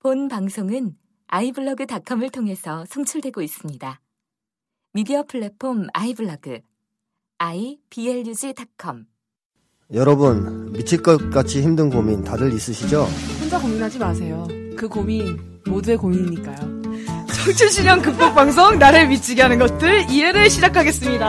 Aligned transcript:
본 0.00 0.28
방송은 0.28 0.94
아이블로그닷컴을 1.26 2.30
통해서 2.30 2.84
송출되고 2.88 3.42
있습니다. 3.42 4.00
미디어 4.92 5.24
플랫폼 5.24 5.88
아이블로그 5.92 6.60
iblog.com 7.38 9.06
여러분 9.94 10.70
미칠 10.70 11.02
것 11.02 11.30
같이 11.30 11.62
힘든 11.62 11.90
고민 11.90 12.22
다들 12.22 12.52
있으시죠? 12.52 13.06
혼자 13.40 13.58
고민하지 13.58 13.98
마세요. 13.98 14.46
그 14.76 14.88
고민 14.88 15.60
모두의 15.66 15.96
고민이니까요. 15.96 16.78
청춘실현 17.26 18.02
극복 18.02 18.36
방송 18.36 18.78
나를 18.78 19.08
미치게 19.08 19.42
하는 19.42 19.58
것들 19.58 20.06
2회를 20.06 20.48
시작하겠습니다. 20.48 21.28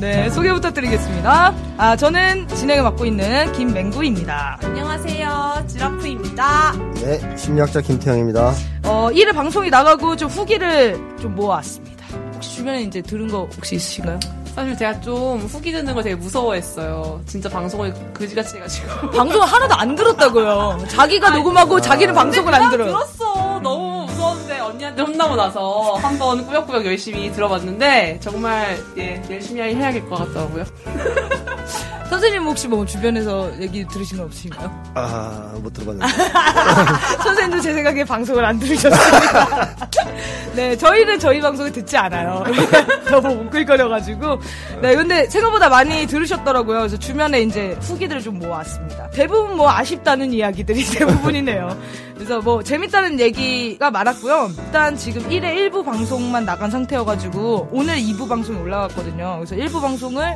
네, 0.00 0.30
소개 0.30 0.52
부탁드리겠습니다. 0.52 1.54
아, 1.76 1.96
저는 1.96 2.46
진행을 2.48 2.84
맡고 2.84 3.04
있는 3.04 3.52
김맹구입니다. 3.52 4.58
안녕하세요. 4.62 5.64
지라프입니다. 5.66 6.72
네, 7.02 7.36
심리학자 7.36 7.80
김태형입니다. 7.80 8.52
어, 8.84 9.08
1회 9.12 9.34
방송이 9.34 9.70
나가고 9.70 10.14
좀 10.16 10.28
후기를 10.28 10.96
좀 11.20 11.34
모아왔습니다. 11.34 12.06
혹시 12.34 12.56
주변에 12.56 12.82
이제 12.82 13.02
들은 13.02 13.26
거 13.28 13.48
혹시 13.56 13.74
있으신가요? 13.74 14.20
사실 14.54 14.76
제가 14.76 15.00
좀 15.00 15.38
후기 15.40 15.72
듣는 15.72 15.94
걸 15.94 16.02
되게 16.04 16.14
무서워했어요. 16.16 17.20
진짜 17.26 17.48
방송을 17.48 17.92
그지같이 18.12 18.56
해가지고. 18.56 19.10
방송을 19.10 19.46
하나도 19.46 19.74
안 19.74 19.94
들었다고요. 19.96 20.84
자기가 20.88 21.30
녹음하고 21.30 21.80
자기는 21.80 22.14
방송을 22.14 22.54
안 22.54 22.70
들어요. 22.70 22.88
들었어. 22.88 23.60
너무 23.62 23.97
무서웠는데 24.28 24.60
언니한테 24.60 25.02
혼나고 25.02 25.36
나서 25.36 25.94
한번 25.94 26.46
꾸역꾸역 26.46 26.86
열심히 26.86 27.30
들어봤는데 27.32 28.18
정말 28.20 28.78
예, 28.96 29.22
열심히 29.30 29.62
해야겠 29.62 30.08
것 30.08 30.16
같더라고요. 30.16 30.64
선생님 32.08 32.42
혹시 32.44 32.66
뭐 32.68 32.86
주변에서 32.86 33.50
얘기 33.60 33.86
들으신 33.86 34.16
거 34.18 34.24
없으신가요? 34.24 34.92
아, 34.94 35.52
못 35.62 35.72
들어봤는데. 35.74 36.06
선생님도 37.22 37.60
제 37.60 37.74
생각에 37.74 38.04
방송을 38.04 38.44
안 38.44 38.58
들으셨습니다. 38.58 39.76
네, 40.56 40.76
저희는 40.76 41.18
저희 41.18 41.40
방송을 41.40 41.70
듣지 41.70 41.96
않아요. 41.98 42.44
너무 43.10 43.28
웅글거려가지고. 43.42 44.40
네, 44.80 44.96
근데 44.96 45.28
생각보다 45.28 45.68
많이 45.68 46.06
들으셨더라고요. 46.06 46.78
그래서 46.78 46.98
주변에 46.98 47.42
이제 47.42 47.76
후기들을 47.80 48.22
좀 48.22 48.38
모았습니다. 48.38 49.10
대부분 49.10 49.56
뭐 49.58 49.70
아쉽다는 49.70 50.32
이야기들이 50.32 50.84
대부분이네요. 50.84 51.78
그래서 52.14 52.40
뭐 52.40 52.62
재밌다는 52.62 53.20
얘기가 53.20 53.90
많았고요. 53.90 54.50
일단 54.58 54.96
지금 54.96 55.22
1회 55.28 55.70
1부 55.70 55.84
방송만 55.84 56.46
나간 56.46 56.70
상태여가지고 56.70 57.68
오늘 57.70 57.96
2부 57.98 58.28
방송이 58.28 58.58
올라갔거든요. 58.58 59.36
그래서 59.44 59.54
1부 59.56 59.80
방송을 59.82 60.34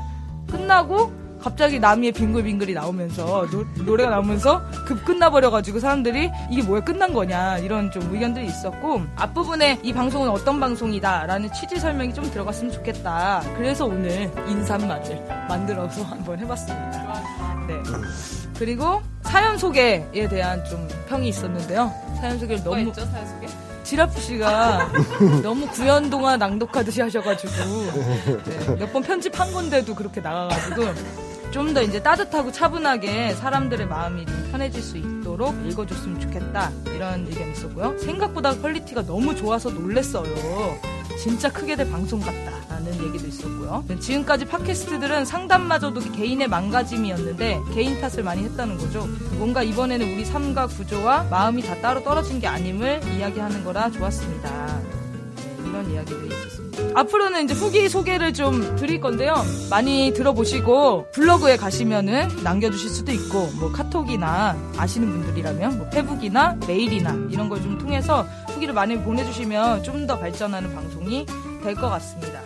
끝나고 0.51 1.22
갑자기 1.43 1.79
나미의 1.81 2.13
빙글빙글이 2.13 2.73
나오면서 2.75 3.47
노, 3.85 3.97
래가 3.97 4.11
나오면서 4.11 4.63
급 4.87 5.05
끝나버려가지고 5.05 5.81
사람들이 5.81 6.31
이게 6.51 6.63
뭐야 6.63 6.81
끝난 6.83 7.13
거냐 7.13 7.59
이런 7.59 7.91
좀 7.91 8.03
의견들이 8.15 8.47
있었고 8.47 9.03
앞부분에 9.17 9.81
이 9.83 9.93
방송은 9.93 10.29
어떤 10.31 10.61
방송이다라는 10.61 11.53
취지 11.53 11.77
설명이 11.81 12.15
좀 12.15 12.31
들어갔으면 12.31 12.73
좋겠다. 12.73 13.43
그래서 13.57 13.87
오늘 13.87 14.31
인사말을 14.49 15.27
만들어서 15.49 16.03
한번 16.07 16.39
해봤습니다. 16.39 17.23
네. 17.67 17.75
그리고 18.59 19.03
사연 19.23 19.59
소개에 19.59 20.29
대한 20.29 20.65
좀 20.65 20.87
평이 21.09 21.29
있었는데요. 21.29 21.93
사연 22.21 22.39
소개를 22.39 22.63
너무 22.63 22.79
있죠, 22.81 23.05
사연 23.07 23.27
소개? 23.27 23.47
지라프 23.83 24.21
씨가 24.21 24.89
너무 25.43 25.67
구연동화 25.67 26.39
낭독하듯이 26.39 27.01
하셔가지고 27.01 27.53
네, 28.45 28.77
몇 28.79 28.93
번 28.93 29.03
편집한 29.03 29.53
건데도 29.53 29.95
그렇게 29.97 30.21
나가가지고 30.21 30.85
좀 31.53 31.73
더 31.73 31.81
이제 31.83 32.03
따뜻하고 32.03 32.53
차분하게 32.53 33.35
사람들의 33.35 33.87
마음이 33.87 34.27
좀 34.27 34.49
편해질 34.51 34.83
수 34.83 34.99
있도록 34.99 35.55
읽어줬으면 35.67 36.21
좋겠다 36.21 36.71
이런 36.95 37.27
의견이 37.27 37.53
있었고요. 37.53 37.97
생각보다 37.99 38.55
quality가 38.59 39.07
너무 39.07 39.35
좋아서 39.35 39.71
놀랬어요. 39.71 40.25
진짜 41.19 41.51
크게 41.51 41.77
될 41.77 41.91
방송 41.91 42.21
같다 42.21 42.53
라는 42.69 42.93
얘기도 43.07 43.27
있었고요. 43.27 43.85
지금까지 44.01 44.45
팟캐스트들은 44.47 45.25
상담마저도 45.25 46.01
개인의 46.13 46.49
망가짐이었는데 46.49 47.61
개인 47.75 47.99
탓을 48.03 48.23
많이 48.23 48.43
했다는 48.45 48.77
거죠. 48.77 49.07
뭔가 49.39 49.63
이번에는 49.63 50.15
우리 50.15 50.27
삶과 50.27 50.67
구조와 50.67 51.25
마음이 51.31 51.63
다 51.63 51.81
따로 51.81 52.03
떨어진 52.03 52.39
게 52.39 52.49
아님을 52.49 53.01
이야기하는 53.17 53.65
거라 53.65 53.91
좋았습니다. 53.91 55.02
네, 55.73 55.79
이런 55.81 55.91
이야기들이 55.91 56.27
있었습니다. 56.27 57.01
앞으로는 57.01 57.45
이제 57.45 57.55
후기 57.55 57.89
소개를 57.89 58.33
좀 58.35 58.77
드릴 58.77 59.01
건데요. 59.01 59.35
많이 59.71 60.13
들어보시고 60.15 61.11
블로그에 61.13 61.57
가시면은 61.57 62.29
남겨주실 62.43 62.91
수도 62.91 63.13
있고 63.13 63.49
뭐 63.59 63.73
카톡이나 63.73 64.57
아시는 64.77 65.11
분들이라면 65.11 65.79
뭐 65.79 65.89
페북이나 65.91 66.57
메일이나 66.67 67.15
이런 67.31 67.49
걸 67.49 67.63
좀 67.63 67.79
통해서 67.79 68.27
후기를 68.49 68.75
많이 68.75 68.99
보내주시면 69.01 69.83
좀 69.85 70.03
더 70.07 70.19
발전하는 70.19 70.75
방송이 70.75 71.25
될 71.63 71.75
것 71.77 71.89
같습니다. 71.89 72.42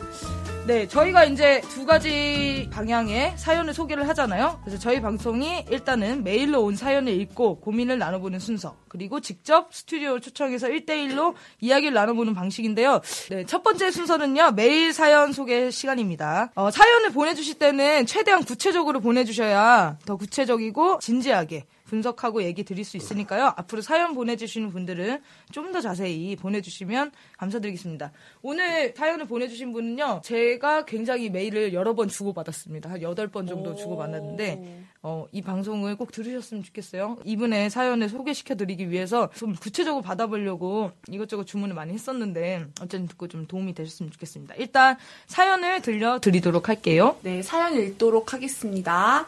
네, 0.66 0.88
저희가 0.88 1.25
이제 1.27 1.60
두 1.69 1.87
가지 1.87 2.69
방향의 2.72 3.34
사연을 3.37 3.72
소개를 3.72 4.09
하잖아요. 4.09 4.60
그래서 4.65 4.81
저희 4.81 5.00
방송이 5.00 5.65
일단은 5.71 6.25
메일로 6.25 6.60
온 6.60 6.75
사연을 6.75 7.12
읽고 7.21 7.60
고민을 7.60 7.99
나눠보는 7.99 8.41
순서, 8.41 8.76
그리고 8.88 9.21
직접 9.21 9.72
스튜디오 9.72 10.19
초청해서 10.19 10.66
1대1로 10.66 11.34
이야기를 11.60 11.94
나눠보는 11.94 12.34
방식인데요. 12.34 13.00
네, 13.31 13.44
첫 13.47 13.62
번째 13.62 13.93
순서는요, 13.93 14.53
메일 14.56 14.93
사연 14.93 15.31
소개 15.32 15.71
시간입니다. 15.71 16.50
어, 16.56 16.72
사연을 16.72 17.10
보내주실 17.10 17.60
때는 17.60 18.05
최대한 18.06 18.43
구체적으로 18.43 18.99
보내주셔야 18.99 19.99
더 20.05 20.16
구체적이고 20.16 20.99
진지하게 20.99 21.65
분석하고 21.87 22.43
얘기 22.43 22.65
드릴 22.65 22.85
수 22.85 22.97
있으니까요. 22.97 23.53
앞으로 23.57 23.83
사연 23.83 24.15
보내주시는 24.15 24.71
분들은 24.71 25.21
좀 25.53 25.67
더 25.67 25.81
자세히 25.81 26.37
보내주시면 26.37 27.11
감사드리겠습니다. 27.39 28.13
오늘 28.43 28.95
사연을 28.97 29.27
보내주신 29.27 29.73
분은요, 29.73 30.21
제가 30.25 30.85
굉장히 30.85 31.29
메일을 31.29 31.73
여러 31.75 31.95
번 31.95 32.09
주고받았습니다. 32.09 32.89
한 32.91 33.01
8번 33.01 33.49
정도 33.49 33.75
주고받았는데, 33.75 34.85
어, 35.03 35.27
이 35.33 35.43
방송을 35.43 35.97
꼭 35.97 36.13
들으셨으면 36.13 36.63
좋겠어요. 36.63 37.19
이분의 37.25 37.71
사연을 37.71 38.09
소개시켜드리기 38.09 38.91
위해서 38.91 39.29
좀 39.35 39.55
구체적으로 39.55 40.03
받아보려고 40.03 40.93
이것저것 41.11 41.45
주문을 41.47 41.75
많이 41.75 41.93
했었는데, 41.93 42.67
어쨌든 42.81 43.09
듣고 43.09 43.27
좀 43.29 43.47
도움이 43.47 43.75
되셨으면 43.75 44.13
좋겠습니다. 44.13 44.55
일단 44.57 44.97
사연을 45.27 45.83
들려드리도록 45.83 46.69
할게요. 46.69 47.17
네, 47.23 47.43
사연 47.43 47.75
읽도록 47.77 48.33
하겠습니다. 48.33 49.27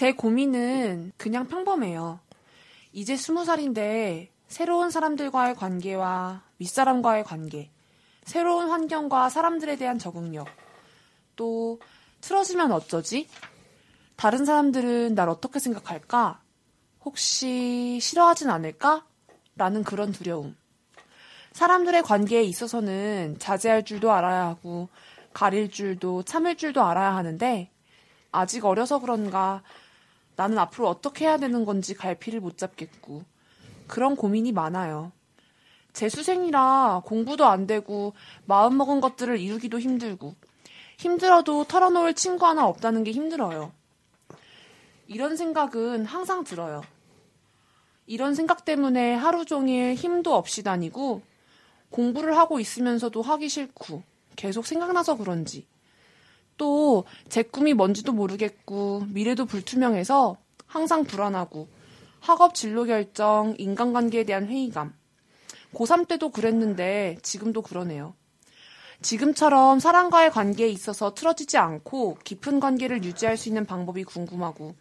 제 0.00 0.12
고민은 0.12 1.12
그냥 1.18 1.46
평범해요. 1.46 2.20
이제 2.94 3.18
스무 3.18 3.44
살인데 3.44 4.30
새로운 4.48 4.90
사람들과의 4.90 5.56
관계와 5.56 6.42
윗사람과의 6.58 7.24
관계, 7.24 7.70
새로운 8.24 8.70
환경과 8.70 9.28
사람들에 9.28 9.76
대한 9.76 9.98
적응력, 9.98 10.48
또 11.36 11.80
틀어지면 12.22 12.72
어쩌지? 12.72 13.28
다른 14.16 14.46
사람들은 14.46 15.14
날 15.14 15.28
어떻게 15.28 15.58
생각할까? 15.58 16.40
혹시 17.04 17.98
싫어하진 18.00 18.48
않을까? 18.48 19.04
라는 19.54 19.84
그런 19.84 20.12
두려움. 20.12 20.56
사람들의 21.52 22.04
관계에 22.04 22.42
있어서는 22.42 23.36
자제할 23.38 23.84
줄도 23.84 24.10
알아야 24.10 24.46
하고, 24.46 24.88
가릴 25.34 25.70
줄도 25.70 26.22
참을 26.22 26.56
줄도 26.56 26.82
알아야 26.82 27.14
하는데, 27.14 27.70
아직 28.32 28.64
어려서 28.64 28.98
그런가 28.98 29.62
나는 30.40 30.56
앞으로 30.56 30.88
어떻게 30.88 31.26
해야 31.26 31.36
되는 31.36 31.66
건지 31.66 31.92
갈피를 31.92 32.40
못 32.40 32.56
잡겠고 32.56 33.24
그런 33.86 34.16
고민이 34.16 34.52
많아요. 34.52 35.12
재수생이라 35.92 37.02
공부도 37.04 37.44
안 37.44 37.66
되고 37.66 38.14
마음먹은 38.46 39.02
것들을 39.02 39.38
이루기도 39.38 39.78
힘들고 39.78 40.34
힘들어도 40.96 41.64
털어놓을 41.64 42.14
친구 42.14 42.46
하나 42.46 42.66
없다는 42.66 43.04
게 43.04 43.10
힘들어요. 43.10 43.70
이런 45.08 45.36
생각은 45.36 46.06
항상 46.06 46.42
들어요. 46.42 46.80
이런 48.06 48.34
생각 48.34 48.64
때문에 48.64 49.12
하루 49.12 49.44
종일 49.44 49.94
힘도 49.94 50.34
없이 50.34 50.62
다니고 50.62 51.20
공부를 51.90 52.38
하고 52.38 52.60
있으면서도 52.60 53.20
하기 53.20 53.50
싫고 53.50 54.02
계속 54.36 54.64
생각나서 54.64 55.18
그런지 55.18 55.66
또 56.60 57.04
제 57.30 57.42
꿈이 57.42 57.72
뭔지도 57.72 58.12
모르겠고 58.12 59.04
미래도 59.08 59.46
불투명해서 59.46 60.36
항상 60.66 61.04
불안하고 61.04 61.68
학업 62.20 62.54
진로 62.54 62.84
결정, 62.84 63.54
인간관계에 63.56 64.24
대한 64.24 64.46
회의감. 64.46 64.92
고3 65.74 66.06
때도 66.06 66.28
그랬는데 66.28 67.16
지금도 67.22 67.62
그러네요. 67.62 68.14
지금처럼 69.00 69.80
사람과의 69.80 70.30
관계에 70.30 70.68
있어서 70.68 71.14
틀어지지 71.14 71.56
않고 71.56 72.18
깊은 72.24 72.60
관계를 72.60 73.04
유지할 73.04 73.38
수 73.38 73.48
있는 73.48 73.64
방법이 73.64 74.04
궁금하고 74.04 74.74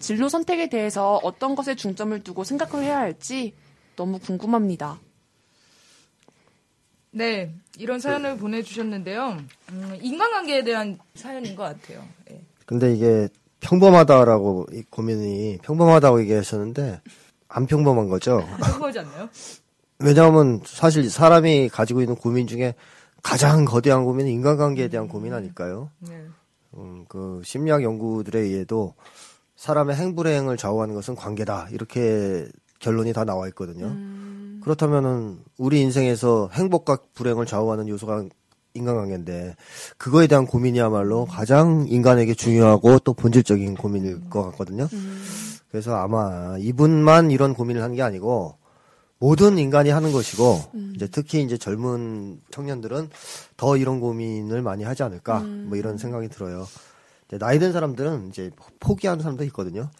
진로 0.00 0.28
선택에 0.28 0.68
대해서 0.68 1.20
어떤 1.22 1.54
것에 1.54 1.76
중점을 1.76 2.18
두고 2.24 2.42
생각을 2.42 2.84
해야 2.84 2.98
할지 2.98 3.54
너무 3.94 4.18
궁금합니다. 4.18 4.98
네, 7.12 7.52
이런 7.78 7.98
사연을 7.98 8.36
보내주셨는데요. 8.36 9.38
음, 9.72 9.98
인간관계에 10.00 10.62
대한 10.62 10.98
사연인 11.14 11.56
것 11.56 11.64
같아요. 11.64 12.04
네. 12.28 12.40
근데 12.66 12.94
이게 12.94 13.28
평범하다라고 13.60 14.66
이 14.72 14.82
고민이 14.90 15.58
평범하다고 15.62 16.20
얘기하셨는데 16.22 17.00
안 17.48 17.66
평범한 17.66 18.08
거죠. 18.08 18.46
평범하지 18.58 19.00
않나요? 19.00 19.28
왜냐하면 19.98 20.62
사실 20.64 21.10
사람이 21.10 21.68
가지고 21.68 22.00
있는 22.00 22.14
고민 22.14 22.46
중에 22.46 22.74
가장 23.22 23.64
거대한 23.64 24.04
고민은 24.04 24.30
인간관계에 24.30 24.88
대한 24.88 25.08
고민 25.08 25.34
아닐까요? 25.34 25.90
네. 25.98 26.24
음, 26.74 27.04
그 27.08 27.42
심리학 27.44 27.82
연구들에 27.82 28.38
의해도 28.38 28.94
사람의 29.56 29.96
행불행을 29.96 30.56
좌우하는 30.56 30.94
것은 30.94 31.16
관계다 31.16 31.68
이렇게 31.70 32.46
결론이 32.80 33.12
다 33.12 33.24
나와 33.24 33.46
있거든요. 33.48 33.94
그렇다면은 34.62 35.38
우리 35.58 35.80
인생에서 35.80 36.50
행복과 36.52 36.98
불행을 37.14 37.46
좌우하는 37.46 37.88
요소가 37.88 38.24
인간관계인데 38.74 39.56
그거에 39.96 40.26
대한 40.26 40.46
고민이야말로 40.46 41.24
가장 41.26 41.86
인간에게 41.88 42.34
중요하고 42.34 42.98
또 43.00 43.14
본질적인 43.14 43.74
고민일 43.76 44.28
것 44.30 44.42
같거든요. 44.50 44.88
그래서 45.70 45.94
아마 45.96 46.56
이분만 46.58 47.30
이런 47.30 47.54
고민을 47.54 47.82
한 47.82 47.94
게 47.94 48.02
아니고 48.02 48.56
모든 49.18 49.58
인간이 49.58 49.90
하는 49.90 50.12
것이고 50.12 50.60
이제 50.94 51.06
특히 51.10 51.42
이제 51.42 51.58
젊은 51.58 52.40
청년들은 52.50 53.10
더 53.56 53.76
이런 53.76 54.00
고민을 54.00 54.62
많이 54.62 54.82
하지 54.84 55.02
않을까 55.02 55.40
뭐 55.68 55.76
이런 55.76 55.98
생각이 55.98 56.28
들어요. 56.28 56.66
이제 57.28 57.38
나이 57.38 57.58
든 57.58 57.72
사람들은 57.72 58.28
이제 58.30 58.50
포기하는 58.78 59.22
사람도 59.22 59.44
있거든요. 59.44 59.90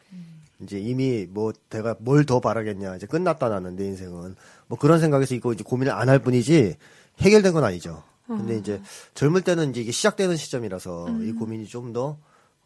이제 0.62 0.78
이미 0.78 1.26
뭐 1.28 1.52
내가 1.70 1.96
뭘 2.00 2.24
더 2.26 2.40
바라겠냐 2.40 2.96
이제 2.96 3.06
끝났다 3.06 3.48
나는 3.48 3.76
내 3.76 3.84
인생은 3.86 4.36
뭐 4.66 4.78
그런 4.78 5.00
생각에서 5.00 5.34
이거 5.34 5.52
이제 5.52 5.64
고민을 5.64 5.92
안 5.92 6.08
할 6.08 6.18
뿐이지 6.18 6.76
해결된 7.20 7.52
건 7.52 7.64
아니죠. 7.64 8.02
근데 8.26 8.56
이제 8.56 8.80
젊을 9.14 9.42
때는 9.42 9.70
이제 9.70 9.80
이게 9.80 9.90
시작되는 9.90 10.36
시점이라서 10.36 11.08
이 11.22 11.32
고민이 11.32 11.66
좀더 11.66 12.16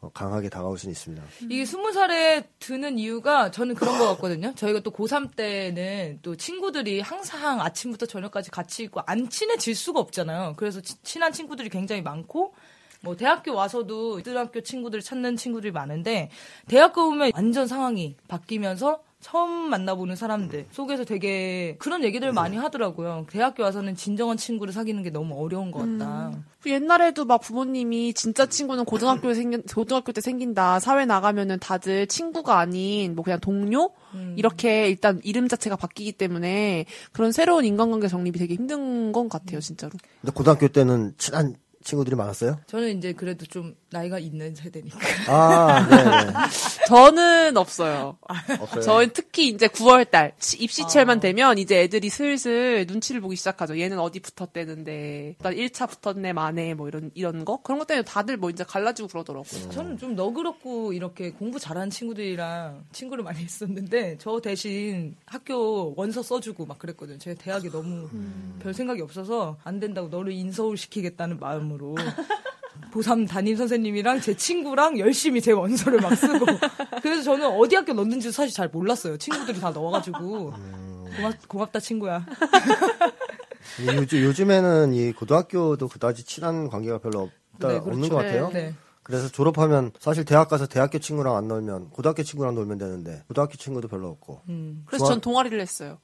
어, 0.00 0.11
강하게 0.12 0.50
다가올 0.50 0.76
수는 0.76 0.93
있습니다. 0.93 1.23
이게 1.49 1.64
스무 1.64 1.91
살에 1.93 2.46
드는 2.58 2.99
이유가 2.99 3.50
저는 3.50 3.75
그런 3.75 3.96
것 3.99 4.06
같거든요. 4.08 4.52
저희가 4.55 4.81
또 4.81 4.91
고3 4.91 5.35
때는 5.35 6.19
또 6.20 6.37
친구들이 6.37 7.00
항상 7.00 7.62
아침부터 7.62 8.05
저녁까지 8.05 8.50
같이 8.50 8.82
있고 8.82 9.00
안 9.06 9.31
친해질 9.31 9.75
수가 9.75 10.00
없잖아요. 10.00 10.55
그래서 10.58 10.82
치- 10.82 11.00
친한 11.02 11.32
친구들이 11.32 11.70
굉장히 11.70 12.02
많고 12.02 12.52
뭐 13.05 13.17
대학교 13.17 13.55
와서도 13.55 14.17
고등학교 14.17 14.62
친구들 14.62 15.01
찾는 15.01 15.37
친구들이 15.37 15.71
많은데 15.71 16.31
대학교 16.67 17.09
오면 17.09 17.33
완전 17.35 17.67
상황이 17.67 18.17
바뀌면서 18.27 19.03
처음 19.21 19.71
만나보는 19.71 20.17
사람들 20.17 20.67
속에서 20.71 21.05
되게 21.05 21.77
그런 21.79 22.05
얘기들 22.05 22.31
많이 22.33 22.59
하더라고요. 22.59 23.27
대학교 23.31 23.62
와서는 23.62 23.97
진정한 23.97 24.37
친구를 24.37 24.71
사귀는 24.75 25.03
게 25.03 25.09
너무 25.09 25.35
어려운 25.43 25.71
것 25.71 25.79
같다. 25.79 26.33
그 26.61 26.71
옛날에도 26.71 27.25
막 27.25 27.39
부모님이 27.39 28.12
진짜 28.12 28.45
친구는 28.45 28.85
고등학교에 28.85 29.33
생긴 29.33 29.62
고등학교 29.62 30.12
때 30.12 30.21
생긴다. 30.21 30.79
사회 30.79 31.06
나가면은 31.06 31.59
다들 31.59 32.06
친구가 32.06 32.59
아닌 32.59 33.15
뭐 33.15 33.25
그냥 33.25 33.41
동료 33.41 33.93
이렇게 34.37 34.91
일단 34.91 35.21
이름 35.25 35.49
자체가 35.49 35.77
바뀌기 35.77 36.12
때문에 36.12 36.85
그런 37.12 37.33
새로운 37.33 37.65
인간관계 37.65 38.09
정립이 38.09 38.39
되게 38.39 38.55
힘든 38.55 39.12
건 39.12 39.31
같아요, 39.31 39.61
진짜로. 39.61 39.93
근데 40.21 40.33
고등학교 40.35 40.69
때는 40.69 41.15
친한 41.17 41.55
친구들이 41.84 42.16
많았어요? 42.16 42.58
저는 42.66 42.98
이제 42.98 43.12
그래도 43.12 43.46
좀 43.46 43.76
나이가 43.94 44.19
있는 44.19 44.55
세대니까. 44.56 44.99
아, 45.29 45.87
네. 45.88 46.32
저는 46.88 47.56
없어요. 47.56 48.19
없어요. 48.61 48.82
저는 48.82 49.11
특히 49.14 49.49
이제 49.49 49.69
9월 49.69 50.11
달 50.11 50.32
입시철만 50.58 51.20
되면 51.20 51.58
이제 51.58 51.81
애들이 51.82 52.11
슬슬 52.11 52.85
눈치를 52.88 53.20
보기 53.20 53.37
시작하죠. 53.37 53.79
얘는 53.79 53.99
어디 54.00 54.19
붙었대는데, 54.20 55.37
나 55.38 55.50
1차 55.50 55.88
붙었네, 55.88 56.32
만에 56.32 56.75
뭐 56.75 56.88
이런 56.88 57.11
이런 57.14 57.44
거 57.44 57.62
그런 57.62 57.79
것 57.79 57.87
때문에 57.87 58.05
다들 58.05 58.37
뭐 58.37 58.50
이제 58.50 58.64
갈라지고 58.64 59.08
그러더라고요. 59.08 59.70
저는 59.70 59.96
좀 59.99 60.17
너그럽고 60.17 60.93
이렇게 60.93 61.31
공부 61.31 61.61
잘하는 61.61 61.91
친구들이랑 61.91 62.85
친구를 62.93 63.23
많이 63.23 63.38
했었는데 63.44 64.17
저 64.19 64.41
대신 64.41 65.14
학교 65.26 65.94
원서 65.96 66.23
써주고 66.23 66.67
막 66.67 66.79
그랬거든요. 66.81 67.19
제가 67.19 67.41
대학에 67.41 67.70
너무 67.70 68.08
별 68.58 68.75
생각이 68.75 69.00
없어서 69.00 69.56
안 69.62 69.79
된다고 69.79 70.08
너를 70.08 70.32
인서울 70.32 70.76
시키겠다는 70.76 71.38
마음으로 71.38 71.94
고3 72.94 73.29
담임 73.29 73.56
선생님이랑 73.56 74.20
제 74.20 74.37
친구랑 74.37 74.99
열심히 75.00 75.41
제 75.41 75.50
원서를 75.52 76.00
막 76.00 76.14
쓰고 76.14 76.46
그래서 77.02 77.23
저는 77.23 77.46
어디 77.46 77.75
학교 77.75 77.93
넣는지 77.93 78.31
사실 78.31 78.55
잘 78.55 78.69
몰랐어요. 78.69 79.17
친구들이 79.17 79.61
다 79.61 79.70
넣어가지고 79.70 80.52
고맙, 81.17 81.49
고맙다 81.49 81.81
친구야. 81.81 82.25
이 83.81 83.87
요즘, 83.88 84.23
요즘에는 84.23 84.93
이 84.94 85.12
고등학교도 85.12 85.88
그다지 85.88 86.25
친한 86.25 86.69
관계가 86.69 86.99
별로 86.99 87.31
없다, 87.55 87.69
네, 87.69 87.76
없는 87.76 88.08
그렇죠. 88.08 88.08
것 88.11 88.17
같아요. 88.17 88.50
네. 88.52 88.75
그래서 89.05 89.29
졸업하면 89.29 89.93
사실 90.01 90.25
대학 90.25 90.49
가서 90.49 90.67
대학교 90.67 90.99
친구랑 90.99 91.37
안 91.37 91.47
놀면 91.47 91.91
고등학교 91.91 92.23
친구랑 92.23 92.55
놀면 92.55 92.79
되는데 92.79 93.23
고등학교 93.29 93.55
친구도 93.56 93.87
별로 93.89 94.09
없고. 94.09 94.41
그래서 94.87 95.05
좋아- 95.05 95.09
전 95.11 95.21
동아리를 95.21 95.61
했어요. 95.61 95.99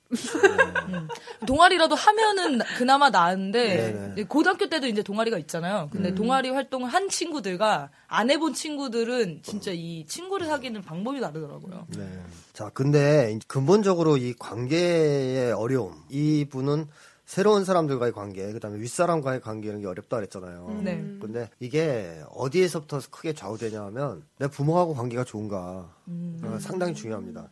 동아리라도 1.47 1.95
하면은 1.95 2.59
나- 2.59 2.65
그나마 2.77 3.11
나은데 3.11 3.93
네네. 3.93 4.13
이제 4.13 4.25
고등학교 4.25 4.69
때도 4.69 4.87
이제 4.87 5.03
동아리가 5.03 5.39
있잖아요. 5.39 5.89
근데 5.91 6.15
동아리 6.15 6.51
활동을 6.51 6.89
한 6.91 7.09
친구들과 7.09 7.91
안 8.07 8.31
해본 8.31 8.55
친구들은 8.55 9.41
진짜 9.43 9.71
이 9.73 10.05
친구를 10.07 10.47
사귀는 10.47 10.83
방법이 10.83 11.21
다르더라고요. 11.21 11.87
네. 11.97 12.07
자, 12.53 12.71
근데 12.75 13.39
근본적으로 13.47 14.17
이 14.17 14.35
관계의 14.39 15.53
어려움, 15.53 15.95
이 16.11 16.45
분은 16.51 16.87
새로운 17.31 17.65
사람들과의 17.65 18.11
관계, 18.11 18.53
그다음에 18.53 18.81
윗사람과의 18.81 19.41
관계는 19.41 19.83
게 19.83 19.87
어렵다 19.87 20.17
그랬잖아요. 20.17 20.81
네. 20.83 20.97
근데 21.21 21.49
이게 21.61 22.21
어디에서부터 22.31 22.99
크게 23.09 23.35
좌우되냐 23.35 23.85
하면 23.85 24.25
내 24.41 24.49
부모하고 24.49 24.95
관계가 24.95 25.23
좋은가 25.23 25.95
어, 26.43 26.59
상당히 26.61 26.95
중요합니다. 26.95 27.49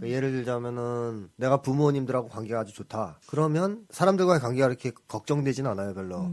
그 0.00 0.10
예를 0.10 0.32
들자면은 0.32 1.30
내가 1.36 1.58
부모님들하고 1.58 2.28
관계가 2.28 2.60
아주 2.60 2.72
좋다. 2.74 3.18
그러면 3.26 3.86
사람들과의 3.90 4.40
관계가 4.40 4.66
이렇게 4.66 4.92
걱정되진 5.08 5.66
않아요, 5.66 5.94
별로. 5.94 6.30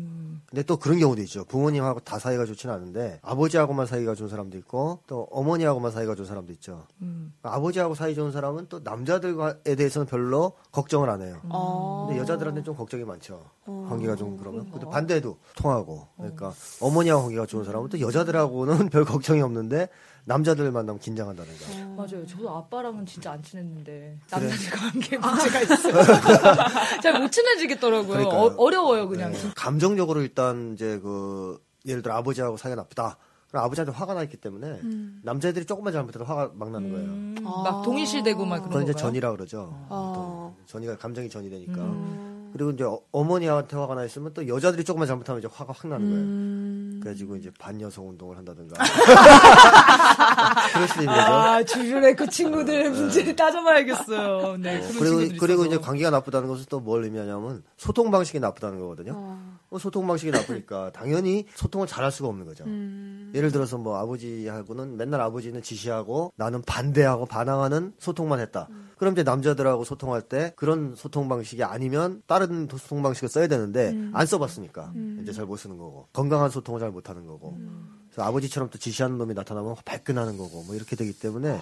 근데 0.49 0.63
또 0.63 0.77
그런 0.77 0.97
경우도 0.99 1.21
있죠. 1.23 1.43
부모님하고 1.45 1.99
다 1.99 2.19
사이가 2.19 2.45
좋지는 2.45 2.73
않은데 2.73 3.19
아버지하고만 3.21 3.85
사이가 3.85 4.15
좋은 4.15 4.29
사람도 4.29 4.57
있고 4.59 4.99
또 5.05 5.27
어머니하고만 5.31 5.91
사이가 5.91 6.15
좋은 6.15 6.25
사람도 6.25 6.53
있죠. 6.53 6.85
아버지하고 7.43 7.95
사이 7.95 8.15
좋은 8.15 8.31
사람은 8.31 8.67
또 8.69 8.79
남자들에 8.79 9.75
대해서는 9.75 10.07
별로 10.07 10.53
걱정을 10.71 11.09
안 11.09 11.21
해요. 11.21 11.39
어. 11.49 12.05
근데 12.07 12.21
여자들한테는 12.21 12.63
좀 12.63 12.75
걱정이 12.75 13.03
많죠. 13.03 13.43
관계가 13.65 14.15
좀 14.15 14.37
그러면. 14.37 14.71
근데 14.71 14.85
반대도 14.89 15.37
통하고. 15.57 16.07
그러니까 16.15 16.53
어머니하고 16.79 17.23
관계가 17.23 17.45
좋은 17.45 17.65
사람은 17.65 17.89
또 17.89 17.99
여자들하고는 17.99 18.87
별 18.89 19.03
걱정이 19.03 19.41
없는데 19.41 19.89
남자들 20.31 20.69
만나면 20.73 20.99
긴장한다든가. 20.99 21.95
맞아요. 21.95 22.25
저도 22.27 22.49
아빠랑은 22.49 23.05
진짜 23.05 23.31
안 23.31 23.41
친했는데 23.41 24.17
남자들과 24.29 24.75
관계 24.77 25.17
문제가 25.17 25.61
있어요. 25.61 26.03
잘 27.01 27.21
못 27.21 27.31
친해지겠더라고요. 27.31 28.07
그러니까요. 28.11 28.41
어, 28.41 28.55
어려워요 28.57 29.07
그냥. 29.07 29.31
네. 29.31 29.39
감정적으로 29.55 30.21
일단 30.21 30.73
이제 30.73 30.99
그 31.01 31.57
예를 31.85 32.01
들어 32.01 32.15
아버지하고 32.15 32.57
사이가 32.57 32.75
나쁘다. 32.75 33.15
그럼 33.47 33.63
아버지한테 33.63 33.93
화가 33.93 34.13
나 34.15 34.23
있기 34.23 34.35
때문에 34.35 34.81
남자애들이 35.23 35.63
조금만 35.65 35.93
잘못해도 35.93 36.25
화가 36.25 36.51
막 36.55 36.71
나는 36.71 36.91
거예요. 36.91 37.07
음, 37.07 37.35
막 37.41 37.81
동일실되고 37.83 38.43
막 38.45 38.57
그런 38.57 38.69
그건 38.69 38.83
이제? 38.83 38.93
전이라 38.93 39.31
그러죠. 39.31 39.69
어. 39.87 40.51
보통 40.53 40.65
전이가 40.67 40.97
감정이 40.97 41.29
전이 41.29 41.49
되니까. 41.49 41.81
음. 41.81 42.49
그리고 42.51 42.71
이제 42.71 42.83
어- 42.83 42.99
어머니한테 43.13 43.77
화가 43.77 43.95
나 43.95 44.03
있으면 44.03 44.33
또 44.33 44.45
여자들이 44.45 44.83
조금만 44.83 45.07
잘못하면 45.07 45.39
이제 45.39 45.47
화가 45.49 45.71
확 45.73 45.87
나는 45.87 46.09
거예요. 46.09 46.25
음. 47.07 47.17
그래가지고 47.17 47.35
이제 47.37 47.51
반여성 47.57 48.09
운동을 48.09 48.37
한다든가. 48.37 48.75
그럴 50.73 50.87
수도 50.87 51.01
있는 51.01 51.13
거죠. 51.15 51.31
아 51.33 51.63
주변에 51.63 52.13
그 52.13 52.27
친구들의 52.29 52.89
문제를 52.89 53.35
따져봐야겠어요. 53.35 54.57
네. 54.57 54.81
그리고 54.99 55.37
그리고. 55.39 55.65
이제 55.67 55.77
관계가 55.77 56.09
나쁘다는 56.11 56.47
것은 56.47 56.65
또 56.69 56.77
뭘 56.87 57.03
의미하냐면 57.03 57.63
소통 57.75 58.11
방식이 58.11 58.39
나쁘다는 58.39 58.79
거거든요. 58.79 59.37
어, 59.69 59.77
소통 59.79 60.07
방식이 60.07 60.31
나쁘니까 60.31 60.91
당연히 60.93 61.45
소통을 61.55 61.85
잘할 61.87 62.11
수가 62.11 62.29
없는 62.29 62.45
거죠. 62.45 62.63
음. 62.65 63.31
예를 63.35 63.51
들어서 63.51 63.77
뭐 63.77 63.97
아버지하고는 63.97 64.95
맨날 64.95 65.19
아버지는 65.19 65.61
지시하고 65.61 66.31
나는 66.37 66.61
반대하고 66.61 67.25
반항하는 67.25 67.93
소통만 67.99 68.39
했다. 68.39 68.67
음. 68.69 68.86
그럼 68.97 69.13
이제 69.13 69.23
남자들하고 69.23 69.83
소통할 69.83 70.21
때 70.21 70.53
그런 70.55 70.95
소통 70.95 71.29
방식이 71.29 71.63
아니면 71.63 72.21
다른 72.27 72.67
소통 72.69 73.01
방식을 73.03 73.29
써야 73.29 73.47
되는데 73.47 73.89
음. 73.91 74.11
안 74.13 74.25
써봤으니까 74.25 74.91
이제 75.21 75.31
잘 75.33 75.45
못 75.45 75.57
쓰는 75.57 75.77
거고 75.77 76.07
건강한 76.13 76.49
소통을 76.49 76.79
잘 76.79 76.91
못하는 76.91 77.25
거고. 77.25 77.51
음. 77.57 78.07
그래서 78.09 78.23
아버지처럼 78.27 78.69
또 78.69 78.77
지시하는 78.77 79.17
놈이 79.17 79.33
나타나면 79.33 79.75
발끈하는 79.85 80.37
거고 80.37 80.63
뭐 80.63 80.75
이렇게 80.75 80.95
되기 80.95 81.13
때문에 81.13 81.59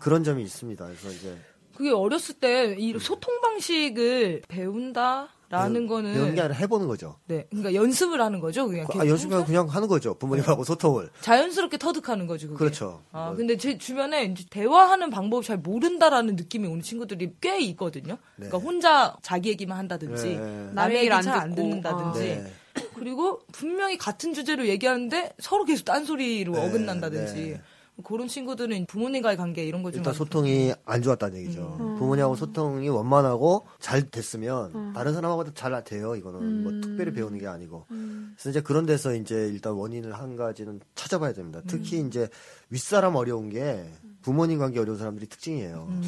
그런 0.00 0.24
점이 0.24 0.42
있습니다. 0.42 0.84
그래서 0.84 1.10
이제 1.10 1.38
그게 1.76 1.90
어렸을 1.90 2.34
때 2.34 2.74
이 2.78 2.98
소통 2.98 3.40
방식을 3.40 4.42
배운다 4.48 5.28
라는 5.52 5.86
거는 5.86 6.28
아니라 6.30 6.48
해보는 6.54 6.86
거죠. 6.86 7.16
네, 7.26 7.46
그러니까 7.50 7.74
연습을 7.74 8.22
하는 8.22 8.40
거죠. 8.40 8.66
그냥 8.66 8.86
아, 8.88 8.92
계속 8.92 9.08
연습하고 9.08 9.44
그냥 9.44 9.68
하는 9.68 9.86
거죠. 9.86 10.14
부모님하고 10.14 10.64
소통을. 10.64 11.10
자연스럽게 11.20 11.76
터득하는 11.76 12.26
거죠. 12.26 12.48
그게. 12.48 12.56
그렇죠. 12.58 13.02
아, 13.12 13.26
뭐. 13.26 13.36
근데 13.36 13.58
제 13.58 13.76
주변에 13.76 14.24
이제 14.24 14.44
대화하는 14.48 15.10
방법을 15.10 15.44
잘 15.44 15.58
모른다라는 15.58 16.36
느낌이 16.36 16.66
오는 16.66 16.80
친구들이 16.80 17.34
꽤 17.42 17.60
있거든요. 17.60 18.14
네. 18.36 18.46
그러니까 18.48 18.58
혼자 18.58 19.14
자기 19.20 19.50
얘기만 19.50 19.76
한다든지 19.76 20.36
네. 20.36 20.70
남의 20.72 20.96
얘기 20.96 20.98
얘기를 21.00 21.16
안잘 21.18 21.38
안. 21.38 21.54
듣는다든지 21.54 22.20
네. 22.20 22.52
그리고 22.94 23.40
분명히 23.52 23.98
같은 23.98 24.32
주제로 24.32 24.66
얘기하는데 24.66 25.34
서로 25.38 25.64
계속 25.64 25.84
딴소리로 25.84 26.52
네, 26.52 26.66
어긋난다든지 26.66 27.34
네. 27.34 27.60
그런 28.02 28.26
친구들은 28.26 28.86
부모님과의 28.86 29.36
관계 29.36 29.64
이런 29.64 29.82
거좀 29.82 29.98
일단 29.98 30.14
소통이 30.14 30.72
안 30.84 31.02
좋았다는 31.02 31.38
얘기죠. 31.40 31.76
음. 31.78 31.96
부모님하고 31.96 32.36
소통이 32.36 32.88
원만하고 32.88 33.66
잘 33.80 34.10
됐으면 34.10 34.74
음. 34.74 34.92
다른 34.94 35.12
사람하고도 35.12 35.52
잘 35.54 35.72
돼요. 35.84 36.16
이거는 36.16 36.62
뭐 36.62 36.72
음. 36.72 36.80
특별히 36.80 37.12
배우는 37.12 37.38
게 37.38 37.46
아니고. 37.46 37.86
음. 37.90 38.34
그래서 38.34 38.50
이제 38.50 38.60
그런 38.60 38.86
데서 38.86 39.14
이제 39.14 39.48
일단 39.52 39.74
원인을 39.74 40.12
한 40.14 40.36
가지는 40.36 40.80
찾아봐야 40.94 41.34
됩니다. 41.34 41.60
특히 41.66 42.00
음. 42.00 42.08
이제 42.08 42.28
윗사람 42.70 43.14
어려운 43.14 43.50
게 43.50 43.86
부모님 44.22 44.58
관계 44.58 44.80
어려운 44.80 44.98
사람들이 44.98 45.26
특징이에요. 45.26 45.86
음. 45.88 46.02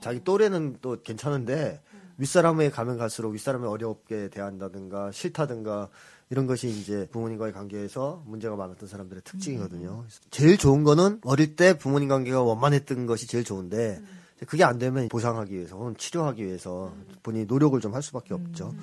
자기 0.00 0.22
또래는 0.22 0.78
또 0.82 1.00
괜찮은데 1.02 1.80
윗사람에 2.18 2.70
가면 2.70 2.98
갈수록 2.98 3.30
윗사람을 3.30 3.68
어렵게 3.68 4.28
대한다든가 4.28 5.12
싫다든가 5.12 5.88
이런 6.30 6.46
것이 6.46 6.68
이제 6.68 7.06
부모님과의 7.12 7.52
관계에서 7.52 8.22
문제가 8.26 8.56
많았던 8.56 8.88
사람들의 8.88 9.22
특징이거든요. 9.24 10.04
제일 10.30 10.58
좋은 10.58 10.82
거는 10.82 11.20
어릴 11.24 11.54
때 11.54 11.78
부모님 11.78 12.08
관계가 12.08 12.42
원만했던 12.42 13.06
것이 13.06 13.26
제일 13.28 13.44
좋은데 13.44 14.00
그게 14.46 14.64
안 14.64 14.78
되면 14.78 15.08
보상하기 15.08 15.54
위해서 15.54 15.76
혹은 15.76 15.96
치료하기 15.96 16.44
위해서 16.44 16.92
본인이 17.22 17.46
노력을 17.46 17.80
좀 17.80 17.94
할 17.94 18.02
수밖에 18.02 18.34
없죠. 18.34 18.74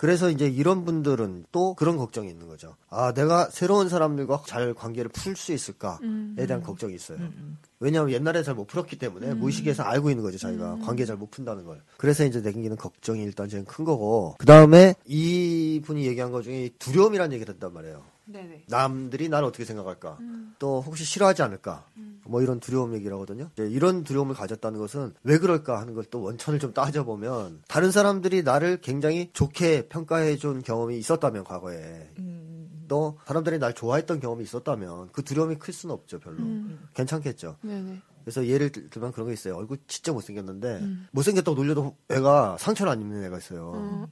그래서 0.00 0.30
이제 0.30 0.48
이런 0.48 0.86
분들은 0.86 1.44
또 1.52 1.74
그런 1.74 1.98
걱정이 1.98 2.30
있는 2.30 2.48
거죠. 2.48 2.74
아, 2.88 3.12
내가 3.12 3.50
새로운 3.50 3.90
사람들과 3.90 4.44
잘 4.46 4.72
관계를 4.72 5.10
풀 5.10 5.36
수 5.36 5.52
있을까에 5.52 6.46
대한 6.46 6.62
걱정이 6.62 6.94
있어요. 6.94 7.18
왜냐하면 7.80 8.14
옛날에 8.14 8.42
잘 8.42 8.54
못 8.54 8.66
풀었기 8.66 8.98
때문에 8.98 9.34
무의식에서 9.34 9.82
알고 9.82 10.08
있는 10.08 10.24
거죠, 10.24 10.38
자기가. 10.38 10.78
관계 10.78 11.04
잘 11.04 11.18
못 11.18 11.30
푼다는 11.30 11.66
걸. 11.66 11.82
그래서 11.98 12.24
이제 12.24 12.40
내기는 12.40 12.74
걱정이 12.78 13.22
일단 13.22 13.50
제일 13.50 13.66
큰 13.66 13.84
거고. 13.84 14.36
그 14.38 14.46
다음에 14.46 14.94
이 15.04 15.82
분이 15.84 16.06
얘기한 16.06 16.30
것 16.32 16.44
중에 16.44 16.70
두려움이라는 16.78 17.34
얘기를 17.34 17.52
했단 17.52 17.70
말이에요. 17.70 18.02
네네. 18.32 18.64
남들이 18.68 19.28
나를 19.28 19.46
어떻게 19.48 19.64
생각할까? 19.64 20.18
또 20.58 20.80
혹시 20.80 21.04
싫어하지 21.04 21.42
않을까? 21.42 21.84
뭐 22.24 22.42
이런 22.42 22.60
두려움 22.60 22.94
얘기를 22.94 23.12
하거든요. 23.14 23.50
이제 23.54 23.66
이런 23.66 24.04
두려움을 24.04 24.34
가졌다는 24.36 24.78
것은 24.78 25.14
왜 25.24 25.38
그럴까 25.38 25.80
하는 25.80 25.94
걸 25.94 26.04
또 26.10 26.22
원천을 26.22 26.58
좀 26.60 26.72
따져보면 26.72 27.62
다른 27.68 27.90
사람들이 27.90 28.42
나를 28.42 28.80
굉장히 28.80 29.30
좋게 29.32 29.88
평가해 29.88 30.36
준 30.36 30.62
경험이 30.62 30.98
있었다면 30.98 31.44
과거에 31.44 32.08
음. 32.18 32.84
또 32.88 33.18
사람들이 33.26 33.58
날 33.58 33.74
좋아했던 33.74 34.18
경험이 34.20 34.42
있었다면 34.44 35.10
그 35.12 35.22
두려움이 35.22 35.56
클 35.56 35.72
수는 35.72 35.92
없죠 35.94 36.18
별로 36.18 36.38
괜찮겠죠 36.94 37.56
네네. 37.62 38.02
그래서 38.24 38.46
예를 38.46 38.70
들- 38.70 38.90
들면 38.90 39.12
그런 39.12 39.26
거 39.28 39.32
있어요 39.32 39.56
얼굴 39.56 39.78
진짜 39.86 40.12
못생겼는데 40.12 40.84
못생겼다고 41.12 41.54
놀려도 41.56 41.96
애가 42.10 42.56
상처를 42.58 42.90
안 42.92 43.00
입는 43.00 43.22
애가 43.24 43.38
있어요 43.38 44.08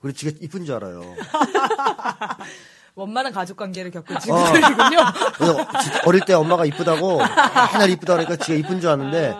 그리고 0.00 0.16
지가 0.16 0.36
이쁜 0.40 0.64
줄 0.64 0.74
알아요 0.74 1.00
원만한 2.94 3.32
가족 3.32 3.56
관계를 3.56 3.90
겪은 3.90 4.16
어. 4.16 4.20
친구들이군요. 4.20 4.98
진짜 5.82 6.02
어릴 6.06 6.20
때 6.24 6.32
엄마가 6.34 6.64
이쁘다고 6.64 7.18
맨날 7.72 7.90
이쁘다 7.90 8.14
그러니까 8.14 8.36
지가 8.36 8.56
이쁜 8.56 8.80
줄 8.80 8.90
아는데 8.90 9.34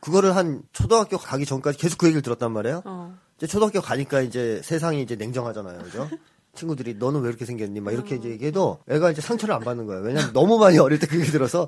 그거를 0.00 0.36
한 0.36 0.62
초등학교 0.72 1.18
가기 1.18 1.44
전까지 1.46 1.78
계속 1.78 1.98
그 1.98 2.06
얘기를 2.06 2.22
들었단 2.22 2.52
말이에요. 2.52 2.82
어. 2.84 3.14
이제 3.36 3.46
초등학교 3.46 3.80
가니까 3.80 4.20
이제 4.20 4.60
세상이 4.64 5.02
이제 5.02 5.16
냉정하잖아요. 5.16 5.78
그죠? 5.80 6.08
친구들이 6.54 6.94
너는 6.94 7.20
왜 7.22 7.28
이렇게 7.28 7.44
생겼니? 7.44 7.80
막 7.80 7.92
이렇게 7.92 8.14
이제 8.14 8.28
얘기해도 8.28 8.78
애가 8.88 9.10
이제 9.10 9.20
상처를 9.20 9.54
안 9.54 9.60
받는 9.62 9.86
거예요. 9.86 10.02
왜냐면 10.02 10.32
너무 10.32 10.58
많이 10.58 10.78
어릴 10.78 10.98
때그 10.98 11.18
얘기 11.18 11.30
들어서 11.30 11.66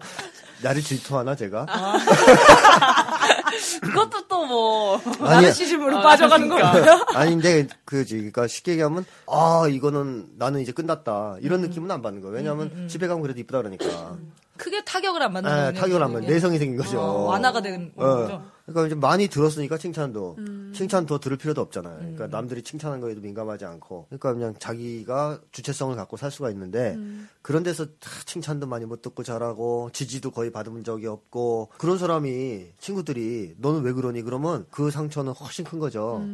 나를 0.63 0.81
질투하나 0.81 1.35
제가? 1.35 1.67
그것도 3.83 4.29
또뭐 4.29 5.01
아니, 5.21 5.43
나르시즘으로 5.43 6.03
빠져가는 6.03 6.49
거예요. 6.49 7.05
아닌데 7.15 7.67
그지 7.85 8.17
그러니까 8.17 8.47
쉽게 8.47 8.73
얘기하면 8.73 9.05
아 9.29 9.67
이거는 9.71 10.29
나는 10.39 10.61
이제 10.61 10.73
끝났다. 10.73 11.37
이런 11.41 11.61
느낌은 11.63 11.91
안 11.91 12.03
받는 12.03 12.21
거예요. 12.23 12.37
왜냐하면 12.37 12.89
집에 12.89 13.07
가면 13.07 13.23
그래도 13.23 13.41
이쁘다 13.41 13.59
그러니까 13.63 14.17
크게 14.57 14.85
타격을 14.85 15.23
안 15.23 15.33
받는 15.33 15.51
아, 15.51 15.57
거네요. 15.67 15.81
타격을 15.81 16.03
안 16.03 16.13
받는. 16.13 16.29
내성이 16.29 16.59
생긴 16.59 16.77
거죠. 16.79 17.01
어, 17.01 17.25
완화가 17.27 17.63
된 17.63 17.93
어. 17.97 18.05
거죠. 18.05 18.43
그러니까 18.67 18.87
이제 18.87 18.95
많이 18.97 19.29
들었으니까 19.29 19.79
칭찬도 19.79 20.37
칭찬 20.75 21.07
더 21.07 21.21
들을 21.21 21.37
필요도 21.37 21.61
없잖아요. 21.61 21.99
그러니까 21.99 22.27
남들이 22.27 22.63
칭찬한 22.63 23.01
거에도 23.01 23.21
민감하지 23.21 23.65
않고, 23.65 24.07
그러니까 24.09 24.35
그냥 24.35 24.55
자기가 24.59 25.41
주체성을 25.53 25.95
갖고 25.95 26.17
살 26.17 26.33
수가 26.33 26.51
있는데 26.51 26.99
그런 27.43 27.63
데서 27.63 27.87
다 27.87 28.11
칭찬도 28.25 28.67
많이 28.67 28.85
못 28.85 29.03
듣고 29.03 29.23
잘하고 29.23 29.91
지지도 29.93 30.33
거의 30.33 30.51
받은 30.51 30.83
적이 30.83 31.07
없고 31.07 31.71
그런 31.79 31.97
사람이 31.97 32.73
친구들이 32.81 33.55
너는 33.59 33.83
왜 33.83 33.93
그러니 33.93 34.23
그러면 34.23 34.67
그 34.73 34.91
상처는 34.91 35.33
훨씬 35.33 35.65
큰 35.65 35.79
거죠. 35.79 36.25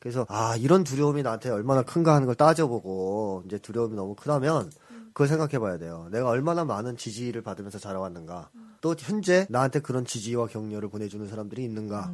그래서 0.00 0.26
아 0.28 0.56
이런 0.56 0.82
두려움이 0.82 1.22
나한테 1.22 1.50
얼마나 1.50 1.82
큰가 1.82 2.12
하는 2.14 2.26
걸 2.26 2.34
따져보고 2.34 3.44
이제 3.46 3.58
두려움이 3.58 3.94
너무 3.94 4.16
크다면 4.16 4.72
그걸 5.12 5.28
생각해봐야 5.28 5.78
돼요. 5.78 6.08
내가 6.10 6.28
얼마나 6.28 6.64
많은 6.64 6.96
지지를 6.96 7.42
받으면서 7.42 7.78
자라왔는가. 7.78 8.50
또 8.80 8.94
현재 8.98 9.46
나한테 9.48 9.80
그런 9.80 10.04
지지와 10.04 10.46
격려를 10.48 10.88
보내주는 10.88 11.26
사람들이 11.28 11.62
있는가. 11.64 12.12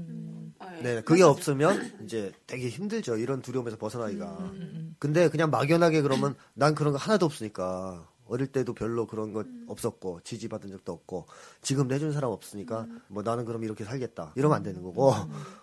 아, 0.59 0.77
예. 0.79 0.83
네, 0.83 1.03
그게 1.03 1.23
없으면 1.23 2.03
이제 2.05 2.33
되게 2.47 2.69
힘들죠. 2.69 3.17
이런 3.17 3.41
두려움에서 3.41 3.77
벗어나기가. 3.77 4.53
근데 4.99 5.29
그냥 5.29 5.51
막연하게 5.51 6.03
그러면 6.03 6.35
난 6.55 6.75
그런 6.75 6.93
거 6.93 6.99
하나도 6.99 7.25
없으니까 7.27 8.09
어릴 8.29 8.47
때도 8.49 8.75
별로 8.75 9.07
그런 9.07 9.33
것 9.33 9.47
없었고 9.67 10.21
지지받은 10.23 10.71
적도 10.71 10.93
없고 10.93 11.27
지금 11.63 11.89
내준 11.89 12.13
사람 12.13 12.31
없으니까 12.31 12.87
뭐 13.09 13.23
나는 13.23 13.45
그럼 13.45 13.65
이렇게 13.65 13.85
살겠다. 13.85 14.33
이러면 14.37 14.57
안 14.57 14.63
되는 14.63 14.83
거고. 14.83 15.13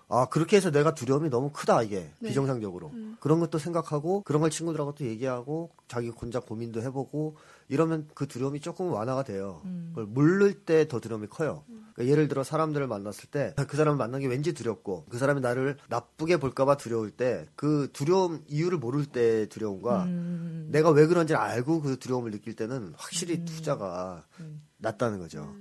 아 0.08 0.28
그렇게 0.30 0.58
해서 0.58 0.70
내가 0.72 0.94
두려움이 0.94 1.30
너무 1.30 1.52
크다 1.52 1.84
이게. 1.84 2.12
비정상적으로. 2.24 2.92
그런 3.20 3.40
것도 3.40 3.58
생각하고 3.58 4.22
그런 4.24 4.42
걸 4.42 4.50
친구들하고 4.50 4.96
또 4.96 5.06
얘기하고 5.06 5.72
자기 5.88 6.10
혼자 6.10 6.40
고민도 6.40 6.82
해보고 6.82 7.38
이러면 7.68 8.08
그 8.14 8.28
두려움이 8.28 8.60
조금 8.60 8.92
완화가 8.92 9.24
돼요. 9.24 9.62
그걸 9.90 10.06
모를 10.06 10.54
때더 10.54 11.00
두려움이 11.00 11.28
커요. 11.28 11.64
그러니까 11.94 12.12
예를 12.12 12.28
들어 12.28 12.44
사람들을 12.44 12.88
만났을 12.88 13.30
때 13.30 13.54
그 13.68 13.78
사람을 13.78 13.98
만난 13.98 14.20
게 14.22 14.28
왠지 14.28 14.54
두렵고 14.54 15.06
그 15.10 15.18
사람이 15.18 15.40
나를 15.42 15.78
나쁘게 15.90 16.38
볼까봐 16.38 16.78
두려울 16.78 17.12
때 17.12 17.46
그 17.56 17.90
두려움 17.94 18.44
이유를 18.48 18.78
모를 18.78 19.06
때 19.06 19.48
두려움과 19.48 20.04
음. 20.04 20.68
내가 20.72 20.90
왜 20.90 21.08
그런지 21.08 21.34
알고 21.36 21.82
그 21.82 21.98
두려움을 21.98 22.32
느낄 22.32 22.56
때는 22.56 22.94
확실히 22.98 23.46
투자가 23.46 24.26
낫다는 24.78 25.20
거죠. 25.20 25.56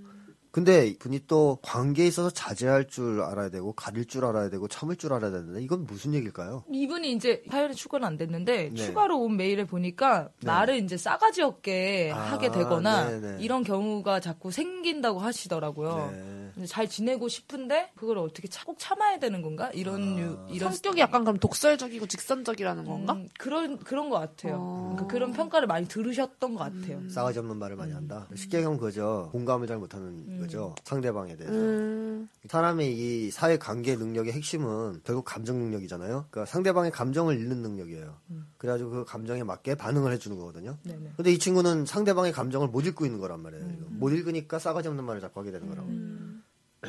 근데 0.54 0.94
분이 1.00 1.26
또 1.26 1.58
관계에 1.62 2.06
있어서 2.06 2.30
자제할 2.30 2.86
줄 2.86 3.22
알아야 3.22 3.48
되고 3.48 3.72
가릴 3.72 4.04
줄 4.04 4.24
알아야 4.24 4.50
되고 4.50 4.68
참을 4.68 4.94
줄 4.94 5.12
알아야 5.12 5.32
되는데 5.32 5.60
이건 5.60 5.84
무슨 5.84 6.14
얘기일까요? 6.14 6.62
이분이 6.72 7.10
이제 7.10 7.42
사연이 7.50 7.74
추가는 7.74 8.06
안 8.06 8.16
됐는데 8.16 8.70
네. 8.70 8.74
추가로 8.76 9.18
온 9.18 9.36
메일을 9.36 9.66
보니까 9.66 10.28
말을 10.44 10.76
이제 10.76 10.96
싸가지 10.96 11.42
없게 11.42 12.12
아, 12.14 12.20
하게 12.20 12.52
되거나 12.52 13.10
네네. 13.10 13.42
이런 13.42 13.64
경우가 13.64 14.20
자꾸 14.20 14.52
생긴다고 14.52 15.18
하시더라고요. 15.18 16.12
네. 16.14 16.43
잘 16.66 16.88
지내고 16.88 17.28
싶은데 17.28 17.90
그걸 17.96 18.18
어떻게 18.18 18.48
차- 18.48 18.64
꼭 18.64 18.76
참아야 18.78 19.18
되는 19.18 19.42
건가? 19.42 19.70
이런 19.74 20.18
유, 20.18 20.38
이런 20.54 20.72
성격이 20.72 21.00
약간 21.00 21.24
그럼 21.24 21.38
독설적이고 21.38 22.06
직선적이라는 22.06 22.84
건가? 22.84 23.14
음, 23.14 23.28
그런 23.38 23.78
그런 23.78 24.08
것 24.10 24.18
같아요. 24.18 24.56
어. 24.60 24.90
그러니까 24.94 25.06
그런 25.12 25.32
평가를 25.32 25.66
많이 25.66 25.86
들으셨던 25.88 26.54
것 26.54 26.60
같아요. 26.60 27.08
싸가지 27.08 27.38
없는 27.40 27.56
말을 27.58 27.76
많이 27.76 27.92
한다. 27.92 28.28
쉽게 28.34 28.58
얘기하면 28.58 28.78
그죠. 28.78 29.28
공감을 29.32 29.66
잘 29.66 29.78
못하는 29.78 30.38
거죠. 30.40 30.74
상대방에 30.84 31.36
대해서. 31.36 31.54
음. 31.56 32.28
사람의 32.48 32.92
이 32.96 33.30
사회 33.30 33.56
관계 33.58 33.96
능력의 33.96 34.32
핵심은 34.32 35.00
결국 35.04 35.24
감정 35.24 35.58
능력이잖아요. 35.58 36.26
그러니까 36.30 36.44
상대방의 36.50 36.90
감정을 36.90 37.36
읽는 37.40 37.58
능력이에요. 37.62 38.14
그래가지고 38.58 38.90
그 38.90 39.04
감정에 39.04 39.42
맞게 39.42 39.74
반응을 39.74 40.12
해주는 40.12 40.36
거거든요. 40.38 40.78
네네. 40.84 41.12
근데 41.16 41.32
이 41.32 41.38
친구는 41.38 41.86
상대방의 41.86 42.32
감정을 42.32 42.68
못 42.68 42.86
읽고 42.86 43.04
있는 43.06 43.18
거란 43.20 43.40
말이에요. 43.40 43.64
못 43.90 44.10
읽으니까 44.10 44.58
싸가지 44.58 44.88
없는 44.88 45.04
말을 45.04 45.20
자꾸 45.20 45.40
하게 45.40 45.50
되는 45.50 45.68
거라고. 45.68 45.88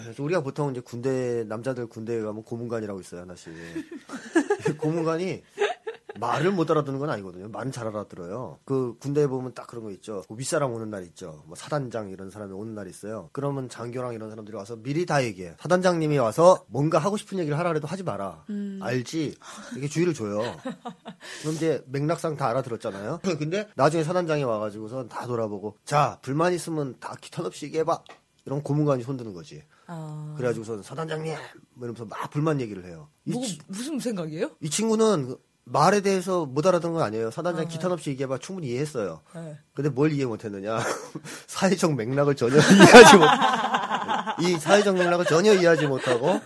그래서 0.06 0.24
우리가 0.24 0.42
보통 0.42 0.72
이제 0.72 0.82
군대 0.82 1.44
남자들 1.48 1.88
군대에 1.88 2.22
가면 2.22 2.44
고문관이라고 2.44 3.00
있어요 3.00 3.22
하나씩. 3.22 3.52
고문관이 4.78 5.42
말을 6.20 6.52
못 6.52 6.70
알아듣는 6.70 7.00
건 7.00 7.10
아니거든요. 7.10 7.50
말은 7.50 7.72
잘 7.72 7.88
알아들어요. 7.88 8.60
그 8.66 8.96
군대에 9.00 9.28
보면 9.28 9.54
딱 9.54 9.68
그런 9.68 9.84
거 9.84 9.92
있죠. 9.92 10.24
그 10.30 10.36
윗사람 10.38 10.72
오는 10.72 10.90
날 10.90 11.04
있죠. 11.06 11.44
뭐 11.48 11.56
사단장 11.56 12.10
이런 12.10 12.30
사람이 12.30 12.54
오는 12.54 12.74
날 12.76 12.88
있어요. 12.88 13.30
그러면 13.34 13.68
장교랑 13.68 14.14
이런 14.14 14.30
사람들이 14.30 14.56
와서 14.56 14.78
미리 14.78 15.06
다 15.06 15.24
얘기해. 15.24 15.56
사단장님이 15.60 16.20
와서 16.20 16.64
뭔가 16.68 17.00
하고 17.00 17.18
싶은 17.18 17.40
얘기를 17.40 17.58
하라 17.58 17.74
해도 17.74 17.88
하지 17.88 18.04
마라. 18.04 18.46
알지? 18.82 19.36
이렇게 19.74 19.88
주의를 19.88 20.14
줘요. 20.14 20.40
그럼 21.42 21.56
이제 21.56 21.84
맥락상 21.88 22.38
다 22.38 22.48
알아들었잖아요. 22.50 23.22
근데 23.40 23.68
나중에 23.76 24.04
사단장이 24.04 24.44
와가지고선 24.44 25.10
다 25.10 25.26
돌아보고 25.26 25.78
자 25.84 26.20
불만 26.22 26.54
있으면 26.54 26.96
다 27.00 27.16
기탄 27.20 27.46
없이 27.46 27.66
얘기해봐. 27.66 28.04
이런 28.46 28.62
고문관이 28.62 29.04
손드는 29.04 29.34
거지. 29.34 29.64
아, 29.88 30.34
그래가지고선 30.38 30.82
사단장님 30.84 31.34
뭐 31.76 31.86
이러면서 31.88 32.06
막 32.06 32.30
불만 32.32 32.60
얘기를 32.62 32.86
해요. 32.86 33.10
이, 33.26 33.32
뭐, 33.32 33.46
치- 33.46 33.60
무슨 33.68 34.00
생각이에요? 34.00 34.52
이 34.62 34.70
친구는 34.70 35.28
그 35.28 35.38
말에 35.66 36.02
대해서 36.02 36.46
못 36.46 36.66
알아듣는 36.66 36.94
건 36.94 37.04
아니에요. 37.04 37.32
사단장 37.32 37.68
기탄 37.68 37.92
없이 37.92 38.10
얘기해봐 38.12 38.38
충분히 38.40 38.68
이해했어요. 38.68 39.22
네. 39.34 39.58
근데 39.74 39.90
뭘 39.90 40.12
이해 40.12 40.26
못했느냐? 40.26 40.80
사회적 41.48 41.96
맥락을 41.96 42.36
전혀 42.36 42.56
이해하지 42.62 43.18
못. 43.18 43.26
이 44.48 44.60
사회적 44.60 44.96
맥락을 44.96 45.26
전혀 45.26 45.54
이해하지 45.54 45.88
못하고 45.88 46.40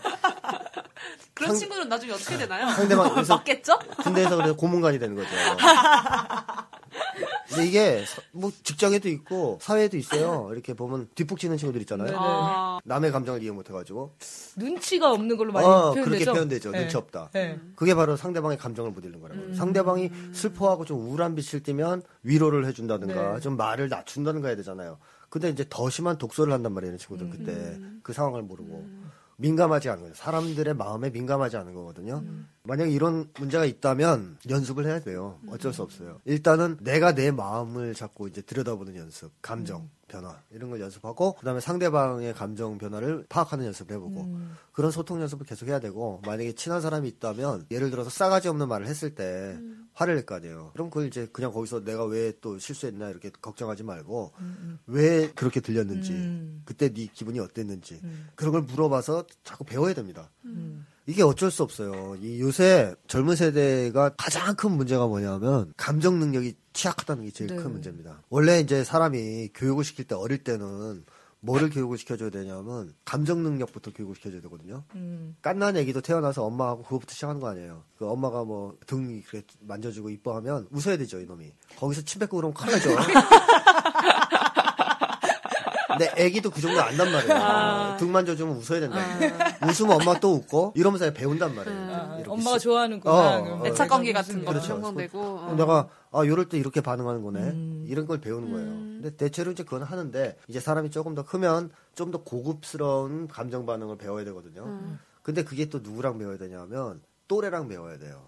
그런 1.34 1.52
상- 1.52 1.56
친구는 1.60 1.90
나중에 1.90 2.12
어떻게 2.14 2.38
되나요? 2.38 2.70
상대방 2.70 3.12
그래서 3.16 3.36
맞겠죠? 3.38 3.78
군대에서 4.04 4.36
그래서 4.38 4.56
고문관이 4.56 5.00
되는 5.00 5.16
거죠. 5.16 5.30
근데 7.50 7.66
이게 7.68 8.06
사- 8.06 8.22
뭐 8.32 8.52
직장에도 8.64 9.10
있고 9.10 9.58
사회에도 9.62 9.98
있어요. 9.98 10.50
이렇게 10.54 10.74
보면 10.74 11.10
뒷북치는 11.16 11.58
친구들 11.58 11.82
있잖아요. 11.82 12.08
네네. 12.08 12.18
아, 12.20 12.80
남의 12.86 13.12
감정을 13.12 13.42
이해 13.42 13.52
못해가지고 13.52 14.14
눈치가 14.56 15.12
없는 15.12 15.36
걸로 15.38 15.52
많이 15.52 15.66
어, 15.66 15.92
표현되죠. 15.94 16.06
그렇게 16.06 16.26
표현되죠. 16.26 16.72
네. 16.72 16.80
눈치 16.82 16.98
없다. 16.98 17.30
네. 17.34 17.60
그게 17.76 17.96
바로 17.96 18.16
상대방의 18.16 18.58
감정을 18.58 18.92
못 18.92 19.04
읽는 19.04 19.20
거라고요. 19.20 19.56
상대방이 19.56 20.12
슬퍼하고 20.34 20.86
좀 20.86 21.00
우울한 21.00 21.36
빛을 21.36 21.64
띠면 21.64 22.04
위로를 22.24 22.66
해준다든가 22.68 23.34
네. 23.36 23.40
좀 23.40 23.58
말을 23.58 23.90
낮춘다든가 23.90 24.50
해야 24.50 24.56
되잖아요. 24.58 24.98
근데 25.30 25.50
이제 25.50 25.64
더 25.70 25.90
심한 25.90 26.18
독소를 26.18 26.52
한단 26.54 26.74
말이에요, 26.74 26.98
친구들 26.98 27.30
그때 27.30 27.80
그 28.02 28.14
상황을 28.14 28.42
모르고 28.42 28.84
민감하지 29.40 29.90
않은 29.90 30.02
거예요. 30.02 30.14
사람들의 30.16 30.74
마음에 30.76 31.10
민감하지 31.10 31.58
않은 31.58 31.74
거거든요. 31.74 32.24
만약에 32.64 32.92
이런 32.92 33.30
문제가 33.40 33.66
있다면 33.66 34.38
연습을 34.50 34.86
해야 34.86 35.00
돼요. 35.00 35.40
어쩔 35.48 35.74
수 35.74 35.82
없어요. 35.82 36.20
일단은 36.26 36.78
내가 36.82 37.16
내 37.16 37.32
마음을 37.32 37.96
자꾸 37.96 38.28
이제 38.28 38.42
들여다보는 38.42 38.96
연습, 38.96 39.32
감정 39.42 39.90
변화 40.08 40.38
이런 40.52 40.70
걸 40.70 40.82
연습하고 40.82 41.36
그다음에 41.36 41.60
상대방의 41.62 42.34
감정 42.34 42.78
변화를 42.78 43.26
파악하는 43.30 43.66
연습을 43.68 43.96
해보고 43.96 44.38
그런 44.74 44.92
소통 44.92 45.22
연습을 45.22 45.46
계속 45.46 45.68
해야 45.68 45.80
되고 45.80 46.20
만약에 46.26 46.54
친한 46.54 46.82
사람이 46.82 47.08
있다면 47.08 47.68
예를 47.72 47.92
들어서 47.92 48.10
싸가지 48.10 48.50
없는 48.50 48.68
말을 48.68 48.88
했을 48.88 49.16
때 49.16 49.58
화를 50.00 50.16
낼 50.16 50.26
거 50.26 50.36
아니에요. 50.36 50.70
그럼 50.74 50.90
그걸 50.90 51.08
이제 51.08 51.28
그냥 51.34 51.52
거기서 51.52 51.84
내가 51.84 52.06
왜 52.06 52.32
또 52.42 52.58
실수했나 52.58 53.10
이렇게 53.10 53.32
걱정하지 53.42 53.84
말고 53.84 54.32
왜 54.88 55.30
그렇게 55.32 55.60
들렸는지 55.60 56.12
음. 56.14 56.62
그때 56.64 56.94
네 56.94 57.08
기분이 57.14 57.40
어땠는지 57.40 58.00
그런 58.36 58.54
걸 58.54 58.62
물어봐서 58.62 59.26
자꾸 59.44 59.66
배워야 59.66 59.94
됩니다. 59.94 60.30
음. 60.46 60.86
이게 61.06 61.22
어쩔 61.24 61.52
수 61.52 61.64
없어요. 61.64 62.16
이 62.22 62.40
요새 62.40 62.94
젊은 63.08 63.36
세대가 63.36 64.10
가장 64.16 64.56
큰 64.56 64.72
문제가 64.72 65.08
뭐냐면 65.08 65.74
감정 65.76 66.20
능력이 66.20 66.56
취약하다는 66.72 67.26
게 67.26 67.32
제일 67.32 67.50
네. 67.50 67.56
큰 67.58 67.72
문제입니다. 67.74 68.22
원래 68.30 68.60
이제 68.62 68.84
사람이 68.86 69.50
교육을 69.54 69.84
시킬 69.84 70.06
때 70.06 70.16
어릴 70.16 70.44
때는 70.44 71.04
뭐를 71.42 71.70
교육을 71.70 71.98
시켜줘야 71.98 72.30
되냐면 72.30 72.94
감정 73.06 73.44
능력부터 73.44 73.92
교육을 73.94 74.16
시켜줘야 74.16 74.42
되거든요. 74.42 74.84
음. 74.96 75.36
깐난 75.42 75.78
애기도 75.78 76.02
태어나서 76.02 76.44
엄마하고 76.46 76.84
그거부터 76.84 77.14
시작하는 77.14 77.40
거 77.40 77.48
아니에요. 77.48 77.84
그 77.98 78.08
엄마가 78.10 78.44
뭐 78.44 78.78
등 78.88 79.10
이렇게 79.12 79.44
만져주고 79.62 80.10
이뻐하면 80.10 80.68
웃어야 80.72 80.98
되죠 80.98 81.20
이놈이. 81.20 81.54
거기서 81.78 82.02
침 82.02 82.20
뱉고 82.20 82.36
그러면 82.38 82.54
큰일 82.54 82.74
나죠. 82.74 82.90
근데 86.00 86.14
애기도 86.24 86.50
그 86.50 86.62
정도 86.62 86.82
안단 86.82 87.12
말이에요. 87.12 87.34
아. 87.36 87.98
등 87.98 88.12
만져주면 88.12 88.56
웃어야 88.56 88.80
된다. 88.80 88.98
웃으면 89.68 90.00
엄마 90.02 90.18
또 90.20 90.34
웃고 90.34 90.74
이러면서 90.76 91.12
배운단 91.12 91.54
말이에요. 91.54 91.78
아, 91.92 92.24
엄마가 92.28 92.58
시- 92.58 92.64
좋아하는구나. 92.64 93.14
어, 93.14 93.60
어. 93.62 93.68
애착 93.68 93.90
관계 93.90 94.14
같은 94.14 94.46
거 94.46 94.52
그렇죠. 94.52 94.74
형성되고. 94.74 95.20
어. 95.20 95.54
내가 95.58 95.90
아 96.12 96.26
요럴 96.26 96.48
때 96.50 96.58
이렇게 96.58 96.80
반응하는 96.82 97.22
거네 97.22 97.40
음. 97.42 97.86
이런 97.88 98.08
걸 98.08 98.20
배우는 98.22 98.52
거예요. 98.52 98.68
근데 98.70 99.16
대체로 99.16 99.52
이제 99.52 99.64
그건 99.64 99.84
하는데 99.84 100.38
이제 100.48 100.60
사람이 100.60 100.90
조금 100.92 101.14
더 101.16 101.24
크면 101.24 101.70
좀 101.96 102.10
더 102.12 102.24
고급스러운 102.24 103.28
감정 103.28 103.66
반응을 103.66 103.98
배워야 103.98 104.24
되거든요. 104.26 104.64
음. 104.64 105.00
근데 105.22 105.44
그게 105.44 105.66
또 105.70 105.80
누구랑 105.80 106.18
배워야 106.18 106.38
되냐면 106.38 107.02
또래랑 107.28 107.68
배워야 107.68 108.00
돼요. 108.00 108.24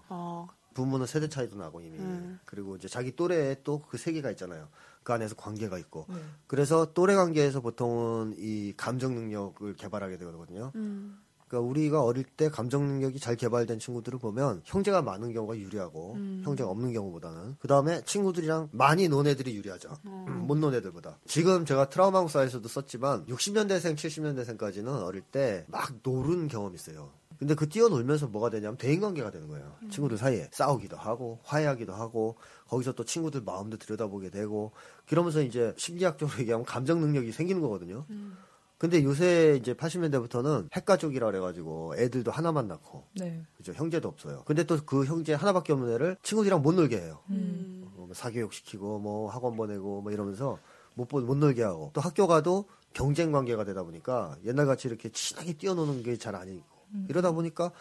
어, 0.72 0.74
부모는 0.74 1.06
세대 1.06 1.28
차이도 1.28 1.56
나고 1.56 1.80
이미 1.80 1.98
음. 1.98 2.38
그리고 2.44 2.76
이제 2.76 2.88
자기 2.88 3.14
또래에 3.14 3.56
또 3.64 3.82
그 3.88 3.98
세계가 3.98 4.30
있잖아요. 4.32 4.68
그 5.02 5.12
안에서 5.12 5.34
관계가 5.34 5.78
있고 5.78 6.06
네. 6.08 6.16
그래서 6.46 6.92
또래 6.94 7.14
관계에서 7.14 7.60
보통은 7.60 8.34
이 8.38 8.72
감정 8.76 9.14
능력을 9.14 9.74
개발하게 9.74 10.16
되거든요. 10.18 10.70
음. 10.76 11.18
그러니까 11.48 11.68
우리가 11.68 12.02
어릴 12.02 12.24
때 12.24 12.48
감정 12.48 12.86
능력이 12.86 13.18
잘 13.20 13.36
개발된 13.36 13.78
친구들을 13.78 14.18
보면 14.18 14.62
형제가 14.64 15.02
많은 15.02 15.34
경우가 15.34 15.58
유리하고 15.58 16.14
음. 16.14 16.40
형제가 16.44 16.70
없는 16.70 16.92
경우보다는 16.94 17.56
그 17.58 17.68
다음에 17.68 18.02
친구들이랑 18.04 18.70
많이 18.72 19.08
논 19.08 19.26
애들이 19.26 19.54
유리하죠. 19.56 19.90
어. 20.04 20.26
못논 20.46 20.72
애들보다. 20.74 21.18
지금 21.26 21.66
제가 21.66 21.90
트라우마 21.90 22.20
학사에서도 22.20 22.66
썼지만 22.66 23.26
60년대생, 23.26 23.96
70년대생까지는 23.96 25.02
어릴 25.02 25.20
때 25.22 25.66
막 25.68 25.92
노는 26.02 26.48
경험이 26.48 26.76
있어요. 26.76 27.10
근데 27.42 27.56
그 27.56 27.68
뛰어놀면서 27.68 28.28
뭐가 28.28 28.50
되냐면 28.50 28.76
대인관계가 28.76 29.32
되는 29.32 29.48
거예요. 29.48 29.74
음. 29.82 29.90
친구들 29.90 30.16
사이에 30.16 30.48
싸우기도 30.52 30.96
하고 30.96 31.40
화해하기도 31.42 31.92
하고 31.92 32.36
거기서 32.68 32.92
또 32.92 33.04
친구들 33.04 33.40
마음도 33.42 33.76
들여다보게 33.78 34.30
되고 34.30 34.70
그러면서 35.08 35.42
이제 35.42 35.74
심리학적으로 35.76 36.38
얘기하면 36.38 36.64
감정 36.64 37.00
능력이 37.00 37.32
생기는 37.32 37.60
거거든요. 37.60 38.06
음. 38.10 38.36
근데 38.78 39.02
요새 39.02 39.56
이제 39.60 39.74
80년대부터는 39.74 40.68
핵가족이라 40.72 41.26
그래가지고 41.26 41.94
애들도 41.96 42.30
하나만 42.30 42.68
낳고 42.68 43.06
네. 43.16 43.42
그죠 43.56 43.72
형제도 43.72 44.08
없어요. 44.08 44.42
근데 44.46 44.62
또 44.64 44.76
그 44.86 45.04
형제 45.04 45.34
하나밖에 45.34 45.72
없는 45.72 45.92
애를 45.94 46.16
친구들이랑 46.22 46.62
못 46.62 46.72
놀게 46.76 46.96
해요. 47.00 47.18
음. 47.30 47.88
어, 47.96 48.04
뭐 48.06 48.14
사교육 48.14 48.52
시키고 48.52 49.00
뭐 49.00 49.28
학원 49.30 49.56
보내고 49.56 50.02
뭐 50.02 50.12
이러면서 50.12 50.58
못, 50.94 51.08
보- 51.08 51.20
못 51.20 51.36
놀게 51.36 51.62
하고 51.64 51.90
또 51.92 52.00
학교 52.00 52.28
가도 52.28 52.66
경쟁 52.92 53.32
관계가 53.32 53.64
되다 53.64 53.82
보니까 53.82 54.36
옛날 54.44 54.66
같이 54.66 54.86
이렇게 54.86 55.08
친하게 55.10 55.54
뛰어노는 55.54 56.04
게 56.04 56.16
잘 56.16 56.36
아니고 56.36 56.62
이러다 57.08 57.32
보니까 57.32 57.72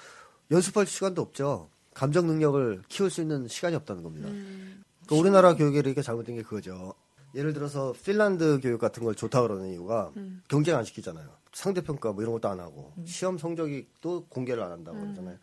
연습할 0.51 0.85
시간도 0.85 1.21
없죠. 1.21 1.69
감정 1.93 2.27
능력을 2.27 2.83
키울 2.87 3.09
수 3.09 3.21
있는 3.21 3.47
시간이 3.47 3.75
없다는 3.75 4.03
겁니다. 4.03 4.29
음. 4.29 4.83
그 5.07 5.15
우리나라 5.15 5.55
교육이 5.55 5.77
이렇게 5.77 6.01
잘못된 6.01 6.35
게 6.35 6.41
그거죠. 6.43 6.93
예를 7.35 7.53
들어서 7.53 7.93
핀란드 8.03 8.59
교육 8.61 8.79
같은 8.79 9.03
걸 9.03 9.15
좋다 9.15 9.41
그러는 9.41 9.69
이유가 9.71 10.11
음. 10.17 10.41
경쟁 10.47 10.77
안 10.77 10.83
시키잖아요. 10.83 11.27
상대평가 11.53 12.13
뭐 12.13 12.21
이런 12.23 12.33
것도 12.33 12.47
안 12.47 12.59
하고 12.59 12.93
시험 13.05 13.37
성적이 13.37 13.87
또 14.01 14.25
공개를 14.29 14.63
안 14.63 14.71
한다고 14.71 14.99
그러잖아요. 14.99 15.37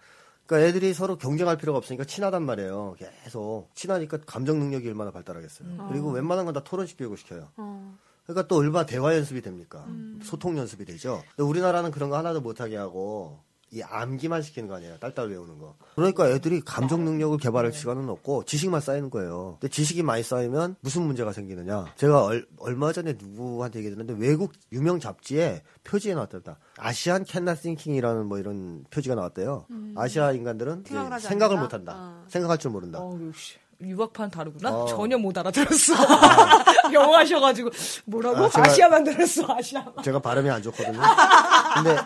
그러니까 0.47 0.69
애들이 0.69 0.95
서로 0.95 1.19
경쟁할 1.19 1.59
필요가 1.59 1.77
없으니까 1.79 2.05
친하단 2.05 2.43
말이에요. 2.45 2.97
계속 2.99 3.69
친하니까 3.75 4.19
감정 4.25 4.59
능력이 4.59 4.89
얼마나 4.89 5.11
발달하겠어요. 5.11 5.89
그리고 5.91 6.11
웬만한 6.11 6.47
건 6.47 6.55
다 6.55 6.63
토론식 6.65 6.97
교육을 6.97 7.19
시켜요. 7.19 7.49
어. 7.59 7.99
그러니까 8.25 8.49
또 8.49 8.57
얼마나 8.57 8.87
대화 8.87 9.15
연습이 9.15 9.43
됩니까? 9.43 9.87
소통 10.23 10.57
연습이 10.57 10.87
되죠. 10.87 11.23
우리나라는 11.39 11.91
그런 11.91 12.09
거 12.09 12.17
하나도 12.17 12.41
못하게 12.41 12.77
하고 12.77 13.41
이 13.71 13.83
암기만 13.83 14.41
시키는 14.43 14.69
거 14.69 14.77
아니에요. 14.77 14.97
딸딸 14.99 15.29
외우는 15.29 15.59
거. 15.59 15.75
그러니까 15.95 16.29
애들이 16.31 16.61
감정 16.63 17.05
능력을 17.05 17.37
개발할 17.39 17.73
시간은 17.73 18.09
없고 18.09 18.45
지식만 18.45 18.81
쌓이는 18.81 19.11
거예요. 19.11 19.59
근데 19.61 19.71
지식이 19.71 20.03
많이 20.03 20.23
쌓이면 20.23 20.77
무슨 20.81 21.03
문제가 21.03 21.33
생기느냐? 21.33 21.93
제가 21.97 22.25
얼, 22.25 22.47
얼마 22.59 22.93
전에 22.93 23.15
누구한테 23.19 23.81
얘기 23.81 23.91
들었는데 23.91 24.19
외국 24.27 24.53
유명 24.73 24.99
잡지에 25.01 25.63
표지에 25.85 26.15
나왔답니다. 26.15 26.59
아시안 26.79 27.25
캔나 27.25 27.55
싱킹이라는 27.55 28.25
뭐 28.27 28.39
이런 28.39 28.85
표지가 28.91 29.15
나왔대요. 29.15 29.67
아시아 29.97 30.33
인간들은 30.33 30.85
생각을 30.87 31.21
생각을 31.21 31.57
않는다? 31.59 31.63
못 31.63 31.73
한다. 31.75 31.93
어. 31.97 32.25
생각할 32.29 32.57
줄 32.59 32.71
모른다. 32.71 32.99
어, 33.01 33.19
역시. 33.27 33.57
유학파는 33.81 34.31
다르구나? 34.31 34.75
어. 34.75 34.87
전혀 34.87 35.17
못 35.19 35.39
알아들었어. 35.39 35.93
영어 36.93 37.17
하셔가지고, 37.19 37.71
뭐라고? 38.07 38.47
아, 38.47 38.49
제가- 38.49 38.67
아, 38.67 38.69
시아만 38.71 39.05
들었어, 39.05 39.45
아시아. 39.55 39.85
제가 40.03 40.19
발음이 40.19 40.51
안 40.51 40.61
좋거든요. 40.63 40.99
근데 41.77 41.97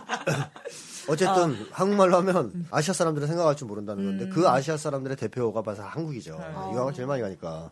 어쨌든 1.09 1.57
한국말로 1.71 2.17
하면 2.19 2.67
아시아 2.71 2.95
사람들은 2.95 3.27
생각할 3.29 3.57
줄 3.57 3.69
모른다는 3.69 4.05
건데 4.05 4.29
그 4.29 4.49
아시아 4.49 4.77
사람들의 4.77 5.17
대표가 5.17 5.63
봐서 5.63 5.83
한국이죠. 5.83 6.39
유학을 6.73 6.93
제일 6.93 7.07
많이 7.09 7.23
가니까. 7.23 7.71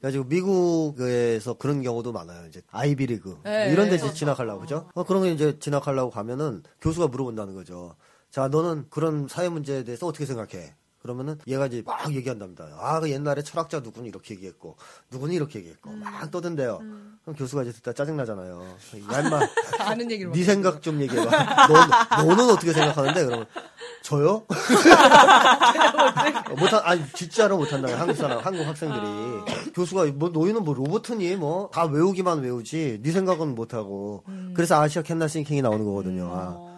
그래가지고 0.00 0.24
미국에서 0.24 1.54
그런 1.54 1.80
경우도 1.82 2.10
많아요. 2.12 2.46
이제 2.48 2.60
아이비리그 2.72 3.38
네, 3.44 3.70
이런 3.70 3.88
데 3.88 3.98
네. 3.98 4.12
진학하려고 4.12 4.62
그죠? 4.62 4.88
어, 4.94 5.04
그런 5.04 5.22
거 5.22 5.28
이제 5.28 5.58
진학하려고 5.60 6.10
가면은 6.10 6.64
교수가 6.80 7.06
물어본다는 7.06 7.54
거죠. 7.54 7.94
자, 8.28 8.48
너는 8.48 8.86
그런 8.90 9.28
사회 9.28 9.48
문제에 9.48 9.84
대해서 9.84 10.06
어떻게 10.06 10.26
생각해? 10.26 10.74
그러면은 11.02 11.36
얘가 11.48 11.66
이제 11.66 11.82
막 11.84 12.14
얘기한답니다. 12.14 12.64
아, 12.78 13.00
그 13.00 13.10
옛날에 13.10 13.42
철학자 13.42 13.80
누구는 13.80 14.08
이렇게 14.08 14.34
얘기했고, 14.34 14.76
누구는 15.10 15.34
이렇게 15.34 15.58
얘기했고, 15.58 15.90
막 15.90 16.30
떠든대요. 16.30 16.78
그럼 17.22 17.36
교수가 17.36 17.62
이제 17.64 17.72
듣다 17.72 17.92
짜증나잖아요. 17.92 18.76
다 19.08 19.10
아는 19.90 20.10
얘기를 20.10 20.30
네막 20.30 20.44
생각 20.44 20.82
좀 20.82 21.00
얘기해봐. 21.00 21.66
너, 21.68 22.24
너는 22.24 22.50
어떻게 22.50 22.72
생각하는데? 22.72 23.24
그러면 23.24 23.46
저요? 24.02 24.44
못한 26.58 26.80
아니 26.84 27.02
진짜로 27.14 27.56
못한다. 27.56 27.98
한국 27.98 28.16
사람, 28.16 28.38
한국 28.38 28.66
학생들이 28.66 29.72
교수가 29.74 30.06
뭐 30.14 30.28
너희는 30.28 30.64
뭐 30.64 30.74
로봇이니 30.74 31.36
뭐 31.36 31.70
다 31.72 31.84
외우기만 31.86 32.40
외우지. 32.40 33.00
네 33.02 33.12
생각은 33.12 33.54
못하고. 33.54 34.24
그래서 34.54 34.80
아시아 34.80 35.02
캔나 35.02 35.26
싱킹이 35.28 35.62
나오는 35.62 35.84
거거든요. 35.84 36.30
아. 36.32 36.71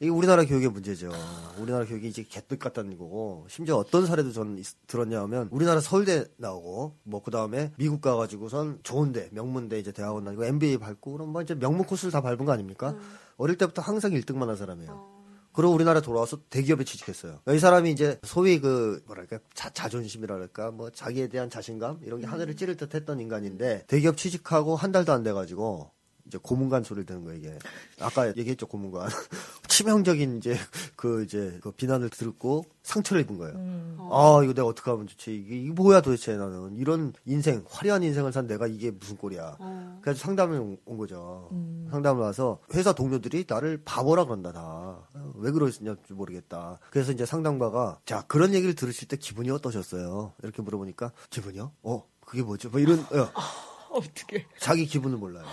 이게 0.00 0.10
우리나라 0.10 0.44
교육의 0.44 0.68
문제죠. 0.70 1.10
우리나라 1.58 1.84
교육이 1.84 2.06
이제 2.08 2.22
개뜻 2.22 2.58
같다는 2.60 2.96
거고 2.96 3.46
심지어 3.48 3.76
어떤 3.76 4.06
사례도 4.06 4.30
있- 4.58 4.66
들었냐 4.86 5.20
하면 5.22 5.48
우리나라 5.50 5.80
서울대 5.80 6.24
나오고 6.36 6.96
뭐 7.02 7.20
그 7.22 7.32
다음에 7.32 7.72
미국 7.76 8.00
가가지고선 8.00 8.78
좋은데 8.84 9.28
명문대 9.32 9.78
이제 9.80 9.90
대학원 9.90 10.24
다니고 10.24 10.44
MBA 10.44 10.78
밟고 10.78 11.12
그럼 11.12 11.30
뭐 11.30 11.42
이제 11.42 11.54
명문 11.56 11.84
코스를 11.84 12.12
다 12.12 12.20
밟은 12.20 12.44
거 12.44 12.52
아닙니까? 12.52 12.94
어릴 13.36 13.58
때부터 13.58 13.82
항상 13.82 14.12
1등만 14.12 14.46
한 14.46 14.56
사람이에요. 14.56 15.18
그리고 15.52 15.72
우리나라 15.72 16.00
돌아와서 16.00 16.38
대기업에 16.48 16.84
취직했어요. 16.84 17.40
이 17.52 17.58
사람이 17.58 17.90
이제 17.90 18.20
소위 18.22 18.60
그 18.60 19.02
뭐랄까 19.06 19.40
자, 19.54 19.68
자존심이랄까 19.70 20.70
뭐 20.70 20.90
자기에 20.90 21.26
대한 21.26 21.50
자신감 21.50 21.98
이런 22.04 22.20
게 22.20 22.26
하늘을 22.26 22.54
찌를 22.54 22.76
듯 22.76 22.94
했던 22.94 23.18
인간인데 23.18 23.84
대기업 23.88 24.16
취직하고 24.16 24.76
한 24.76 24.92
달도 24.92 25.12
안 25.12 25.24
돼가지고 25.24 25.90
이제 26.28 26.38
고문관 26.40 26.84
소리를 26.84 27.06
듣는 27.06 27.24
거예요 27.24 27.38
이게. 27.38 27.58
아까 28.00 28.28
얘기했죠 28.28 28.66
고문관. 28.66 29.08
치명적인 29.68 30.38
이제 30.38 30.56
그 30.96 31.24
이제 31.24 31.58
그 31.62 31.70
비난을 31.72 32.10
듣고 32.10 32.64
상처를 32.82 33.22
입은 33.22 33.38
거예요. 33.38 33.54
음. 33.56 33.98
아 34.10 34.40
이거 34.42 34.52
내가 34.52 34.66
어떻게 34.66 34.90
하면 34.90 35.06
좋지? 35.06 35.34
이게, 35.34 35.56
이게 35.58 35.72
뭐야 35.72 36.00
도대체 36.00 36.36
나는 36.36 36.76
이런 36.76 37.12
인생 37.24 37.64
화려한 37.68 38.02
인생을 38.02 38.32
산 38.32 38.46
내가 38.46 38.66
이게 38.66 38.90
무슨 38.90 39.16
꼴이야? 39.16 39.56
어. 39.58 39.98
그래서 40.02 40.20
상담을 40.20 40.58
온, 40.58 40.78
온 40.84 40.98
거죠. 40.98 41.48
음. 41.52 41.88
상담을 41.90 42.22
와서 42.22 42.60
회사 42.74 42.92
동료들이 42.92 43.44
나를 43.48 43.82
바보라 43.84 44.24
그런다 44.24 44.52
다. 44.52 44.60
어, 44.62 45.32
왜 45.36 45.50
그러시냐지 45.50 46.12
모르겠다. 46.12 46.78
그래서 46.90 47.12
이제 47.12 47.24
상담가가 47.24 48.00
자 48.04 48.22
그런 48.28 48.54
얘기를 48.54 48.74
들으실 48.74 49.08
때 49.08 49.16
기분이 49.16 49.50
어떠셨어요? 49.50 50.34
이렇게 50.42 50.62
물어보니까 50.62 51.12
기분이요? 51.30 51.72
어 51.82 52.04
그게 52.20 52.42
뭐죠? 52.42 52.68
뭐 52.70 52.80
이런 52.80 53.00
어, 53.00 53.30
어떻게? 53.90 54.46
자기 54.58 54.86
기분을 54.86 55.16
몰라요. 55.18 55.44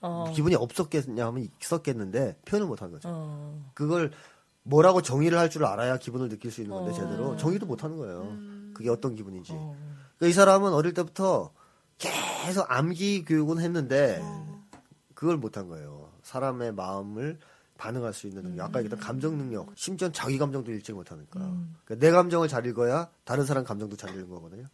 어. 0.00 0.32
기분이 0.34 0.54
없었겠냐 0.54 1.26
하면 1.26 1.48
있었겠는데 1.60 2.38
표현을 2.46 2.66
못한 2.66 2.90
거죠. 2.90 3.08
어. 3.10 3.70
그걸 3.74 4.10
뭐라고 4.62 5.02
정의를 5.02 5.38
할 5.38 5.48
줄 5.50 5.64
알아야 5.64 5.96
기분을 5.98 6.28
느낄 6.28 6.50
수 6.50 6.60
있는 6.62 6.74
건데 6.76 6.90
어. 6.92 6.94
제대로 6.94 7.36
정의도 7.36 7.66
못 7.66 7.82
하는 7.84 7.96
거예요. 7.96 8.36
그게 8.74 8.88
어떤 8.90 9.14
기분인지. 9.14 9.52
어. 9.54 9.76
그러니까 10.18 10.26
이 10.30 10.32
사람은 10.32 10.72
어릴 10.72 10.94
때부터 10.94 11.52
계속 11.98 12.70
암기 12.70 13.24
교육은 13.24 13.58
했는데 13.60 14.22
그걸 15.14 15.36
못한 15.36 15.68
거예요. 15.68 16.10
사람의 16.22 16.72
마음을 16.72 17.38
반응할 17.76 18.12
수 18.12 18.26
있는 18.26 18.42
능력. 18.42 18.64
아까 18.66 18.78
얘기했던 18.80 19.00
감정 19.00 19.36
능력. 19.38 19.72
심지어 19.74 20.10
자기 20.12 20.38
감정도 20.38 20.70
읽지 20.72 20.92
못하니까. 20.92 21.40
그러니까 21.84 21.94
내 22.06 22.10
감정을 22.10 22.48
잘 22.48 22.64
읽어야 22.66 23.08
다른 23.24 23.44
사람 23.44 23.64
감정도 23.64 23.96
잘 23.96 24.10
읽는 24.10 24.28
거거든요. 24.28 24.64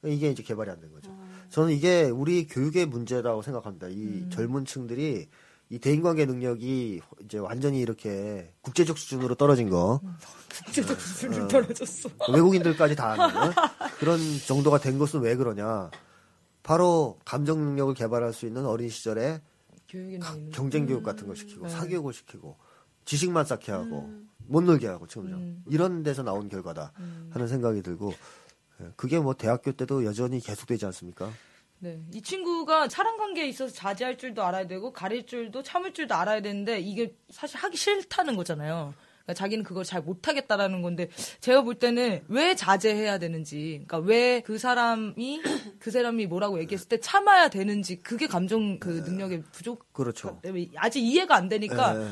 그러니까 0.00 0.16
이게 0.16 0.30
이제 0.30 0.42
개발이 0.42 0.70
안 0.70 0.80
된 0.80 0.92
거죠. 0.92 1.10
저는 1.50 1.72
이게 1.72 2.04
우리 2.04 2.46
교육의 2.46 2.86
문제라고 2.86 3.42
생각합니다. 3.42 3.88
이 3.90 4.28
젊은 4.30 4.64
층들이 4.64 5.28
이 5.70 5.78
대인관계 5.78 6.26
능력이 6.26 7.00
이제 7.24 7.38
완전히 7.38 7.80
이렇게 7.80 8.52
국제적 8.60 8.98
수준으로 8.98 9.34
떨어진 9.36 9.70
거. 9.70 10.00
국제적 10.66 11.00
수준이 11.00 11.48
떨어졌어. 11.48 12.10
외국인들까지 12.32 12.94
다 12.96 13.12
아는 13.12 13.52
그런 13.98 14.18
정도가 14.46 14.78
된 14.78 14.98
것은 14.98 15.20
왜 15.20 15.34
그러냐. 15.36 15.90
바로 16.62 17.18
감정 17.24 17.58
능력을 17.58 17.94
개발할 17.94 18.32
수 18.32 18.46
있는 18.46 18.66
어린 18.66 18.88
시절에 18.88 19.40
가- 20.20 20.36
경쟁 20.52 20.86
교육 20.86 21.02
같은 21.02 21.26
거 21.26 21.34
시키고 21.34 21.66
네. 21.66 21.72
사교육을 21.72 22.12
시키고 22.12 22.56
지식만 23.04 23.44
쌓게 23.46 23.72
하고 23.72 24.08
못 24.46 24.62
놀게 24.62 24.86
하고 24.86 25.06
지금요 25.06 25.34
음. 25.36 25.64
이런 25.68 26.02
데서 26.02 26.22
나온 26.22 26.48
결과다 26.48 26.92
하는 27.30 27.48
생각이 27.48 27.82
들고 27.82 28.12
예, 28.12 28.16
그게 28.96 29.18
뭐 29.18 29.34
대학교 29.34 29.72
때도 29.72 30.04
여전히 30.04 30.40
계속되지 30.40 30.86
않습니까? 30.86 31.30
네. 31.78 32.00
이 32.12 32.22
친구가 32.22 32.88
사람 32.88 33.16
관계에 33.18 33.46
있어서 33.48 33.72
자제할 33.74 34.16
줄도 34.16 34.42
알아야 34.44 34.66
되고 34.68 34.92
가릴 34.92 35.26
줄도 35.26 35.62
참을 35.62 35.92
줄도 35.92 36.14
알아야 36.14 36.40
되는데 36.40 36.78
이게 36.80 37.16
사실 37.30 37.56
하기 37.58 37.76
싫다는 37.76 38.36
거잖아요. 38.36 38.94
그러니까 39.22 39.34
자기는 39.34 39.64
그걸 39.64 39.84
잘 39.84 40.00
못하겠다라는 40.02 40.82
건데 40.82 41.08
제가 41.40 41.62
볼 41.62 41.76
때는 41.76 42.22
왜 42.28 42.54
자제해야 42.56 43.18
되는지, 43.18 43.84
그러니까 43.86 43.98
왜 43.98 44.42
그 44.44 44.58
사람이 44.58 45.42
그 45.78 45.90
사람이 45.90 46.26
뭐라고 46.26 46.60
얘기했을 46.60 46.88
때 46.88 46.98
참아야 46.98 47.48
되는지 47.48 48.00
그게 48.02 48.26
감정 48.26 48.78
그 48.78 48.88
능력의 48.88 49.44
부족. 49.52 49.92
그렇죠. 49.92 50.40
아직 50.76 51.00
이해가 51.00 51.36
안 51.36 51.48
되니까 51.48 52.00
예. 52.00 52.08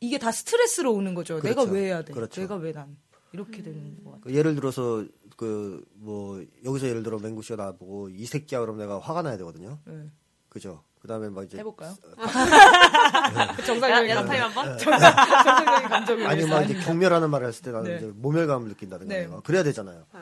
이게 0.00 0.18
다 0.18 0.30
스트레스로 0.32 0.92
오는 0.92 1.14
거죠. 1.14 1.40
그렇죠. 1.40 1.60
내가 1.60 1.72
왜 1.72 1.86
해야 1.86 2.02
돼? 2.02 2.12
그렇죠. 2.12 2.40
내가 2.42 2.56
왜 2.56 2.72
난 2.72 2.96
이렇게 3.32 3.62
되는 3.62 3.96
것 4.04 4.12
같아요. 4.12 4.20
그 4.22 4.34
예를 4.34 4.54
들어서 4.54 5.04
그 5.36 5.82
뭐 5.94 6.42
여기서 6.64 6.86
예를 6.86 7.02
들어 7.02 7.18
맹구 7.18 7.42
씨가 7.42 7.56
나보고 7.62 8.10
이 8.10 8.26
새끼야 8.26 8.60
그러면 8.60 8.80
내가 8.80 8.98
화가 8.98 9.22
나야 9.22 9.36
되거든요. 9.38 9.78
네. 9.84 10.10
그죠? 10.48 10.84
그다음에 11.00 11.28
막 11.28 11.44
이제 11.44 11.58
해볼까요? 11.58 11.94
네. 12.16 12.24
정상적인 13.66 14.10
야. 14.10 14.24
타임 14.24 14.42
한번? 14.42 14.78
정상적인 14.78 15.88
감정을 15.88 16.26
아니. 16.26 16.46
막 16.46 16.62
이제 16.62 16.74
경멸하는 16.80 17.28
말을 17.30 17.48
했을 17.48 17.62
때 17.62 17.70
나는 17.72 17.90
네. 17.90 17.96
이제 17.96 18.12
모멸감을 18.14 18.68
느낀다든가 18.68 19.14
네. 19.14 19.28
그래야 19.44 19.62
되잖아요. 19.62 20.04
네. 20.12 20.20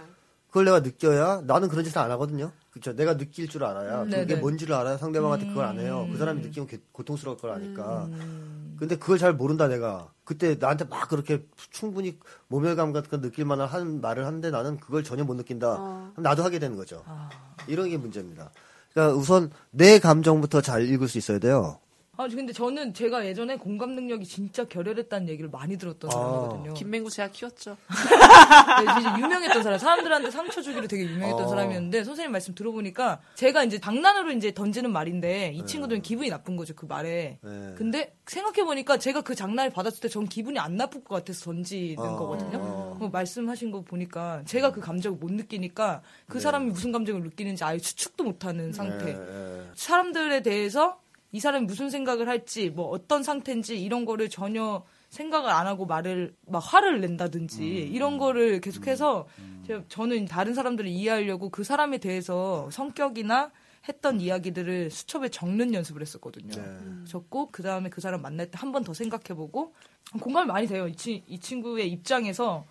그걸 0.48 0.64
내가 0.64 0.80
느껴야 0.80 1.42
나는 1.46 1.68
그런 1.68 1.84
짓을 1.84 1.98
안 1.98 2.10
하거든요. 2.12 2.52
그렇죠. 2.72 2.96
내가 2.96 3.16
느낄 3.18 3.48
줄 3.48 3.64
알아야 3.64 4.02
음, 4.02 4.10
그게 4.10 4.26
네네. 4.26 4.40
뭔지를 4.40 4.74
알아야 4.74 4.96
상대방한테 4.96 5.46
그걸 5.46 5.66
안 5.66 5.78
해요. 5.78 6.08
그 6.10 6.16
사람이 6.16 6.40
느끼면 6.40 6.66
게- 6.66 6.80
고통스러울 6.92 7.36
걸 7.36 7.50
아니까. 7.50 8.06
음. 8.06 8.76
근데 8.78 8.96
그걸 8.96 9.18
잘 9.18 9.34
모른다 9.34 9.68
내가. 9.68 10.10
그때 10.24 10.56
나한테 10.58 10.86
막 10.86 11.08
그렇게 11.08 11.46
충분히 11.70 12.18
모멸감 12.48 12.92
같은 12.92 13.10
거 13.10 13.20
느낄 13.20 13.44
만한 13.44 13.68
한 13.68 14.00
말을 14.00 14.24
하는데 14.24 14.50
나는 14.50 14.78
그걸 14.78 15.04
전혀 15.04 15.22
못 15.22 15.34
느낀다. 15.34 15.76
어. 15.78 16.12
나도 16.16 16.42
하게 16.42 16.58
되는 16.58 16.76
거죠. 16.76 17.02
아. 17.06 17.28
이런 17.68 17.90
게 17.90 17.98
문제입니다. 17.98 18.50
그러니까 18.94 19.16
우선 19.18 19.50
내 19.70 19.98
감정부터 19.98 20.62
잘 20.62 20.88
읽을 20.88 21.08
수 21.08 21.18
있어야 21.18 21.38
돼요. 21.38 21.78
아, 22.18 22.28
근데 22.28 22.52
저는 22.52 22.92
제가 22.92 23.24
예전에 23.24 23.56
공감 23.56 23.94
능력이 23.94 24.26
진짜 24.26 24.64
결혈했다는 24.64 25.30
얘기를 25.30 25.48
많이 25.48 25.78
들었던 25.78 26.10
아. 26.10 26.12
사람이거든요. 26.12 26.74
김맹구 26.74 27.08
제가 27.08 27.30
키웠죠. 27.30 27.78
네, 27.88 28.92
진짜 29.00 29.18
유명했던 29.18 29.62
사람, 29.62 29.78
사람들한테 29.78 30.30
상처 30.30 30.60
주기로 30.60 30.88
되게 30.88 31.04
유명했던 31.04 31.46
어. 31.46 31.48
사람이었는데 31.48 32.04
선생님 32.04 32.30
말씀 32.30 32.54
들어보니까 32.54 33.22
제가 33.34 33.64
이제 33.64 33.78
장난으로 33.80 34.30
이제 34.32 34.52
던지는 34.52 34.92
말인데 34.92 35.52
이 35.54 35.60
네. 35.60 35.64
친구들은 35.64 36.02
기분이 36.02 36.28
나쁜 36.28 36.56
거죠 36.56 36.74
그 36.74 36.84
말에. 36.84 37.38
네. 37.40 37.74
근데 37.78 38.14
생각해 38.26 38.62
보니까 38.64 38.98
제가 38.98 39.22
그 39.22 39.34
장난을 39.34 39.70
받았을 39.70 40.00
때 40.00 40.08
전 40.12 40.26
기분이 40.26 40.58
안 40.58 40.76
나쁠 40.76 41.02
것 41.04 41.14
같아서 41.14 41.46
던지는 41.46 41.98
어. 41.98 42.16
거거든요. 42.18 42.58
어. 42.60 42.96
뭐 42.98 43.08
말씀하신 43.08 43.70
거 43.70 43.80
보니까 43.80 44.42
제가 44.44 44.72
그 44.72 44.82
감정을 44.82 45.16
못 45.16 45.32
느끼니까 45.32 46.02
그 46.28 46.40
사람이 46.40 46.66
무슨 46.72 46.92
감정을 46.92 47.22
느끼는지 47.22 47.64
아예 47.64 47.78
추측도 47.78 48.22
못하는 48.22 48.70
상태. 48.70 49.06
네, 49.06 49.12
네. 49.14 49.64
사람들에 49.74 50.42
대해서 50.42 51.00
이 51.32 51.40
사람이 51.40 51.66
무슨 51.66 51.88
생각을 51.90 52.28
할지 52.28 52.68
뭐 52.70 52.88
어떤 52.88 53.22
상태인지 53.22 53.82
이런 53.82 54.04
거를 54.04 54.28
전혀 54.28 54.84
생각을 55.08 55.50
안 55.50 55.66
하고 55.66 55.86
말을 55.86 56.34
막 56.46 56.58
화를 56.60 57.00
낸다든지 57.00 57.64
이런 57.92 58.18
거를 58.18 58.60
계속해서 58.60 59.26
제가- 59.66 59.84
저는 59.88 60.26
다른 60.26 60.54
사람들을 60.54 60.88
이해하려고 60.90 61.48
그 61.50 61.64
사람에 61.64 61.98
대해서 61.98 62.68
성격이나 62.70 63.50
했던 63.88 64.20
이야기들을 64.20 64.90
수첩에 64.90 65.28
적는 65.30 65.74
연습을 65.74 66.02
했었거든요. 66.02 66.54
네. 66.54 67.04
적고 67.08 67.48
그 67.50 67.62
다음에 67.62 67.88
그 67.90 68.00
사람 68.00 68.22
만날 68.22 68.48
때 68.50 68.56
한 68.58 68.70
번 68.70 68.84
더 68.84 68.94
생각해보고 68.94 69.74
공감이 70.20 70.46
많이 70.46 70.66
돼요. 70.68 70.86
이, 70.86 70.94
치- 70.94 71.22
이 71.26 71.38
친구의 71.38 71.90
입장에서 71.90 72.64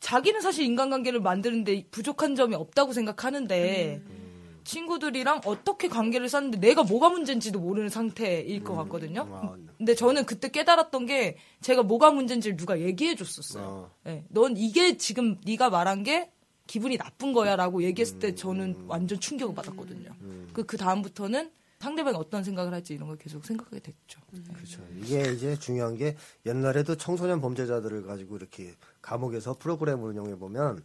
자기는 0.00 0.40
사실 0.40 0.64
인간관계를 0.64 1.20
만드는데 1.20 1.84
부족한 1.90 2.34
점이 2.36 2.54
없다고 2.54 2.92
생각하는데 2.92 4.00
친구들이랑 4.66 5.42
어떻게 5.44 5.88
관계를 5.88 6.28
쌓는데 6.28 6.58
내가 6.58 6.82
뭐가 6.82 7.08
문제인지도 7.08 7.60
모르는 7.60 7.88
상태일 7.88 8.62
것 8.64 8.74
같거든요. 8.74 9.22
아, 9.32 9.54
네. 9.56 9.64
근데 9.78 9.94
저는 9.94 10.26
그때 10.26 10.50
깨달았던 10.50 11.06
게 11.06 11.36
제가 11.60 11.82
뭐가 11.84 12.10
문제인지를 12.10 12.56
누가 12.56 12.80
얘기해 12.80 13.14
줬었어요. 13.14 13.64
어. 13.64 13.90
네, 14.04 14.24
넌 14.28 14.56
이게 14.56 14.96
지금 14.96 15.38
네가 15.44 15.70
말한 15.70 16.02
게 16.02 16.30
기분이 16.66 16.98
나쁜 16.98 17.32
거야라고 17.32 17.84
얘기했을 17.84 18.18
때 18.18 18.34
저는 18.34 18.86
완전 18.88 19.20
충격을 19.20 19.54
받았거든요. 19.54 20.10
그, 20.52 20.64
그 20.64 20.76
다음부터는 20.76 21.52
상대방이 21.78 22.16
어떤 22.16 22.42
생각을 22.42 22.72
할지 22.72 22.94
이런 22.94 23.06
걸 23.06 23.18
계속 23.18 23.44
생각하게 23.44 23.80
됐죠. 23.80 24.20
그렇죠. 24.52 24.82
이게 24.98 25.30
이제 25.32 25.56
중요한 25.56 25.94
게 25.94 26.16
옛날에도 26.44 26.96
청소년 26.96 27.40
범죄자들을 27.40 28.02
가지고 28.02 28.36
이렇게 28.36 28.74
감옥에서 29.02 29.54
프로그램을 29.58 30.08
운영해 30.08 30.36
보면 30.36 30.82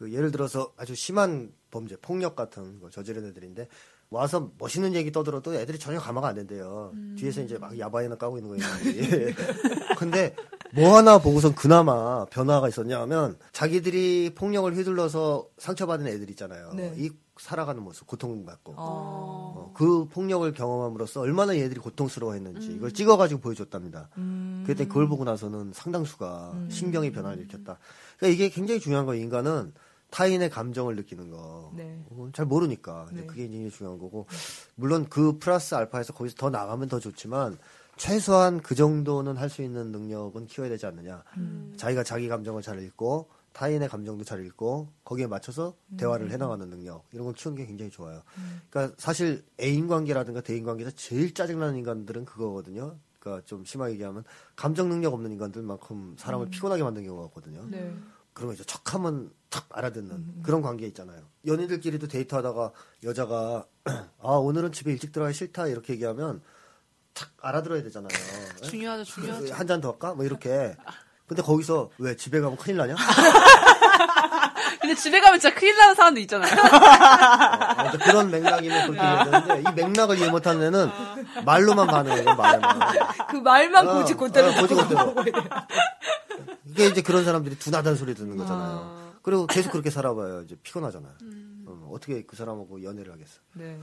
그 0.00 0.10
예를 0.14 0.30
들어서 0.30 0.72
아주 0.78 0.94
심한 0.94 1.52
범죄, 1.70 1.94
폭력 1.96 2.34
같은 2.34 2.80
거 2.80 2.88
저지른 2.88 3.26
애들인데 3.26 3.68
와서 4.08 4.50
멋있는 4.58 4.94
얘기 4.94 5.12
떠들어도 5.12 5.54
애들이 5.54 5.78
전혀 5.78 6.00
감화가 6.00 6.28
안 6.28 6.34
된대요. 6.36 6.90
뒤에서 7.18 7.42
이제 7.42 7.58
막 7.58 7.78
야바이나 7.78 8.16
까고 8.16 8.38
있는 8.38 8.56
거예요. 8.56 8.96
예. 8.96 9.34
근데 9.98 10.34
뭐 10.74 10.96
하나 10.96 11.18
보고선 11.18 11.54
그나마 11.54 12.24
변화가 12.24 12.68
있었냐 12.68 12.98
하면 13.02 13.36
자기들이 13.52 14.32
폭력을 14.34 14.74
휘둘러서 14.74 15.46
상처받은 15.58 16.06
애들 16.06 16.30
있잖아요. 16.30 16.72
네. 16.74 16.94
이 16.96 17.10
살아가는 17.38 17.82
모습, 17.82 18.06
고통받고. 18.06 18.72
어. 18.72 19.54
어, 19.56 19.72
그 19.74 20.06
폭력을 20.06 20.50
경험함으로써 20.52 21.20
얼마나 21.20 21.56
얘들이 21.56 21.78
고통스러워했는지 21.80 22.72
이걸 22.72 22.92
찍어가지고 22.92 23.40
보여줬답니다. 23.42 24.08
음. 24.16 24.64
그때 24.66 24.86
그걸 24.86 25.08
보고 25.08 25.24
나서는 25.24 25.72
상당수가 25.74 26.54
신경의 26.70 27.12
변화를 27.12 27.38
일으켰다. 27.40 27.78
그러니까 28.18 28.34
이게 28.34 28.48
굉장히 28.50 28.80
중요한 28.80 29.06
거예요. 29.06 29.22
인간은 29.22 29.72
타인의 30.10 30.50
감정을 30.50 30.96
느끼는 30.96 31.30
거. 31.30 31.72
네. 31.74 32.02
어, 32.10 32.28
잘 32.32 32.46
모르니까. 32.46 33.08
이제 33.12 33.20
네. 33.20 33.26
그게 33.26 33.42
굉장히 33.48 33.70
중요한 33.70 33.98
거고. 33.98 34.26
물론 34.74 35.06
그 35.08 35.38
플러스 35.38 35.74
알파에서 35.74 36.12
거기서 36.12 36.36
더 36.36 36.50
나가면 36.50 36.88
더 36.88 36.98
좋지만 36.98 37.58
최소한 37.96 38.60
그 38.60 38.74
정도는 38.74 39.36
할 39.36 39.50
수 39.50 39.62
있는 39.62 39.92
능력은 39.92 40.46
키워야 40.46 40.70
되지 40.70 40.86
않느냐. 40.86 41.22
음. 41.36 41.74
자기가 41.76 42.02
자기 42.02 42.28
감정을 42.28 42.62
잘 42.62 42.82
읽고 42.82 43.28
타인의 43.52 43.88
감정도 43.88 44.24
잘 44.24 44.44
읽고 44.46 44.88
거기에 45.04 45.26
맞춰서 45.26 45.74
음. 45.88 45.96
대화를 45.96 46.30
해나가는 46.30 46.68
능력 46.70 47.04
이런 47.12 47.26
걸 47.26 47.34
키우는 47.34 47.58
게 47.58 47.66
굉장히 47.66 47.90
좋아요. 47.90 48.22
그러니까 48.70 48.94
사실 48.98 49.44
애인 49.60 49.88
관계라든가 49.88 50.40
대인 50.40 50.64
관계에서 50.64 50.92
제일 50.96 51.34
짜증나는 51.34 51.76
인간들은 51.78 52.24
그거거든요. 52.24 52.96
그러니까 53.18 53.44
좀 53.46 53.64
심하게 53.64 53.94
얘기하면 53.94 54.24
감정 54.56 54.88
능력 54.88 55.12
없는 55.12 55.32
인간들만큼 55.32 56.16
사람을 56.18 56.48
피곤하게 56.50 56.82
만든 56.82 57.04
경우가 57.04 57.24
없거든요. 57.26 57.60
음. 57.60 57.70
네. 57.70 57.94
거 58.32 58.52
있죠. 58.52 58.64
척하면 58.64 59.30
탁 59.50 59.66
알아듣는 59.70 60.10
음. 60.12 60.40
그런 60.44 60.62
관계 60.62 60.86
있잖아요. 60.86 61.20
연인들끼리도 61.46 62.08
데이트하다가 62.08 62.70
여자가 63.04 63.66
아 64.22 64.28
오늘은 64.28 64.72
집에 64.72 64.92
일찍 64.92 65.12
들어가기 65.12 65.36
싫다 65.36 65.66
이렇게 65.66 65.92
얘기하면 65.94 66.40
탁 67.12 67.30
알아들어야 67.42 67.82
되잖아요. 67.82 68.08
중요하죠, 68.62 69.04
중요하죠. 69.04 69.52
한 69.54 69.66
잔 69.66 69.80
더 69.80 69.90
할까? 69.90 70.14
뭐 70.14 70.24
이렇게 70.24 70.76
근데 71.26 71.42
거기서 71.42 71.90
왜 71.98 72.16
집에 72.16 72.40
가면 72.40 72.56
큰일 72.58 72.76
나냐? 72.78 72.94
근데 74.80 74.94
집에 74.94 75.20
가면 75.20 75.38
진짜 75.40 75.54
큰일 75.54 75.76
나는 75.76 75.94
사람도 75.94 76.20
있잖아요. 76.20 76.52
어, 76.52 77.90
그런 78.04 78.30
맥락이면 78.30 78.92
그렇게 78.92 79.06
얘기하는데 79.06 79.60
이 79.60 79.74
맥락을 79.74 80.18
이해 80.18 80.30
못하는 80.30 80.62
애는 80.68 80.90
말로만 81.44 81.86
반응해 81.86 82.22
말하면. 82.22 82.80
그 83.30 83.36
말만 83.36 83.88
어, 83.88 83.94
고지 83.94 84.14
곧대로 84.14 84.48
어, 84.48 84.54
고지 84.60 84.74
곧대로. 84.74 85.14
이게 86.66 86.86
이제 86.86 87.02
그런 87.02 87.24
사람들이 87.24 87.58
둔하다는 87.58 87.98
소리 87.98 88.14
듣는 88.14 88.36
거잖아요. 88.36 88.96
아. 88.96 88.99
그리고 89.22 89.46
계속 89.46 89.72
그렇게 89.72 89.90
살아봐요. 89.90 90.42
이제 90.42 90.56
피곤하잖아요. 90.62 91.12
어, 91.66 91.90
어떻게 91.92 92.22
그 92.22 92.36
사람하고 92.36 92.82
연애를 92.82 93.12
하겠어. 93.12 93.40
네. 93.54 93.78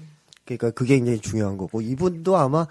그러니까 0.46 0.72
그게 0.72 0.96
굉장히 0.96 1.20
중요한 1.20 1.58
거고 1.58 1.82
이분도 1.82 2.38
아마 2.38 2.68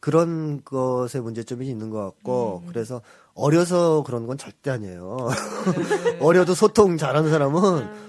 그런 0.00 0.64
것에 0.64 1.20
문제점이 1.20 1.68
있는 1.68 1.90
것 1.90 2.02
같고 2.02 2.62
그래서 2.68 3.02
어려서 3.34 4.02
그런 4.04 4.26
건 4.26 4.38
절대 4.38 4.70
아니에요. 4.70 5.28
어려도 6.20 6.54
소통 6.54 6.96
잘하는 6.96 7.30
사람은 7.30 8.08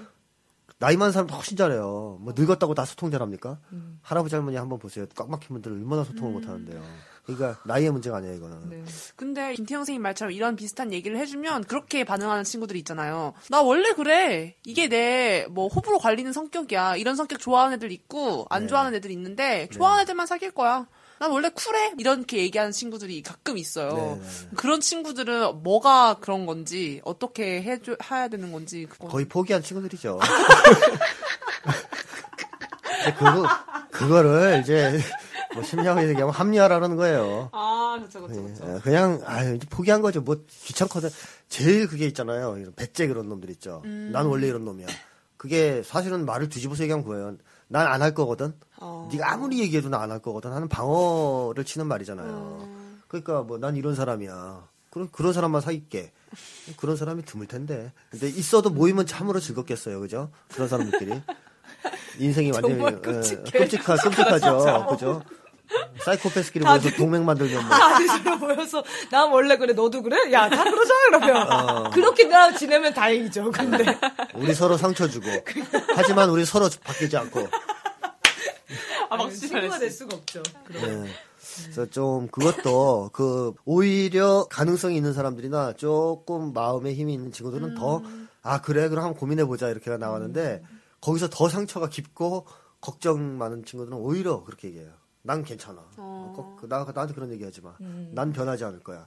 나이 0.78 0.96
많은 0.96 1.12
사람도 1.12 1.34
훨씬 1.34 1.56
잘해요. 1.58 2.18
뭐 2.20 2.32
늙었다고 2.34 2.72
다 2.74 2.86
소통 2.86 3.10
잘합니까? 3.10 3.58
할아버지 4.00 4.34
할머니 4.34 4.56
한번 4.56 4.78
보세요. 4.78 5.04
꽉 5.14 5.30
막힌 5.30 5.48
분들 5.48 5.70
은 5.70 5.78
얼마나 5.78 6.02
소통을 6.02 6.32
못하는데요. 6.32 6.82
그러니까 7.26 7.60
나이의 7.64 7.90
문제가 7.92 8.16
아니에요 8.18 8.34
이거는. 8.34 8.68
네. 8.70 8.84
근데 9.16 9.54
김태형 9.54 9.80
선생님 9.80 10.02
말처럼 10.02 10.32
이런 10.32 10.56
비슷한 10.56 10.92
얘기를 10.92 11.16
해주면 11.18 11.64
그렇게 11.64 12.02
반응하는 12.04 12.44
친구들이 12.44 12.78
있잖아요. 12.80 13.34
나 13.48 13.62
원래 13.62 13.92
그래. 13.92 14.56
이게 14.64 14.88
내 14.88 15.46
뭐 15.50 15.68
호불호 15.68 15.98
갈리는 15.98 16.32
성격이야. 16.32 16.96
이런 16.96 17.16
성격 17.16 17.38
좋아하는 17.38 17.76
애들 17.76 17.92
있고 17.92 18.46
안 18.50 18.62
네. 18.62 18.68
좋아하는 18.68 18.94
애들 18.94 19.10
있는데 19.12 19.68
좋아하는 19.72 20.02
애들만 20.02 20.26
사귈 20.26 20.50
거야. 20.52 20.86
난 21.18 21.30
원래 21.30 21.50
쿨해. 21.50 21.94
이렇게 21.98 22.38
얘기하는 22.38 22.72
친구들이 22.72 23.22
가끔 23.22 23.58
있어요. 23.58 24.18
네, 24.20 24.26
네. 24.26 24.48
그런 24.56 24.80
친구들은 24.80 25.62
뭐가 25.62 26.16
그런 26.20 26.46
건지 26.46 27.00
어떻게 27.04 27.62
해줘 27.62 27.96
해야 28.10 28.28
되는 28.28 28.50
건지 28.52 28.86
그거 28.88 29.08
거의 29.08 29.26
포기한 29.26 29.62
친구들이죠. 29.62 30.18
그거 33.18 33.46
그거를 33.90 34.60
이제 34.62 34.98
뭐 35.54 35.62
심리학에 35.64 36.08
얘기하면 36.08 36.34
합리화라는 36.34 36.96
거예요. 36.96 37.48
아 37.52 37.96
그렇죠 37.98 38.26
그렇죠 38.26 38.74
예, 38.76 38.80
그냥 38.80 39.20
아유 39.24 39.56
이제 39.56 39.66
포기한 39.68 40.00
거죠. 40.00 40.20
뭐 40.20 40.36
귀찮거든. 40.48 41.10
제일 41.48 41.88
그게 41.88 42.06
있잖아요. 42.06 42.56
이런 42.58 42.72
배째 42.74 43.06
그런 43.08 43.28
놈들 43.28 43.50
있죠. 43.50 43.82
난 43.84 44.26
원래 44.26 44.46
이런 44.46 44.64
놈이야. 44.64 44.86
그게 45.36 45.82
사실은 45.84 46.24
말을 46.26 46.48
뒤집어서 46.48 46.82
얘기하면 46.84 47.04
그거예요. 47.04 47.36
난 47.68 47.86
안 47.86 48.02
할 48.02 48.14
거거든. 48.14 48.52
어. 48.78 49.08
네가 49.12 49.32
아무리 49.32 49.60
얘기해도 49.60 49.88
난안할 49.88 50.20
거거든 50.20 50.52
하는 50.52 50.68
방어를 50.68 51.64
치는 51.64 51.86
말이잖아요. 51.86 52.68
그러니까 53.08 53.42
뭐 53.42 53.58
난 53.58 53.76
이런 53.76 53.94
사람이야. 53.94 54.68
그런 54.90 55.08
그런 55.10 55.32
사람만 55.32 55.60
사귈게. 55.60 56.12
그런 56.76 56.96
사람이 56.96 57.24
드물 57.24 57.46
텐데. 57.46 57.92
근데 58.10 58.28
있어도 58.28 58.70
모이면 58.70 59.06
참으로 59.06 59.40
즐겁겠어요. 59.40 60.00
그죠? 60.00 60.30
그런 60.52 60.68
사람들끼리. 60.68 61.20
인생이 62.18 62.50
완전히 62.52 62.84
예, 62.84 62.90
끔찍해. 63.00 63.42
끔찍하, 63.58 63.96
끔찍하죠. 63.96 64.86
그죠? 64.90 65.22
사이코패스끼리 66.04 66.64
모여서 66.64 66.90
동맹 66.96 67.24
만들면 67.24 67.66
뭐 67.66 67.76
아저씨로 67.76 68.36
모여서 68.38 68.82
나 69.10 69.26
원래 69.26 69.56
그래 69.56 69.72
너도 69.72 70.02
그래? 70.02 70.32
야 70.32 70.48
다 70.48 70.64
그러자 70.64 70.94
그러면. 71.08 71.52
어. 71.52 71.90
그렇게 71.90 72.24
나 72.24 72.52
지내면 72.54 72.92
다행이죠 72.94 73.50
근데. 73.50 73.84
우리 74.34 74.54
서로 74.54 74.76
상처 74.76 75.08
주고. 75.08 75.26
하지만 75.94 76.30
우리 76.30 76.44
서로 76.44 76.68
바뀌지 76.84 77.16
않고. 77.16 77.48
아, 79.10 79.16
막 79.16 79.30
친구가 79.34 79.78
될 79.78 79.90
수가 79.90 80.16
없죠. 80.16 80.42
그럼. 80.64 80.82
예. 81.06 81.10
그래서 81.64 81.86
좀 81.86 82.28
그것도 82.28 83.10
그 83.12 83.52
오히려 83.64 84.46
가능성이 84.48 84.96
있는 84.96 85.12
사람들이나 85.12 85.74
조금 85.74 86.52
마음에 86.52 86.94
힘이 86.94 87.14
있는 87.14 87.32
친구들은 87.32 87.74
더아 87.74 88.60
그래 88.62 88.88
그럼 88.88 89.04
한번 89.04 89.18
고민해 89.18 89.44
보자 89.46 89.68
이렇게가 89.68 89.96
나왔는데 89.98 90.62
거기서 91.00 91.28
더 91.28 91.48
상처가 91.48 91.88
깊고 91.88 92.46
걱정 92.80 93.36
많은 93.36 93.64
친구들은 93.64 93.98
오히려 93.98 94.44
그렇게 94.44 94.68
얘기해요. 94.68 94.90
난 95.22 95.42
괜찮아. 95.42 95.82
어, 95.96 96.32
꼭 96.34 96.56
그- 96.56 96.68
나 96.68 96.84
나한테 96.84 97.14
그런 97.14 97.30
얘기 97.32 97.44
하지 97.44 97.60
마. 97.60 97.74
난 98.12 98.32
변하지 98.32 98.64
않을 98.64 98.80
거야. 98.80 99.06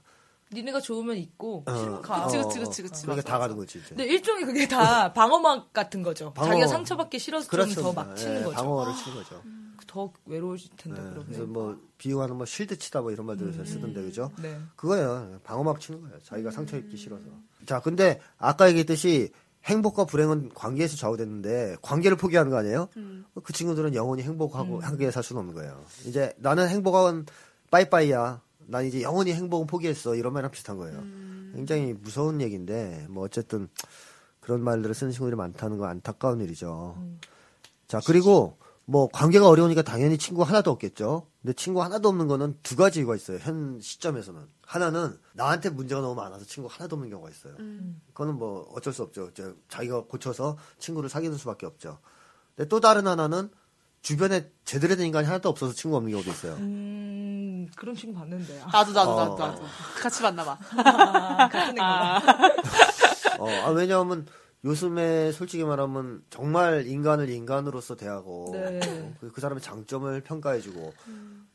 니네가 0.52 0.82
좋으면 0.82 1.18
있고 1.18 1.64
어, 1.66 1.76
싫으면 1.76 2.02
가 2.02 2.26
그치, 2.26 2.38
어, 2.38 2.44
그치, 2.48 2.60
어, 2.60 2.64
그치, 2.64 2.82
그치. 2.84 3.02
그러니까 3.04 3.16
맞아, 3.16 3.22
다. 3.24 3.40
가는 3.40 3.56
거지 3.56 3.80
이제. 3.80 3.90
근데 3.90 4.06
일종의 4.06 4.46
그게 4.46 4.68
다 4.68 5.12
방어막 5.14 5.74
같은 5.74 6.04
거죠 6.04 6.32
방어. 6.34 6.50
자기가 6.50 6.68
상처받기 6.68 7.18
싫어서 7.18 7.50
그렇죠. 7.50 7.74
좀더막 7.82 8.16
치는 8.16 8.42
예, 8.42 8.44
거죠 8.44 8.56
방어를 8.58 8.94
치는 8.96 9.18
거죠. 9.18 9.42
더 9.88 10.12
외로우실 10.26 10.72
텐데 10.78 11.00
네, 11.02 11.08
그러면 11.10 11.26
그래서 11.26 11.46
뭐 11.46 11.78
비유하는 11.98 12.36
뭐 12.36 12.46
실드 12.46 12.78
치다 12.78 13.02
뭐 13.02 13.12
이런 13.12 13.26
말들 13.26 13.48
을 13.48 13.66
쓰던데 13.66 14.02
그죠? 14.02 14.32
네. 14.42 14.58
그거예요. 14.76 15.40
방어막 15.44 15.80
치는 15.80 16.02
거예요. 16.02 16.20
자기가 16.24 16.52
상처 16.52 16.78
입기 16.78 16.98
싫어서. 16.98 17.26
자, 17.66 17.80
근데 17.80 18.20
아까 18.38 18.68
얘기했듯이 18.70 19.32
행복과 19.66 20.06
불행은 20.06 20.50
관계에서 20.54 20.98
좌우됐는데 20.98 21.78
관계를 21.82 22.18
포기하는 22.18 22.52
거 22.52 22.58
아니에요? 22.58 22.90
그 23.44 23.54
친구들은 23.54 23.96
영원히 23.96 24.24
행복하고 24.24 24.82
함께 24.82 25.10
살 25.10 25.24
수는 25.24 25.40
없는 25.40 25.56
거예요. 25.56 25.84
이제 26.06 26.34
나는 26.38 26.68
행복은 26.68 27.26
빠이빠이야. 27.72 28.42
난 28.66 28.86
이제 28.86 29.02
영원히 29.02 29.34
행복은 29.34 29.68
포기했어. 29.68 30.16
이런 30.16 30.34
말이랑 30.34 30.52
비슷한 30.52 30.78
거예요. 30.78 31.02
굉장히 31.56 31.94
무서운 31.94 32.42
얘기인데 32.42 33.06
뭐 33.10 33.24
어쨌든 33.24 33.70
그런 34.42 34.62
말들을 34.62 34.94
쓰는 34.94 35.12
친구들이 35.12 35.38
많다는 35.38 35.78
건 35.78 35.90
안타까운 35.90 36.42
일이죠. 36.42 36.98
자, 37.88 38.02
그리고 38.06 38.58
뭐 38.86 39.08
관계가 39.12 39.48
어려우니까 39.48 39.82
당연히 39.82 40.18
친구 40.18 40.44
하나도 40.44 40.72
없겠죠. 40.72 41.28
근데 41.42 41.54
친구 41.54 41.82
하나도 41.82 42.10
없는 42.10 42.28
거는 42.28 42.58
두 42.64 42.76
가지 42.76 43.00
이유가 43.00 43.16
있어요. 43.16 43.38
현 43.40 43.80
시점에서는. 43.82 44.42
하나는 44.66 45.18
나한테 45.34 45.70
문제가 45.70 46.02
너무 46.02 46.16
많아서 46.16 46.46
친구 46.46 46.68
하나도 46.72 46.96
없는 46.96 47.10
경우가 47.10 47.30
있어요. 47.30 47.56
그거는 48.08 48.36
뭐 48.36 48.70
어쩔 48.74 48.92
수 48.94 49.04
없죠. 49.04 49.32
저 49.34 49.54
자기가 49.70 50.06
고쳐서 50.06 50.58
친구를 50.80 51.10
사귀는 51.10 51.38
수밖에 51.38 51.66
없죠. 51.66 52.00
근데 52.56 52.68
또 52.68 52.80
다른 52.80 53.08
하나는 53.08 53.50
주변에 54.02 54.52
제대로 54.66 54.96
된 54.96 55.06
인간이 55.06 55.26
하나도 55.28 55.48
없어서 55.48 55.74
친구가 55.74 55.98
없는 55.98 56.12
경우도 56.12 56.30
있어요. 56.30 56.54
음 56.56 57.70
그런 57.78 57.96
친구 57.96 58.20
봤는데 58.20 58.60
요 58.60 58.66
나도 58.72 58.92
나도 58.92 59.12
어. 59.12 59.16
나도 59.24 59.38
나도 59.38 59.64
같이 60.02 60.22
만나봐 60.24 60.58
아, 60.84 61.50
같은 61.50 61.74
애가 61.78 62.22
어, 63.40 63.50
아, 63.66 63.70
왜냐하면 63.70 64.26
요즘에 64.64 65.32
솔직히 65.34 65.64
말하면 65.64 66.24
정말 66.30 66.88
인간을 66.88 67.30
인간으로서 67.30 67.96
대하고 67.96 68.52
네. 68.54 68.80
그, 69.20 69.32
그 69.32 69.42
사람의 69.42 69.62
장점을 69.62 70.22
평가해주고 70.22 70.94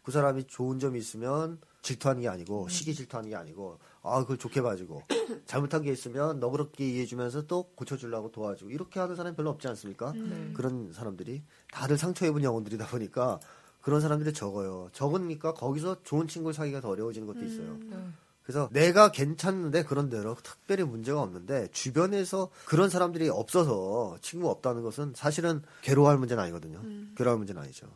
그 0.03 0.13
사람이 0.13 0.47
좋은 0.47 0.79
점이 0.79 0.99
있으면 0.99 1.59
질투하는 1.83 2.23
게 2.23 2.29
아니고 2.29 2.69
시기 2.69 2.95
질투하는 2.95 3.31
게 3.31 3.37
아니고 3.37 3.79
아 4.03 4.21
그걸 4.21 4.37
좋게 4.37 4.63
봐주고 4.63 5.03
잘못한 5.47 5.83
게 5.83 5.91
있으면 5.91 6.39
너그럽게 6.39 6.87
이해해주면서 6.87 7.47
또 7.47 7.71
고쳐주려고 7.75 8.31
도와주고 8.31 8.71
이렇게 8.71 9.01
하는 9.01 9.17
사람이 9.17 9.37
별로 9.37 9.51
없지 9.51 9.69
않습니까? 9.69 10.13
네. 10.13 10.53
그런 10.55 10.93
사람들이 10.93 11.43
다들 11.73 11.97
상처 11.97 12.27
입은 12.27 12.43
영혼들이다 12.43 12.87
보니까 12.89 13.41
그런 13.81 14.01
사람들이 14.01 14.35
적어요. 14.35 14.91
적으니까 14.93 15.55
거기서 15.55 16.03
좋은 16.03 16.29
친구를 16.29 16.53
사기가 16.53 16.81
더 16.81 16.91
어려워지는 16.91 17.27
것도 17.27 17.43
있어요. 17.45 17.79
네. 18.49 18.53
그래서 18.53 18.71
내가 18.73 19.13
괜찮은데 19.13 19.85
그런 19.85 20.09
대로 20.09 20.35
특별히 20.43 20.83
문제가 20.83 21.21
없는데 21.21 21.69
주변에서 21.71 22.49
그런 22.65 22.89
사람들이 22.89 23.29
없어서 23.29 24.17
친구가 24.23 24.51
없다는 24.53 24.83
것은 24.83 25.13
사실은 25.15 25.63
괴로워할 25.83 26.17
문제는 26.17 26.43
아니거든요. 26.43 26.81
괴로워할 27.15 27.37
문제는 27.37 27.61
아니죠. 27.61 27.87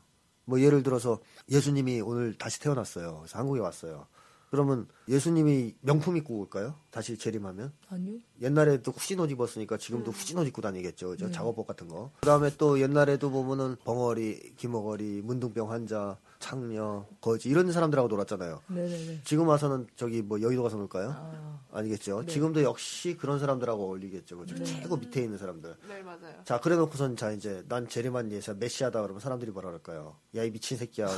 뭐 0.44 0.60
예를 0.60 0.82
들어서 0.82 1.20
예수님이 1.50 2.02
오늘 2.02 2.36
다시 2.36 2.60
태어났어요. 2.60 3.20
그래서 3.20 3.38
한국에 3.38 3.60
왔어요. 3.60 4.06
그러면 4.50 4.86
예수님이 5.08 5.76
명품 5.80 6.18
입고 6.18 6.38
올까요? 6.40 6.74
다시 6.90 7.16
재림하면? 7.16 7.72
아니요 7.88 8.18
옛날에도 8.42 8.92
후진 8.92 9.18
옷 9.20 9.30
입었으니까 9.30 9.78
지금도 9.78 10.10
후진 10.10 10.36
옷 10.36 10.46
입고 10.46 10.60
다니겠죠. 10.60 11.08
그죠? 11.08 11.30
작업복 11.32 11.66
같은 11.66 11.88
거. 11.88 12.10
그 12.20 12.26
다음에 12.26 12.50
또 12.58 12.78
옛날에도 12.78 13.30
보면은 13.30 13.76
벙어리, 13.84 14.52
김어거리, 14.58 15.22
문둥병 15.22 15.70
환자, 15.70 16.18
창녀, 16.42 17.06
거지 17.20 17.48
이런 17.48 17.70
사람들하고 17.70 18.08
놀았잖아요. 18.08 18.62
네네네 18.66 19.20
지금 19.24 19.46
와서는 19.46 19.86
저기 19.94 20.22
뭐 20.22 20.42
여의도 20.42 20.64
가서 20.64 20.76
놀까요? 20.76 21.10
아, 21.16 21.60
아니겠죠. 21.72 22.26
지금도 22.26 22.64
역시 22.64 23.16
그런 23.16 23.38
사람들하고 23.38 23.84
어울리겠죠. 23.84 24.38
그죠? 24.38 24.62
최고 24.64 24.96
밑에 24.96 25.22
있는 25.22 25.38
사람들. 25.38 25.76
네 25.88 26.02
맞아요 26.02 26.34
자, 26.44 26.58
그래 26.58 26.74
놓고선 26.74 27.16
자, 27.16 27.30
이제 27.30 27.62
난 27.68 27.88
제리만 27.88 28.32
예사 28.32 28.54
메시아다 28.54 29.00
그러면 29.02 29.20
사람들이 29.20 29.52
뭐라 29.52 29.68
그럴까요? 29.68 30.16
야, 30.34 30.42
이 30.42 30.50
미친 30.50 30.76
새끼야. 30.76 31.06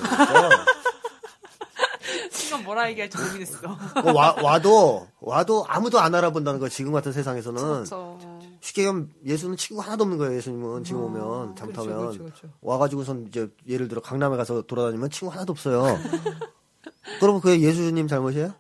순간 2.31 2.65
뭐라 2.65 2.91
얘기할지 2.91 3.17
고민했어 3.17 3.67
어, 3.67 4.13
와, 4.13 4.37
와도, 4.43 5.09
와도 5.21 5.65
아무도 5.67 5.99
안 6.01 6.15
알아본다는 6.15 6.61
거 6.61 6.69
지금 6.69 6.93
같은 6.93 7.13
세상에서는. 7.13 7.61
그렇죠 7.63 8.19
쉽게 8.65 8.81
얘기하면 8.81 9.11
예수는 9.27 9.59
친구가 9.59 9.87
하나도 9.87 10.05
없는 10.05 10.17
거예요. 10.17 10.35
예수님은 10.37 10.85
지금 10.85 11.03
오면 11.03 11.55
잘못하면 11.55 11.99
그렇죠, 11.99 12.19
그렇죠, 12.19 12.19
그렇죠. 12.25 12.49
와가지고선 12.63 13.27
이제 13.29 13.51
예를 13.69 13.89
들어 13.89 14.01
강남에 14.01 14.39
가서 14.39 14.63
돌아다니면 14.63 15.11
친구 15.11 15.31
하나도 15.35 15.53
없어요. 15.53 15.85
그러면 17.21 17.43
그게 17.43 17.61
예수님 17.61 18.09
잘못이에요? 18.09 18.55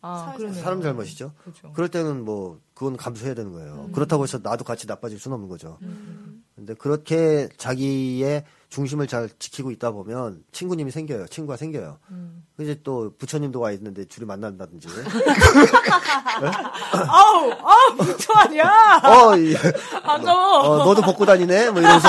아 0.00 0.34
그러네요 0.36 0.62
사람 0.62 0.80
잘못이죠. 0.80 1.32
그렇죠 1.42 1.72
그럴 1.72 1.88
때는 1.88 2.24
뭐 2.24 2.60
그건 2.72 2.96
감수해야 2.96 3.34
되는 3.34 3.50
거예요. 3.50 3.90
그렇다고 3.92 4.22
해서 4.22 4.38
나도 4.40 4.64
같이 4.64 4.86
나빠질 4.86 5.18
수는 5.18 5.34
없는 5.34 5.48
거죠. 5.48 5.76
근데 6.54 6.74
그렇게 6.74 7.48
자기의 7.56 8.44
중심을 8.70 9.08
잘 9.08 9.28
지키고 9.38 9.72
있다 9.72 9.90
보면 9.90 10.44
친구님이 10.52 10.92
생겨요. 10.92 11.26
친구가 11.26 11.56
생겨요. 11.56 11.98
음. 12.10 12.44
이제 12.60 12.80
또 12.84 13.12
부처님도 13.18 13.58
와 13.58 13.72
있는데 13.72 14.04
둘이 14.04 14.26
만난다든지. 14.26 14.86
아우, 17.08 17.50
아우, 17.50 17.96
부처 17.96 18.32
아니야! 18.34 19.00
어, 19.04 19.36
이, 19.36 19.56
아까워. 20.04 20.58
어, 20.60 20.84
너도 20.84 21.02
벗고 21.02 21.26
다니네? 21.26 21.70
뭐 21.70 21.80
이러면서. 21.80 22.08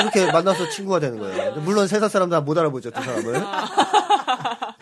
이렇게 0.00 0.32
만나서 0.32 0.70
친구가 0.70 1.00
되는 1.00 1.18
거예요. 1.18 1.60
물론 1.60 1.86
세상 1.86 2.08
사람들 2.08 2.38
다못 2.38 2.56
알아보죠, 2.56 2.90
두 2.90 3.02
사람을. 3.02 3.44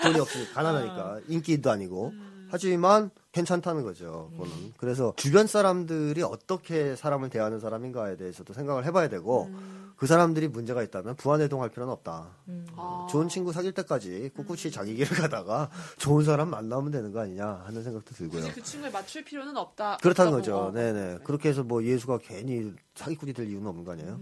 돈이 0.03 0.21
없으니까, 0.21 0.55
가난하니까. 0.55 1.19
인기도 1.29 1.71
아니고. 1.71 2.13
하지만 2.51 3.11
괜찮다는 3.33 3.83
거죠, 3.83 4.31
그거는. 4.33 4.73
그래서 4.79 5.13
주변 5.17 5.47
사람들이 5.47 6.23
어떻게 6.23 6.95
사람을 6.97 7.29
대하는 7.29 7.61
사람인가에 7.61 8.17
대해서도 8.17 8.53
생각을 8.55 8.85
해봐야 8.87 9.09
되고, 9.09 9.51
그 9.99 10.07
사람들이 10.07 10.47
문제가 10.47 10.85
있다면 10.85 11.17
부안해동 11.17 11.61
할 11.61 11.71
필요는 11.71 11.93
없다. 11.93 12.29
아. 12.77 13.07
좋은 13.11 13.29
친구 13.29 13.53
사귈 13.53 13.73
때까지 13.73 14.31
꿋꿋이 14.37 14.71
자기 14.71 14.95
길을 14.95 15.17
가다가 15.17 15.71
좋은 15.99 16.25
사람 16.25 16.51
만나면 16.51 16.93
되는 16.93 17.11
거 17.13 17.21
아니냐 17.21 17.65
하는 17.67 17.83
생각도 17.83 18.15
들고요. 18.15 18.43
굳이 18.43 18.53
그 18.55 18.63
친구에 18.63 18.91
맞출 18.91 19.25
필요는 19.25 19.57
없다. 19.57 19.97
그렇다는. 19.97 20.29
거죠. 20.31 20.57
어. 20.57 20.73
네네. 20.73 21.19
그렇게 21.25 21.49
해서 21.49 21.65
뭐 21.65 21.83
예수가 21.83 22.19
괜히 22.19 22.73
사기꾼이 22.95 23.33
될 23.33 23.49
이유는 23.49 23.67
없는 23.67 23.85
거 23.85 23.93
아니에요? 23.93 24.21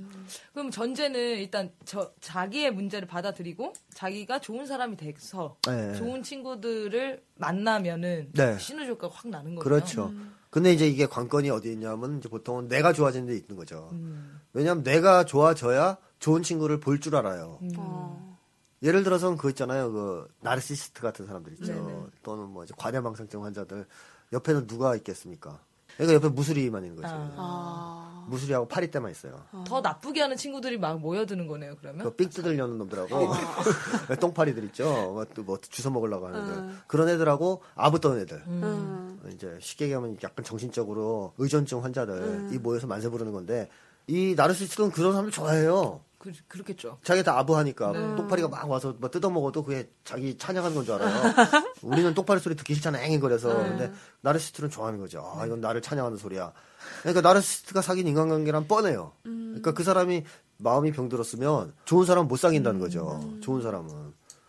그럼 0.54 0.70
전제는 0.70 1.38
일단 1.38 1.70
저, 1.84 2.10
자기의 2.20 2.70
문제를 2.72 3.06
받아들이고, 3.08 3.72
자기가 3.92 4.38
좋은 4.38 4.66
사람이 4.66 4.96
돼서, 4.96 5.56
네. 5.66 5.94
좋은 5.94 6.22
친구들을 6.22 7.22
만나면은, 7.36 8.30
네. 8.32 8.58
신의 8.58 8.88
효과가 8.88 9.14
확 9.14 9.28
나는 9.28 9.54
거죠. 9.54 9.64
그렇죠. 9.68 10.12
근데 10.56 10.72
이제 10.72 10.88
이게 10.88 11.04
관건이 11.04 11.50
어디 11.50 11.70
있냐면 11.72 12.16
이제 12.16 12.30
보통은 12.30 12.68
내가 12.68 12.94
좋아지는 12.94 13.26
데 13.26 13.36
있는 13.36 13.56
거죠. 13.56 13.90
음. 13.92 14.40
왜냐하면 14.54 14.82
내가 14.84 15.26
좋아져야 15.26 15.98
좋은 16.18 16.42
친구를 16.42 16.80
볼 16.80 16.98
줄 16.98 17.14
알아요. 17.14 17.58
어. 17.76 18.38
예를 18.82 19.04
들어서는 19.04 19.36
그거 19.36 19.50
있잖아요. 19.50 19.92
그 19.92 20.26
나르시스트 20.40 21.02
같은 21.02 21.26
사람들 21.26 21.52
있죠. 21.52 21.74
네네. 21.74 22.06
또는 22.22 22.48
뭐 22.48 22.64
이제 22.64 22.72
과대망상증 22.74 23.44
환자들 23.44 23.84
옆에는 24.32 24.66
누가 24.66 24.96
있겠습니까? 24.96 25.60
그러니까 25.96 26.14
옆에 26.14 26.28
무술이만 26.28 26.84
있는 26.84 26.96
거지. 27.00 27.12
아. 27.12 27.32
아. 27.36 28.06
무술이하고 28.28 28.66
파리떼만 28.66 29.10
있어요. 29.12 29.40
더 29.64 29.80
나쁘게 29.80 30.20
하는 30.20 30.36
친구들이 30.36 30.78
막 30.78 31.00
모여드는 31.00 31.46
거네요, 31.46 31.76
그러면? 31.80 32.04
그삥 32.04 32.30
뜯으려는 32.30 32.78
놈들하고 32.78 33.08
똥파리들 34.20 34.64
있죠. 34.64 34.84
뭐, 34.84 35.24
또뭐 35.26 35.58
주워 35.70 35.92
먹으려고 35.92 36.26
하는 36.26 36.42
애들. 36.42 36.52
음. 36.54 36.80
그런 36.86 37.08
애들하고 37.08 37.62
아부 37.74 38.00
떠는 38.00 38.22
애들. 38.22 38.42
음. 38.46 39.20
이제 39.32 39.56
쉽게 39.60 39.86
얘기하면 39.86 40.16
약간 40.22 40.44
정신적으로 40.44 41.34
의존증 41.38 41.84
환자들 41.84 42.14
음. 42.14 42.50
이 42.52 42.58
모여서 42.58 42.86
만세 42.86 43.08
부르는 43.08 43.32
건데 43.32 43.68
이 44.08 44.34
나르시스트는 44.36 44.90
그런 44.90 45.12
사람들 45.12 45.32
좋아해요. 45.32 46.00
그, 46.32 46.32
그렇겠죠. 46.48 46.98
자기 47.04 47.22
다 47.22 47.38
아부하니까 47.38 47.92
네. 47.92 48.16
똥파리가 48.16 48.48
막 48.48 48.68
와서 48.70 48.94
뭐 48.98 49.08
뜯어먹어도 49.10 49.62
그게 49.64 49.88
자기 50.04 50.36
찬양하는 50.36 50.74
건 50.74 50.84
줄 50.84 50.94
알아요. 50.94 51.32
우리는 51.82 52.12
똥파리 52.14 52.40
소리 52.40 52.56
듣기 52.56 52.74
싫잖아 52.74 53.00
앵앵거려서 53.02 53.62
네. 53.62 53.68
근데 53.68 53.92
나르시스트는 54.22 54.70
좋아하는 54.70 54.98
거죠. 55.00 55.24
아 55.36 55.46
이건 55.46 55.60
나를 55.60 55.80
찬양하는 55.82 56.18
소리야. 56.18 56.52
그러니까 57.02 57.20
나르시스트가 57.20 57.80
사귄 57.82 58.06
인간관계란 58.06 58.66
뻔해요. 58.68 59.12
그러니까 59.22 59.72
그 59.72 59.82
사람이 59.84 60.24
마음이 60.58 60.92
병들었으면 60.92 61.72
좋은 61.84 62.06
사람 62.06 62.28
못 62.28 62.36
사귄다는 62.38 62.80
거죠. 62.80 63.20
좋은 63.42 63.62
사람은. 63.62 63.88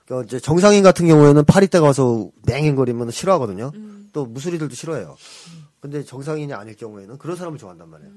그러니까 0.06 0.26
이제 0.26 0.40
정상인 0.40 0.84
같은 0.84 1.08
경우에는 1.08 1.44
파리떼가 1.46 1.86
와서 1.86 2.30
맹행거리면 2.46 3.12
싫어하거든요. 3.12 3.72
또 4.14 4.26
무술이들도 4.26 4.74
싫어해요. 4.74 5.18
근데 5.80 6.04
정상인이 6.04 6.52
아닐 6.54 6.76
경우에는 6.76 7.18
그런 7.18 7.36
사람을 7.38 7.60
좋아한단 7.60 7.90
말이에요. 7.90 8.12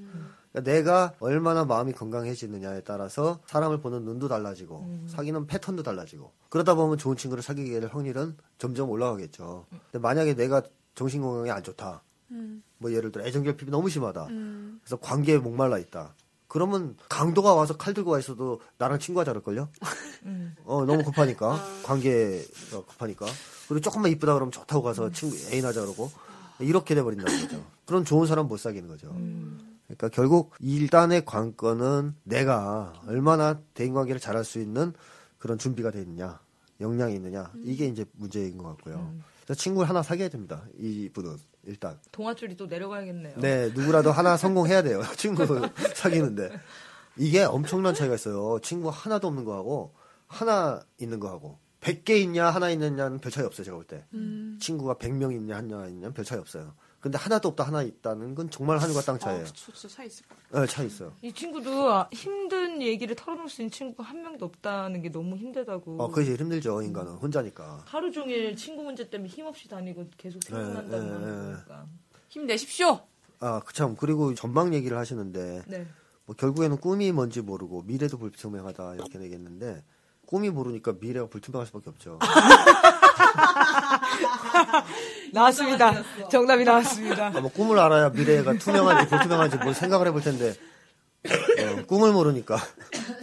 그러니까 0.53 0.73
내가 0.73 1.15
얼마나 1.21 1.65
마음이 1.65 1.93
건강해지느냐에 1.93 2.83
따라서 2.83 3.41
사람을 3.47 3.81
보는 3.81 4.05
눈도 4.05 4.29
달라지고 4.29 5.07
사귀는 5.09 5.47
패턴도 5.47 5.83
달라지고 5.83 6.33
그러다 6.49 6.75
보면 6.75 6.99
좋은 6.99 7.17
친구를 7.17 7.43
사귀게 7.43 7.81
될 7.81 7.89
확률은 7.91 8.37
점점 8.59 8.91
올라가겠죠. 8.91 9.67
근데 9.71 9.99
만약에 10.01 10.35
내가 10.35 10.63
정신 10.95 11.23
건강이 11.23 11.51
안 11.51 11.63
좋다. 11.63 12.03
음. 12.33 12.63
뭐 12.79 12.93
예를 12.93 13.13
들어 13.13 13.25
애정결핍이 13.25 13.71
너무 13.71 13.89
심하다. 13.89 14.27
음. 14.27 14.81
그래서 14.83 14.97
관계에 14.97 15.39
목말라 15.39 15.79
있다. 15.79 16.15
그러면 16.49 16.97
강도가 17.09 17.55
와서 17.55 17.77
칼 17.77 17.95
들고 17.95 18.11
와 18.11 18.19
있어도 18.19 18.61
나랑 18.79 18.99
친구하자 18.99 19.33
그럴걸요? 19.33 19.69
음. 20.27 20.55
어, 20.65 20.85
너무 20.85 21.05
급하니까. 21.05 21.63
관계가 21.85 22.85
급하니까. 22.89 23.27
그리고 23.69 23.81
조금만 23.81 24.11
이쁘다 24.11 24.35
그러면 24.35 24.51
좋다고 24.51 24.83
가서 24.83 25.11
친구 25.13 25.37
애인 25.53 25.65
하자 25.65 25.81
그러고. 25.83 26.11
이렇게 26.59 26.95
돼버린다는 26.95 27.41
거죠. 27.43 27.65
그런 27.87 28.05
좋은 28.05 28.27
사람 28.27 28.49
못 28.49 28.59
사귀는 28.59 28.89
거죠. 28.89 29.15
그러니까 29.97 30.09
결국 30.09 30.55
일단의 30.61 31.25
관건은 31.25 32.15
내가 32.23 32.93
얼마나 33.07 33.61
대인관계를 33.75 34.21
잘할 34.21 34.45
수 34.45 34.61
있는 34.61 34.93
그런 35.39 35.59
준비가 35.59 35.91
돼 35.91 36.01
있느냐, 36.03 36.39
역량이 36.81 37.15
있느냐, 37.15 37.53
이게 37.65 37.87
이제 37.87 38.05
문제인 38.13 38.57
것 38.59 38.69
같고요. 38.69 39.15
그래서 39.45 39.61
친구를 39.61 39.89
하나 39.89 40.03
사귀어야 40.03 40.29
됩니다. 40.29 40.65
이분은 40.79 41.37
일단. 41.65 41.99
동아줄이 42.13 42.57
또 42.57 42.67
내려가야겠네요. 42.67 43.39
네, 43.39 43.71
누구라도 43.75 44.13
하나 44.13 44.37
성공해야 44.37 44.83
돼요. 44.83 45.03
친구 45.17 45.45
사귀는데. 45.95 46.53
이게 47.17 47.43
엄청난 47.43 47.95
차이가 47.95 48.15
있어요. 48.15 48.61
친구 48.61 48.89
하나도 48.89 49.27
없는 49.29 49.45
거하고, 49.45 49.93
하나 50.27 50.81
있는 50.99 51.19
거하고. 51.19 51.59
100개 51.81 52.11
있냐, 52.23 52.51
하나 52.51 52.71
있느냐는 52.71 53.19
별 53.19 53.33
차이 53.33 53.45
없어요, 53.45 53.65
제가 53.65 53.77
볼 53.77 53.87
때. 53.87 54.05
음. 54.15 54.59
친구가 54.61 54.95
100명 54.95 55.33
있냐, 55.33 55.57
하나 55.57 55.87
있냐, 55.89 56.11
별 56.11 56.25
차이 56.25 56.39
없어요. 56.39 56.75
근데 57.01 57.17
하나도 57.17 57.49
없다, 57.49 57.65
하나 57.65 57.83
있다는 57.83 58.35
건 58.35 58.51
정말 58.51 58.79
하늘과 58.79 59.01
땅 59.03 59.15
아, 59.15 59.19
차이예요. 59.19 59.45
그쵸, 59.45 59.73
진짜 59.73 59.89
차이 59.95 60.07
있을 60.07 60.27
것 60.27 60.37
같아요. 60.43 60.61
네, 60.67 60.71
차이 60.71 60.87
있어요. 60.87 61.13
이 61.23 61.33
친구도 61.33 61.93
아, 61.93 62.09
힘든 62.13 62.83
얘기를 62.83 63.17
털어놓을 63.17 63.49
수 63.49 63.63
있는 63.63 63.71
친구가 63.71 64.03
한 64.03 64.23
명도 64.23 64.45
없다는 64.45 65.01
게 65.03 65.11
너무 65.11 65.37
힘들다고. 65.37 66.03
어, 66.03 66.09
그게 66.09 66.27
제일 66.27 66.41
힘들죠, 66.41 66.83
인간은. 66.83 67.13
혼자니까. 67.15 67.85
하루 67.87 68.13
종일 68.13 68.55
친구 68.57 68.83
문제 68.83 69.09
때문에 69.09 69.29
힘없이 69.31 69.69
다니고 69.69 70.09
계속 70.19 70.43
생각난다는 70.45 70.91
네, 70.91 71.27
네, 71.27 71.31
네. 71.49 71.53
거니까. 71.55 71.87
힘내십시오. 72.29 73.01
아, 73.41 73.61
그 73.65 73.73
참, 73.73 73.97
그리고 73.97 74.35
전망 74.35 74.75
얘기를 74.75 74.99
하시는데, 74.99 75.63
네. 75.67 75.87
뭐 76.27 76.37
결국에는 76.37 76.77
꿈이 76.77 77.11
뭔지 77.11 77.41
모르고 77.41 77.83
미래도 77.87 78.17
불투명하다 78.17 78.95
이렇게 78.95 79.21
얘기했는데 79.21 79.83
꿈이 80.27 80.49
모르니까 80.49 80.95
미래가 81.01 81.27
불투명할 81.29 81.67
수밖에 81.67 81.91
없죠. 81.91 82.21
나왔습니다. 85.33 86.03
정답이 86.31 86.65
나왔습니다. 86.65 87.29
아, 87.29 87.41
뭐 87.41 87.51
꿈을 87.51 87.79
알아야 87.79 88.11
미래가 88.11 88.55
투명한지 88.55 89.09
불투명한지 89.09 89.57
뭘 89.59 89.75
생각을 89.75 90.09
해볼 90.09 90.23
텐데 90.23 90.55
어, 91.29 91.87
꿈을 91.87 92.13
모르니까 92.13 92.57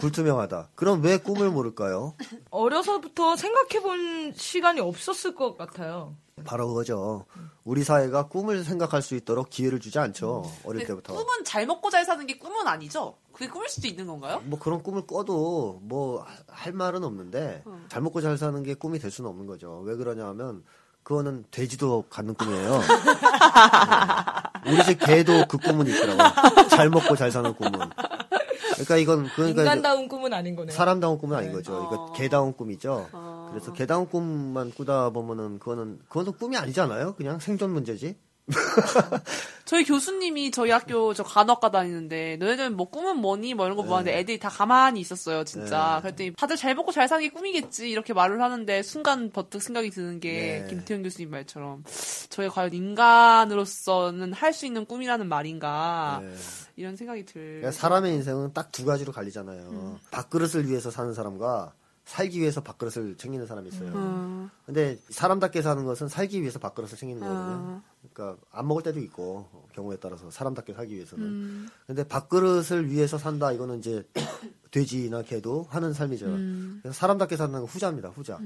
불투명하다. 0.00 0.70
그럼 0.74 1.02
왜 1.02 1.16
꿈을 1.18 1.50
모를까요? 1.50 2.14
어려서부터 2.50 3.36
생각해본 3.36 4.32
시간이 4.34 4.80
없었을 4.80 5.34
것 5.34 5.56
같아요. 5.56 6.14
바로 6.44 6.68
그거죠. 6.68 7.24
우리 7.64 7.82
사회가 7.82 8.28
꿈을 8.28 8.62
생각할 8.64 9.02
수 9.02 9.16
있도록 9.16 9.50
기회를 9.50 9.80
주지 9.80 9.98
않죠. 9.98 10.44
어릴 10.64 10.86
때부터. 10.86 11.12
꿈은 11.14 11.44
잘 11.44 11.66
먹고 11.66 11.90
잘 11.90 12.04
사는 12.04 12.24
게 12.26 12.38
꿈은 12.38 12.66
아니죠? 12.68 13.16
그게 13.32 13.48
꿈일 13.48 13.68
수도 13.68 13.88
있는 13.88 14.06
건가요? 14.06 14.40
뭐 14.44 14.58
그런 14.58 14.82
꿈을 14.82 15.06
꿔도 15.06 15.80
뭐 15.82 16.24
할 16.48 16.72
말은 16.72 17.04
없는데 17.04 17.62
음. 17.66 17.86
잘 17.88 18.02
먹고 18.02 18.20
잘 18.20 18.36
사는 18.36 18.62
게 18.64 18.74
꿈이 18.74 18.98
될 18.98 19.10
수는 19.10 19.30
없는 19.30 19.46
거죠. 19.46 19.80
왜 19.84 19.94
그러냐면 19.96 20.64
그거는 21.04 21.44
돼지도 21.50 22.04
갖는 22.10 22.34
꿈이에요. 22.34 22.74
어. 22.74 22.80
우리 24.66 24.84
집 24.84 24.98
개도 24.98 25.46
그 25.48 25.56
꿈은 25.58 25.86
있더라고. 25.86 26.68
잘 26.68 26.90
먹고 26.90 27.16
잘 27.16 27.30
사는 27.30 27.54
꿈은. 27.54 27.72
그러니까 28.84 28.96
이건 28.96 29.28
그러니까 29.34 29.62
인간다운 29.62 30.08
꿈은 30.08 30.32
아닌 30.32 30.56
거네요. 30.56 30.74
사람다운 30.74 31.18
꿈은 31.18 31.36
아닌 31.36 31.50
네. 31.50 31.56
거죠. 31.56 31.72
이거 31.72 32.04
어. 32.04 32.12
개다운 32.12 32.52
꿈이죠. 32.52 33.08
어. 33.12 33.48
그래서 33.50 33.72
개다운 33.72 34.08
꿈만 34.08 34.72
꾸다 34.72 35.10
보면은 35.10 35.58
그거는 35.58 35.98
그거는 36.08 36.32
꿈이 36.32 36.56
아니잖아요. 36.56 37.14
그냥 37.14 37.38
생존 37.38 37.70
문제지. 37.70 38.16
저희 39.64 39.84
교수님이 39.84 40.50
저희 40.50 40.70
학교 40.70 41.12
저 41.12 41.22
간호학과 41.22 41.70
다니는데 41.70 42.36
너희들 42.38 42.70
뭐 42.70 42.88
꿈은 42.88 43.18
뭐니 43.18 43.52
뭐 43.54 43.66
이런 43.66 43.76
거 43.76 43.82
네. 43.82 43.88
보았는데 43.88 44.18
애들이 44.18 44.38
다 44.38 44.48
가만히 44.48 45.00
있었어요 45.00 45.44
진짜 45.44 45.96
네. 45.96 46.02
그랬더니 46.02 46.32
다들 46.36 46.56
잘 46.56 46.74
먹고 46.74 46.90
잘 46.90 47.06
사는 47.06 47.22
게 47.22 47.28
꿈이겠지 47.30 47.90
이렇게 47.90 48.14
말을 48.14 48.40
하는데 48.40 48.82
순간 48.82 49.30
버뜩 49.30 49.60
생각이 49.62 49.90
드는 49.90 50.20
게 50.20 50.62
네. 50.62 50.66
김태현 50.70 51.02
교수님 51.02 51.30
말처럼 51.30 51.84
저희가 52.30 52.54
과연 52.54 52.72
인간으로서는 52.72 54.32
할 54.32 54.52
수 54.54 54.64
있는 54.66 54.86
꿈이라는 54.86 55.28
말인가 55.28 56.20
네. 56.22 56.34
이런 56.76 56.96
생각이 56.96 57.24
들 57.26 57.60
그러니까 57.60 57.70
사람의 57.72 58.12
인생은 58.14 58.52
딱 58.54 58.68
두 58.72 58.84
가지로 58.84 59.12
갈리잖아요. 59.12 59.60
음. 59.70 59.98
밥그릇을 60.12 60.68
위해서 60.68 60.90
사는 60.90 61.12
사람과 61.12 61.72
살기 62.04 62.40
위해서 62.40 62.62
밥그릇을 62.62 63.16
챙기는 63.18 63.44
사람이 63.46 63.68
있어요. 63.68 63.88
음, 63.88 64.50
근데 64.64 64.98
사람답게 65.10 65.60
사는 65.62 65.84
것은 65.84 66.08
살기 66.08 66.40
위해서 66.40 66.58
밥그릇을 66.58 66.96
챙기는 66.96 67.20
거거든요. 67.20 67.54
음. 67.56 67.82
그러니까 68.12 68.40
안 68.50 68.66
먹을 68.68 68.82
때도 68.82 69.00
있고 69.00 69.46
경우에 69.74 69.96
따라서 70.00 70.30
사람답게 70.30 70.72
살기 70.74 70.94
위해서는. 70.94 71.24
음. 71.24 71.68
근데 71.86 72.04
밥그릇을 72.04 72.90
위해서 72.90 73.18
산다 73.18 73.52
이거는 73.52 73.78
이제 73.78 74.06
돼지나 74.70 75.22
개도 75.22 75.66
하는 75.70 75.92
삶이죠. 75.92 76.26
음. 76.26 76.78
그래서 76.82 76.96
사람답게 76.98 77.36
사는 77.36 77.52
건 77.52 77.64
후자입니다. 77.64 78.08
후자. 78.10 78.38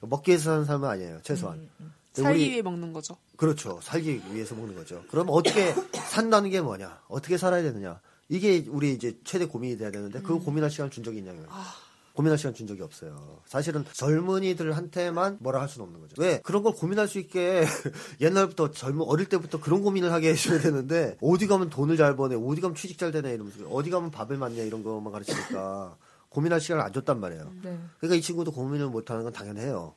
먹기 0.00 0.30
위해서 0.30 0.50
사는 0.50 0.64
삶은 0.64 0.88
아니에요. 0.88 1.20
최소한. 1.22 1.68
근데 2.12 2.22
살기 2.22 2.42
우리- 2.42 2.50
위해 2.50 2.62
먹는 2.62 2.92
거죠 2.92 3.16
그렇죠. 3.36 3.78
살기 3.82 4.20
위해서 4.32 4.54
먹는 4.54 4.74
거죠. 4.74 5.04
그럼 5.10 5.26
어떻게 5.30 5.72
산다는 6.10 6.50
게 6.50 6.60
뭐냐? 6.60 7.02
어떻게 7.08 7.36
살아야 7.38 7.62
되느냐? 7.62 8.00
이게 8.28 8.64
우리 8.68 8.92
이제 8.92 9.18
최대 9.24 9.46
고민이 9.46 9.78
돼야 9.78 9.90
되는데 9.90 10.20
그거 10.20 10.38
고민할 10.38 10.70
시간 10.70 10.90
준 10.90 11.02
적이 11.04 11.18
있냐고요. 11.18 11.46
고민할 12.18 12.36
시간 12.36 12.52
준 12.52 12.66
적이 12.66 12.82
없어요. 12.82 13.38
사실은 13.46 13.84
젊은이들한테만 13.92 15.36
뭐라 15.40 15.60
할 15.60 15.68
수는 15.68 15.86
없는 15.86 16.00
거죠. 16.00 16.20
왜 16.20 16.40
그런 16.42 16.64
걸 16.64 16.72
고민할 16.72 17.06
수 17.06 17.20
있게 17.20 17.64
옛날부터 18.20 18.72
젊은 18.72 19.02
어릴 19.06 19.28
때부터 19.28 19.60
그런 19.60 19.82
고민을 19.82 20.10
하게 20.12 20.30
해줘야 20.30 20.58
되는데 20.58 21.16
어디 21.20 21.46
가면 21.46 21.70
돈을 21.70 21.96
잘 21.96 22.16
버네, 22.16 22.34
어디 22.34 22.60
가면 22.60 22.74
취직 22.74 22.98
잘 22.98 23.12
되네 23.12 23.34
이러면서 23.34 23.64
어디 23.68 23.90
가면 23.90 24.10
밥을 24.10 24.36
맞냐 24.36 24.62
이런 24.64 24.82
것만 24.82 25.12
가르치니까 25.12 25.96
고민할 26.30 26.60
시간을 26.60 26.82
안 26.82 26.92
줬단 26.92 27.20
말이에요. 27.20 27.52
네. 27.62 27.78
그러니까 28.00 28.16
이 28.16 28.20
친구도 28.20 28.50
고민을 28.50 28.88
못하는 28.88 29.22
건 29.22 29.32
당연해요. 29.32 29.94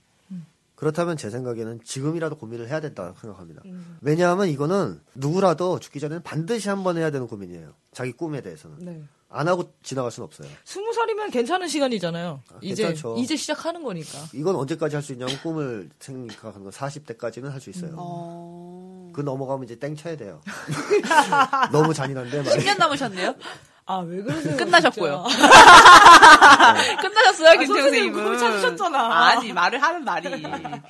그렇다면 0.75 1.17
제 1.17 1.29
생각에는 1.31 1.79
지금이라도 1.83 2.37
고민을 2.37 2.67
해야 2.67 2.79
된다 2.81 3.13
생각합니다. 3.19 3.61
왜냐하면 4.01 4.47
이거는 4.47 4.99
누구라도 5.15 5.79
죽기 5.79 5.99
전에는 5.99 6.21
반드시 6.23 6.69
한 6.69 6.83
번 6.83 6.97
해야 6.97 7.09
되는 7.09 7.25
고민이에요. 7.27 7.73
자기 7.91 8.11
꿈에 8.11 8.41
대해서는. 8.41 8.77
네. 8.79 9.03
안 9.33 9.47
하고 9.47 9.71
지나갈 9.81 10.11
수는 10.11 10.25
없어요. 10.25 10.47
스무 10.65 10.91
살이면 10.93 11.31
괜찮은 11.31 11.67
시간이잖아요. 11.67 12.41
이제 12.61 12.83
괜찮죠. 12.83 13.15
이제 13.17 13.35
시작하는 13.35 13.81
거니까. 13.83 14.19
이건 14.33 14.55
언제까지 14.57 14.95
할 14.95 15.01
수 15.03 15.13
있냐면 15.13 15.37
꿈을 15.41 15.89
생각하는 15.99 16.63
건 16.63 16.71
40대까지는 16.71 17.49
할 17.49 17.61
수 17.61 17.69
있어요. 17.69 17.93
어... 17.97 19.11
그 19.13 19.21
넘어가면 19.21 19.63
이제 19.65 19.75
땡 19.77 19.95
쳐야 19.95 20.15
돼요. 20.17 20.41
너무 21.71 21.93
잔인한데 21.93 22.41
말이에요. 22.43 22.57
10년 22.59 22.77
남으셨네요? 22.77 23.35
아 23.85 23.99
왜 24.01 24.21
그러세요? 24.21 24.55
끝나셨고요. 24.57 25.25
진짜. 25.29 25.47
끝나셨어요, 27.01 27.47
아, 27.49 27.51
김태우 27.57 27.67
선생님 27.81 28.13
선생님은. 28.13 28.23
꿈을 28.23 28.37
찾으셨잖아. 28.37 29.27
아니, 29.27 29.51
말을 29.53 29.81
하는 29.81 30.03
말이. 30.05 30.29
그러니까. 30.29 30.81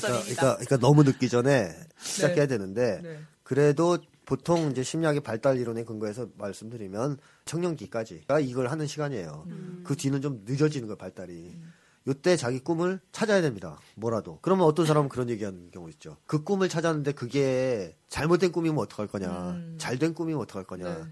그러니까, 0.00 0.54
그러니까 0.56 0.76
너무 0.78 1.02
늦기 1.04 1.28
전에 1.28 1.70
시작해야 1.98 2.46
되는데 2.46 3.00
네. 3.02 3.18
그래도 3.42 3.98
보통 4.24 4.70
이제 4.70 4.82
심리학의 4.82 5.20
발달 5.22 5.58
이론에 5.58 5.84
근거해서 5.84 6.28
말씀드리면 6.38 7.18
청년기까지가 7.44 8.40
이걸 8.40 8.68
하는 8.68 8.86
시간이에요. 8.86 9.46
그 9.84 9.96
뒤는 9.96 10.22
좀 10.22 10.42
늦어지는 10.46 10.88
거예요, 10.88 10.96
발달이. 10.96 11.58
요때 12.06 12.36
자기 12.36 12.60
꿈을 12.60 13.00
찾아야 13.12 13.40
됩니다. 13.40 13.78
뭐라도. 13.94 14.38
그러면 14.42 14.66
어떤 14.66 14.84
사람은 14.84 15.08
그런 15.08 15.30
얘기하는 15.30 15.70
경우 15.70 15.88
있죠. 15.90 16.18
그 16.26 16.42
꿈을 16.44 16.68
찾았는데 16.68 17.12
그게 17.12 17.96
잘못된 18.08 18.52
꿈이면 18.52 18.78
어떡할 18.80 19.06
거냐. 19.06 19.58
잘된 19.78 20.14
꿈이면 20.14 20.42
어떡할 20.42 20.64
거냐. 20.64 20.98
네. 20.98 21.04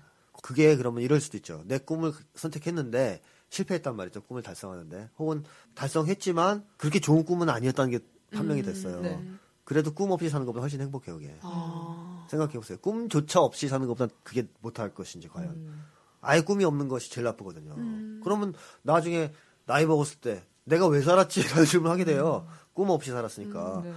그게 0.42 0.76
그러면 0.76 1.02
이럴 1.02 1.20
수도 1.20 1.36
있죠. 1.38 1.62
내 1.66 1.78
꿈을 1.78 2.12
선택했는데 2.34 3.22
실패했단 3.48 3.96
말이죠. 3.96 4.22
꿈을 4.22 4.42
달성하는데. 4.42 5.10
혹은 5.18 5.44
달성했지만 5.74 6.64
그렇게 6.76 7.00
좋은 7.00 7.24
꿈은 7.24 7.48
아니었다는 7.48 7.90
게 7.90 7.98
판명이 8.34 8.62
됐어요. 8.62 9.00
네. 9.00 9.22
그래도 9.64 9.94
꿈 9.94 10.10
없이 10.10 10.28
사는 10.28 10.44
것보다 10.44 10.62
훨씬 10.62 10.80
행복해요, 10.80 11.16
그게. 11.16 11.36
아... 11.42 12.11
생각해 12.28 12.54
보세요. 12.54 12.78
꿈조차 12.80 13.40
없이 13.40 13.68
사는 13.68 13.86
것보다 13.86 14.12
그게 14.22 14.46
못할 14.60 14.94
것인지 14.94 15.28
과연. 15.28 15.50
음. 15.50 15.84
아예 16.20 16.40
꿈이 16.40 16.64
없는 16.64 16.88
것이 16.88 17.10
제일 17.10 17.24
나쁘거든요. 17.24 17.74
그러면 18.22 18.54
나중에 18.82 19.32
나이 19.66 19.86
먹었을 19.86 20.20
때 20.20 20.44
내가 20.64 20.86
왜 20.86 21.02
살았지 21.02 21.42
라는 21.48 21.64
질문을 21.66 21.90
하게 21.92 22.04
돼요. 22.04 22.46
꿈 22.72 22.90
없이 22.90 23.10
살았으니까. 23.10 23.82
네. 23.84 23.92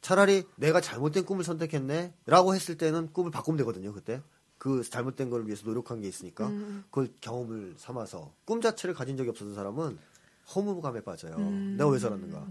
차라리 0.00 0.44
내가 0.56 0.80
잘못된 0.80 1.24
꿈을 1.24 1.44
선택했네 1.44 2.14
라고 2.26 2.54
했을 2.54 2.76
때는 2.76 3.12
꿈을 3.12 3.30
바꾸면 3.30 3.56
되거든요, 3.58 3.92
그때. 3.92 4.20
그 4.58 4.82
잘못된 4.82 5.28
걸 5.30 5.46
위해서 5.46 5.64
노력한 5.66 6.00
게 6.00 6.08
있으니까 6.08 6.48
그걸 6.90 7.08
경험을 7.20 7.74
삼아서 7.78 8.32
꿈 8.44 8.60
자체를 8.60 8.94
가진 8.94 9.16
적이 9.16 9.30
없었던 9.30 9.54
사람은 9.54 9.98
허무감에 10.54 11.00
빠져요. 11.00 11.36
내가 11.76 11.88
왜 11.90 11.98
살았는가. 11.98 12.46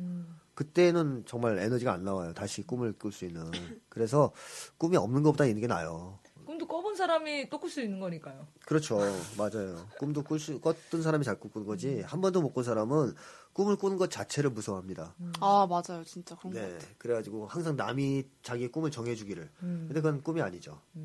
그때는 0.54 1.24
정말 1.26 1.58
에너지가 1.58 1.93
안 1.93 2.04
나와요. 2.04 2.34
다시 2.34 2.62
꿈을 2.64 2.93
꿀 2.93 3.12
수 3.12 3.26
있는. 3.26 3.52
그래서 3.89 4.32
꿈이 4.78 4.97
없는 4.97 5.24
것보다 5.24 5.45
있는 5.45 5.62
게 5.62 5.68
나아요. 5.68 6.20
꿈도 6.45 6.68
꿔본 6.68 6.95
사람이 6.95 7.49
또 7.49 7.60
꿀 7.60 7.70
수 7.70 7.82
있는 7.82 7.99
거니까요. 7.99 8.45
그렇죠. 8.66 8.97
맞아요. 9.38 9.88
꿈도 9.97 10.22
꿀 10.24 10.39
수, 10.39 10.60
꿨던 10.60 11.02
사람이 11.02 11.24
잘 11.24 11.39
꾸는 11.39 11.66
거지. 11.66 12.02
한 12.02 12.20
번도 12.20 12.41
못 12.41 12.54
꾼 12.54 12.64
사람은 12.64 13.14
꿈을 13.54 13.78
꾸는 13.78 13.97
것 13.97 14.12
자체를 14.12 14.49
무서워합니다. 14.49 15.16
아, 15.39 15.68
맞아요. 15.70 16.04
진짜 16.04 16.36
그런 16.36 16.54
거 16.54 16.60
네. 16.60 16.72
같아요. 16.74 16.89
그래가지고 16.97 17.47
항상 17.47 17.76
남이 17.78 18.26
자기의 18.43 18.70
꿈을 18.72 18.91
정해주기를. 18.91 19.49
음. 19.64 19.86
근데 19.88 20.02
그건 20.02 20.22
꿈이 20.24 20.41
아니죠. 20.41 20.82
예, 20.97 21.02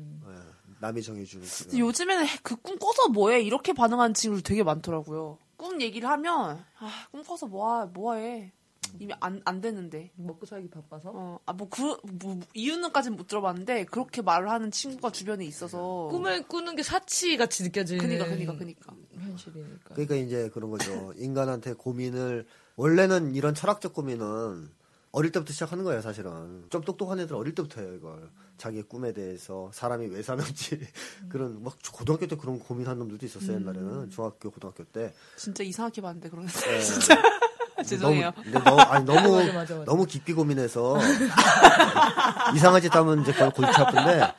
남이 0.81 1.01
정해주는. 1.01 1.45
근데 1.63 1.79
요즘에는 1.79 2.25
그 2.43 2.55
꿈 2.57 2.77
꿔서 2.77 3.07
뭐해? 3.09 3.41
이렇게 3.41 3.71
반응하는 3.73 4.13
친구들 4.13 4.43
되게 4.43 4.63
많더라고요. 4.63 5.37
꿈 5.57 5.81
얘기를 5.81 6.07
하면, 6.09 6.63
아, 6.79 7.07
꿈 7.11 7.23
꿔서 7.23 7.47
뭐하, 7.47 7.85
뭐해? 7.87 8.51
이미 8.99 9.13
안, 9.19 9.41
안 9.45 9.61
되는데. 9.61 10.11
먹고 10.15 10.45
살기 10.45 10.69
바빠서. 10.69 11.11
어, 11.13 11.39
아, 11.45 11.53
뭐, 11.53 11.69
그, 11.69 11.97
뭐, 12.03 12.39
이유는까지는 12.53 13.17
못 13.17 13.27
들어봤는데, 13.27 13.85
그렇게 13.85 14.21
말을 14.21 14.49
하는 14.49 14.71
친구가 14.71 15.11
주변에 15.11 15.45
있어서. 15.45 16.07
꿈을 16.11 16.47
꾸는 16.47 16.75
게 16.75 16.83
사치 16.83 17.37
같이 17.37 17.63
느껴지는. 17.63 18.01
그니까, 18.05 18.25
그니까, 18.25 18.57
그니까. 18.57 18.93
현실이니까. 19.19 19.95
그러니까 19.95 20.15
이제 20.15 20.49
그런 20.53 20.69
거죠. 20.69 21.13
인간한테 21.17 21.73
고민을, 21.73 22.45
원래는 22.75 23.35
이런 23.35 23.53
철학적 23.53 23.93
고민은 23.93 24.69
어릴 25.11 25.31
때부터 25.31 25.53
시작하는 25.53 25.83
거예요, 25.83 26.01
사실은. 26.01 26.65
좀 26.69 26.81
똑똑한 26.81 27.19
애들 27.19 27.35
어릴 27.35 27.55
때부터 27.55 27.81
해요, 27.81 27.93
이걸. 27.95 28.29
자기의 28.57 28.83
꿈에 28.83 29.13
대해서, 29.13 29.71
사람이 29.73 30.07
왜 30.07 30.21
사는지. 30.21 30.79
그런, 31.29 31.63
막, 31.63 31.77
고등학교 31.93 32.27
때 32.27 32.35
그런 32.35 32.59
고민한 32.59 32.99
놈들도 32.99 33.25
있었어요, 33.25 33.55
옛날에는. 33.57 34.09
중학교, 34.09 34.51
고등학교 34.51 34.83
때. 34.83 35.13
진짜 35.37 35.63
이상하게 35.63 36.01
봤는데, 36.01 36.29
그런 36.29 36.45
거. 36.45 36.51
네. 36.51 36.79
죄송해요. 37.85 38.31
너무, 38.51 38.63
너무, 38.65 38.81
아니, 38.81 39.05
너무, 39.05 39.35
맞아, 39.37 39.53
맞아, 39.53 39.73
맞아. 39.75 39.85
너무 39.85 40.05
깊이 40.05 40.33
고민해서. 40.33 40.97
이상한 42.55 42.81
짓 42.81 42.93
하면 42.95 43.21
이제 43.21 43.31
그걸 43.31 43.51
골치 43.51 43.81
아픈데, 43.81 44.33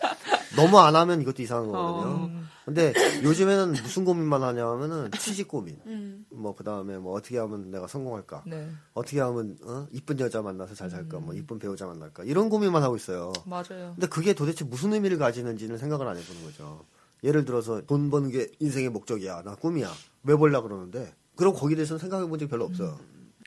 너무 0.57 0.79
안 0.79 0.97
하면 0.97 1.21
이것도 1.23 1.43
이상한 1.43 1.69
거거든요. 1.69 2.31
근데 2.65 2.93
요즘에는 3.23 3.73
무슨 3.83 4.05
고민만 4.05 4.43
하냐면은 4.43 5.11
취직 5.19 5.49
고민. 5.49 5.79
음. 5.87 6.27
뭐, 6.31 6.55
그 6.55 6.65
다음에 6.65 6.99
뭐 6.99 7.15
어떻게 7.15 7.39
하면 7.39 7.71
내가 7.71 7.87
성공할까. 7.87 8.43
네. 8.47 8.69
어떻게 8.93 9.21
하면, 9.21 9.57
어? 9.65 9.87
이쁜 9.91 10.21
여자 10.21 10.43
만나서 10.43 10.75
잘 10.75 10.91
살까. 10.91 11.19
뭐, 11.19 11.33
이쁜 11.35 11.59
배우자 11.59 11.87
만날까. 11.87 12.25
이런 12.25 12.51
고민만 12.51 12.83
하고 12.83 12.95
있어요. 12.97 13.33
맞아요. 13.47 13.93
근데 13.95 14.07
그게 14.07 14.35
도대체 14.35 14.67
무슨 14.67 14.93
의미를 14.93 15.17
가지는지는 15.17 15.79
생각을 15.79 16.07
안 16.07 16.19
해보는 16.19 16.45
거죠. 16.45 16.85
예를 17.25 17.47
들어서 17.47 17.81
돈 17.87 18.11
버는 18.11 18.31
게 18.31 18.51
인생의 18.61 18.91
목적이야. 18.91 19.43
나 19.45 19.55
꿈이야. 19.55 19.91
왜 20.25 20.37
벌라 20.37 20.61
그러는데. 20.61 21.15
그럼 21.37 21.55
거기에 21.55 21.75
대해서는 21.77 21.99
생각해 21.99 22.29
본 22.29 22.39
적이 22.39 22.51
별로 22.51 22.67
없어요. 22.67 22.99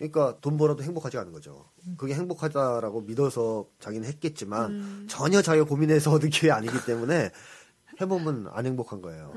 그러니까 0.01 0.35
돈 0.41 0.57
벌어도 0.57 0.81
행복하지 0.81 1.19
않은 1.19 1.31
거죠. 1.31 1.65
그게 1.95 2.15
행복하다라고 2.15 3.01
믿어서 3.01 3.67
자기는 3.79 4.07
했겠지만 4.07 5.05
전혀 5.07 5.43
자기가 5.43 5.67
고민해서 5.67 6.11
얻은 6.13 6.31
게 6.31 6.49
아니기 6.49 6.73
때문에 6.85 7.29
해보면 8.01 8.47
안 8.51 8.65
행복한 8.65 9.03
거예요. 9.03 9.31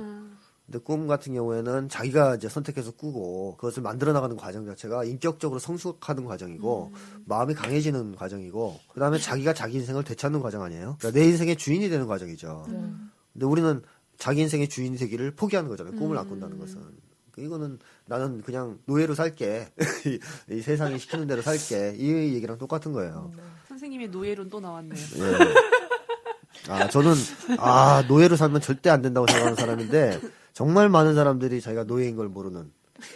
근데 0.64 0.78
꿈 0.78 1.06
같은 1.06 1.34
경우에는 1.34 1.90
자기가 1.90 2.36
이제 2.36 2.48
선택해서 2.48 2.92
꾸고 2.92 3.56
그것을 3.58 3.82
만들어 3.82 4.14
나가는 4.14 4.34
과정 4.38 4.64
자체가 4.64 5.04
인격적으로 5.04 5.58
성숙하는 5.58 6.24
과정이고 6.24 6.92
마음이 7.26 7.52
강해지는 7.52 8.16
과정이고 8.16 8.80
그다음에 8.94 9.18
자기가 9.18 9.52
자기 9.52 9.76
인생을 9.76 10.02
되찾는 10.04 10.40
과정 10.40 10.62
아니에요? 10.62 10.96
그러니까 10.98 11.20
내 11.20 11.26
인생의 11.26 11.56
주인이 11.58 11.90
되는 11.90 12.06
과정이죠. 12.06 12.64
근데 13.34 13.44
우리는 13.44 13.82
자기 14.16 14.40
인생의 14.40 14.70
주인이 14.70 14.96
되기를 14.96 15.32
포기하는 15.32 15.68
거잖아요. 15.68 15.94
꿈을 15.96 16.16
안 16.16 16.26
꾼다는 16.26 16.58
것은. 16.58 16.80
이거는 17.36 17.80
나는 18.06 18.42
그냥 18.42 18.78
노예로 18.86 19.14
살게. 19.14 19.68
이, 20.06 20.18
이 20.54 20.60
세상이 20.60 20.98
시키는 20.98 21.26
대로 21.26 21.42
살게. 21.42 21.94
이 21.96 22.34
얘기랑 22.34 22.58
똑같은 22.58 22.92
거예요. 22.92 23.32
선생님의 23.68 24.08
노예론 24.08 24.50
또 24.50 24.60
나왔네요. 24.60 24.94
예. 25.16 26.70
아, 26.70 26.88
저는, 26.88 27.12
아, 27.58 28.04
노예로 28.08 28.36
살면 28.36 28.60
절대 28.60 28.88
안 28.90 29.02
된다고 29.02 29.26
생각하는 29.26 29.56
사람인데, 29.56 30.20
정말 30.52 30.88
많은 30.88 31.14
사람들이 31.14 31.60
자기가 31.60 31.84
노예인 31.84 32.16
걸 32.16 32.28
모르는. 32.28 32.70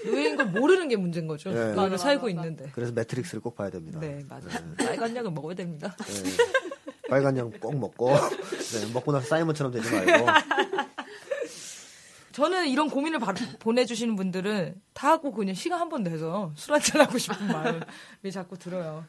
노예인 0.06 0.36
걸 0.36 0.46
모르는 0.46 0.88
게 0.88 0.96
문제인 0.96 1.26
거죠. 1.26 1.50
네. 1.50 1.56
나를 1.74 1.90
맞아, 1.90 1.96
살고. 1.96 2.28
있는데. 2.30 2.68
그래서 2.74 2.92
매트릭스를 2.92 3.40
꼭 3.40 3.54
봐야 3.56 3.70
됩니다. 3.70 4.00
네, 4.00 4.24
맞아요. 4.28 4.48
빨간 4.76 5.14
약을 5.16 5.30
먹어야 5.30 5.54
됩니다. 5.54 5.96
예. 6.08 7.08
빨간 7.08 7.38
양꼭 7.38 7.78
먹고, 7.78 8.10
네, 8.10 8.92
먹고 8.92 9.12
나서 9.12 9.26
사이먼처럼 9.28 9.72
되지 9.72 9.90
말고. 9.90 10.26
저는 12.38 12.68
이런 12.68 12.88
고민을 12.88 13.18
바로 13.18 13.36
보내주시는 13.58 14.14
분들은 14.14 14.80
다 14.94 15.10
하고 15.10 15.32
그냥 15.32 15.54
시간 15.56 15.80
한 15.80 15.88
번 15.88 16.04
내서 16.04 16.52
술 16.54 16.74
한잔 16.74 17.00
하고 17.00 17.18
싶은 17.18 17.34
마음이 17.48 18.30
자꾸 18.32 18.56
들어요. 18.56 19.04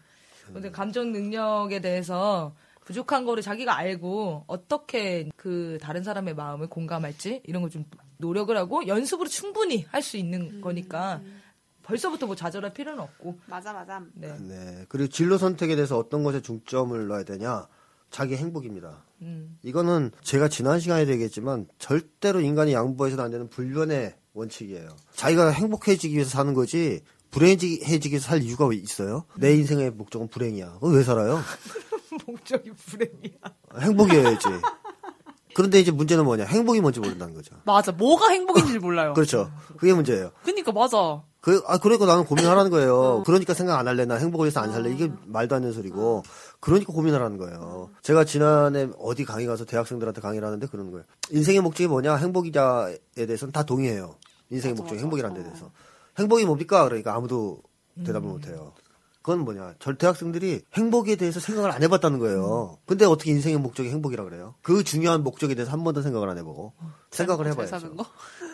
근데 0.51 0.71
감정 0.71 1.11
능력에 1.11 1.79
대해서 1.79 2.55
부족한 2.85 3.25
거를 3.25 3.43
자기가 3.43 3.75
알고 3.77 4.45
어떻게 4.47 5.29
그 5.35 5.77
다른 5.79 6.01
사람의 6.03 6.33
마음을 6.33 6.67
공감할지 6.67 7.41
이런 7.45 7.61
걸 7.61 7.69
좀 7.69 7.85
노력을 8.17 8.55
하고 8.57 8.87
연습으로 8.87 9.29
충분히 9.29 9.85
할 9.91 10.01
수 10.01 10.17
있는 10.17 10.59
거니까 10.59 11.21
벌써부터 11.83 12.25
뭐 12.25 12.35
좌절할 12.35 12.73
필요는 12.73 12.99
없고. 13.03 13.39
맞아, 13.45 13.71
맞아. 13.73 14.01
네. 14.15 14.35
네. 14.39 14.85
그리고 14.89 15.07
진로 15.07 15.37
선택에 15.37 15.75
대해서 15.75 15.97
어떤 15.99 16.23
것에 16.23 16.41
중점을 16.41 17.07
넣어야 17.07 17.23
되냐? 17.23 17.67
자기 18.09 18.35
행복입니다. 18.35 19.03
음. 19.21 19.57
이거는 19.63 20.11
제가 20.23 20.47
지난 20.47 20.79
시간에 20.79 21.07
얘기했지만 21.07 21.67
절대로 21.77 22.41
인간이 22.41 22.73
양보해서는 22.73 23.23
안 23.23 23.31
되는 23.31 23.49
불변의 23.49 24.15
원칙이에요. 24.33 24.89
자기가 25.13 25.49
행복해지기 25.49 26.13
위해서 26.15 26.29
사는 26.29 26.53
거지 26.53 27.01
불행해지기 27.31 28.09
위해서 28.09 28.27
살 28.27 28.41
이유가 28.41 28.65
왜 28.65 28.75
있어요? 28.77 29.25
내 29.37 29.53
인생의 29.55 29.91
목적은 29.91 30.27
불행이야. 30.29 30.73
그거 30.73 30.87
왜 30.87 31.03
살아요? 31.03 31.39
목적이 32.25 32.71
불행이야. 32.71 33.39
행복이어야지. 33.79 34.47
그런데 35.53 35.79
이제 35.79 35.91
문제는 35.91 36.23
뭐냐? 36.25 36.45
행복이 36.45 36.79
뭔지 36.79 36.99
모른다는 36.99 37.33
거죠. 37.33 37.55
맞아. 37.65 37.91
뭐가 37.91 38.29
행복인지 38.29 38.79
몰라요. 38.79 39.13
그렇죠. 39.13 39.51
그게 39.77 39.93
문제예요. 39.93 40.31
그러니까 40.43 40.71
맞아. 40.71 41.23
그, 41.41 41.61
아, 41.67 41.77
그러니까 41.77 42.05
나는 42.05 42.25
고민하라는 42.25 42.69
거예요. 42.71 43.23
그러니까 43.25 43.53
생각 43.53 43.77
안 43.79 43.87
할래. 43.87 44.05
나 44.05 44.15
행복을 44.15 44.45
위해서 44.45 44.59
안 44.59 44.71
살래. 44.71 44.91
이게 44.91 45.11
말도 45.25 45.55
안 45.55 45.61
되는 45.61 45.73
소리고. 45.73 46.23
그러니까 46.59 46.91
고민을 46.93 47.21
하는 47.21 47.37
거예요. 47.37 47.89
제가 48.01 48.25
지난해 48.25 48.89
어디 48.99 49.23
강의 49.25 49.45
가서 49.47 49.65
대학생들한테 49.65 50.21
강의를 50.21 50.45
하는데 50.45 50.67
그러는 50.67 50.91
거예요. 50.91 51.05
인생의 51.31 51.61
목적이 51.61 51.87
뭐냐? 51.87 52.15
행복이자에 52.15 52.97
대해서는 53.15 53.51
다 53.51 53.63
동의해요. 53.63 54.15
인생의 54.49 54.75
목적이 54.75 55.01
행복이라는 55.01 55.35
데 55.37 55.43
대해서. 55.43 55.71
행복이 56.17 56.45
뭡니까? 56.45 56.83
그러니까 56.83 57.15
아무도 57.15 57.61
대답을 58.05 58.27
못 58.29 58.47
해요. 58.47 58.73
그건 59.29 59.45
뭐냐? 59.45 59.75
절 59.77 59.95
대 59.99 60.07
학생들이 60.07 60.61
행복에 60.73 61.15
대해서 61.15 61.39
생각을 61.39 61.71
안 61.71 61.83
해봤다는 61.83 62.17
거예요. 62.17 62.79
근데 62.87 63.05
어떻게 63.05 63.29
인생의 63.29 63.59
목적이 63.59 63.89
행복이라 63.91 64.23
그래요? 64.23 64.55
그 64.63 64.83
중요한 64.83 65.23
목적에 65.23 65.53
대해서 65.53 65.71
한 65.71 65.83
번도 65.83 66.01
생각을 66.01 66.27
안 66.29 66.39
해보고 66.39 66.73
생각을 67.11 67.45
잘 67.45 67.51
해봐야죠. 67.51 67.95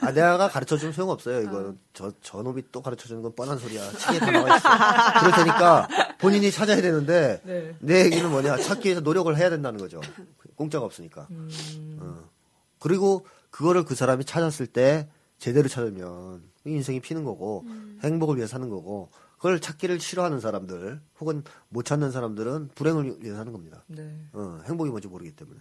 아, 0.02 0.12
내가 0.12 0.50
가르쳐 0.50 0.76
주면 0.76 0.92
소용없어요. 0.92 1.42
이거는 1.44 1.80
저, 1.94 2.12
저놈이 2.22 2.64
또 2.74 2.82
가르쳐 2.82 3.08
주는 3.08 3.22
건 3.22 3.34
뻔한 3.36 3.58
소리야. 3.58 3.90
책에 3.90 4.20
다 4.20 4.32
나와 4.32 4.58
있어. 4.58 5.20
그럴 5.22 5.32
테니까 5.46 5.88
본인이 6.20 6.52
찾아야 6.52 6.82
되는데 6.82 7.42
네. 7.46 7.74
내 7.80 8.04
얘기는 8.04 8.30
뭐냐? 8.30 8.58
찾기 8.58 8.88
위해서 8.90 9.00
노력을 9.00 9.34
해야 9.38 9.50
된다는 9.50 9.80
거죠. 9.80 10.02
공짜가 10.56 10.84
없으니까. 10.86 11.28
어. 12.00 12.30
그리고 12.80 13.26
그거를 13.50 13.86
그 13.86 13.96
사람이 13.96 14.26
찾았을 14.26 14.68
때 14.68 15.08
제대로 15.38 15.70
찾으면 15.70 16.44
인생이 16.66 17.00
피는 17.00 17.24
거고 17.24 17.64
행복을 18.04 18.36
위해 18.36 18.48
사는 18.48 18.70
거고 18.70 19.10
그걸 19.46 19.60
찾기를 19.60 20.00
싫어하는 20.00 20.40
사람들 20.40 21.00
혹은 21.20 21.44
못 21.70 21.86
찾는 21.86 22.10
사람들은 22.10 22.70
불행을 22.74 23.18
위해 23.22 23.36
사는 23.36 23.52
겁니다. 23.52 23.84
네. 23.86 24.20
어, 24.34 24.60
행복이 24.66 24.90
뭔지 24.90 25.08
모르기 25.08 25.34
때문에. 25.36 25.60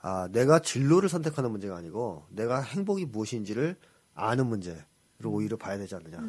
아, 0.00 0.28
내가 0.32 0.60
진로를 0.60 1.10
선택하는 1.10 1.50
문제가 1.50 1.76
아니고 1.76 2.24
내가 2.30 2.62
행복이 2.62 3.04
무엇인지를 3.04 3.76
아는 4.14 4.46
문제를 4.46 4.82
오히려 5.26 5.58
봐야 5.58 5.76
되지 5.76 5.94
않느냐. 5.94 6.22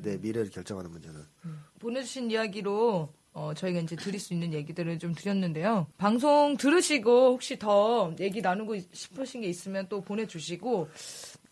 내 0.00 0.16
미래를 0.16 0.48
결정하는 0.48 0.90
문제는. 0.90 1.20
보내주신 1.78 2.30
이야기로 2.30 3.12
어, 3.34 3.52
저희가 3.52 3.80
이제 3.80 3.94
드릴 3.94 4.18
수 4.18 4.32
있는 4.32 4.54
얘기들을 4.54 4.98
좀 4.98 5.14
드렸는데요. 5.14 5.88
방송 5.98 6.56
들으시고 6.56 7.32
혹시 7.32 7.58
더 7.58 8.14
얘기 8.18 8.40
나누고 8.40 8.78
싶으신 8.92 9.42
게 9.42 9.48
있으면 9.48 9.88
또 9.90 10.00
보내주시고 10.00 10.88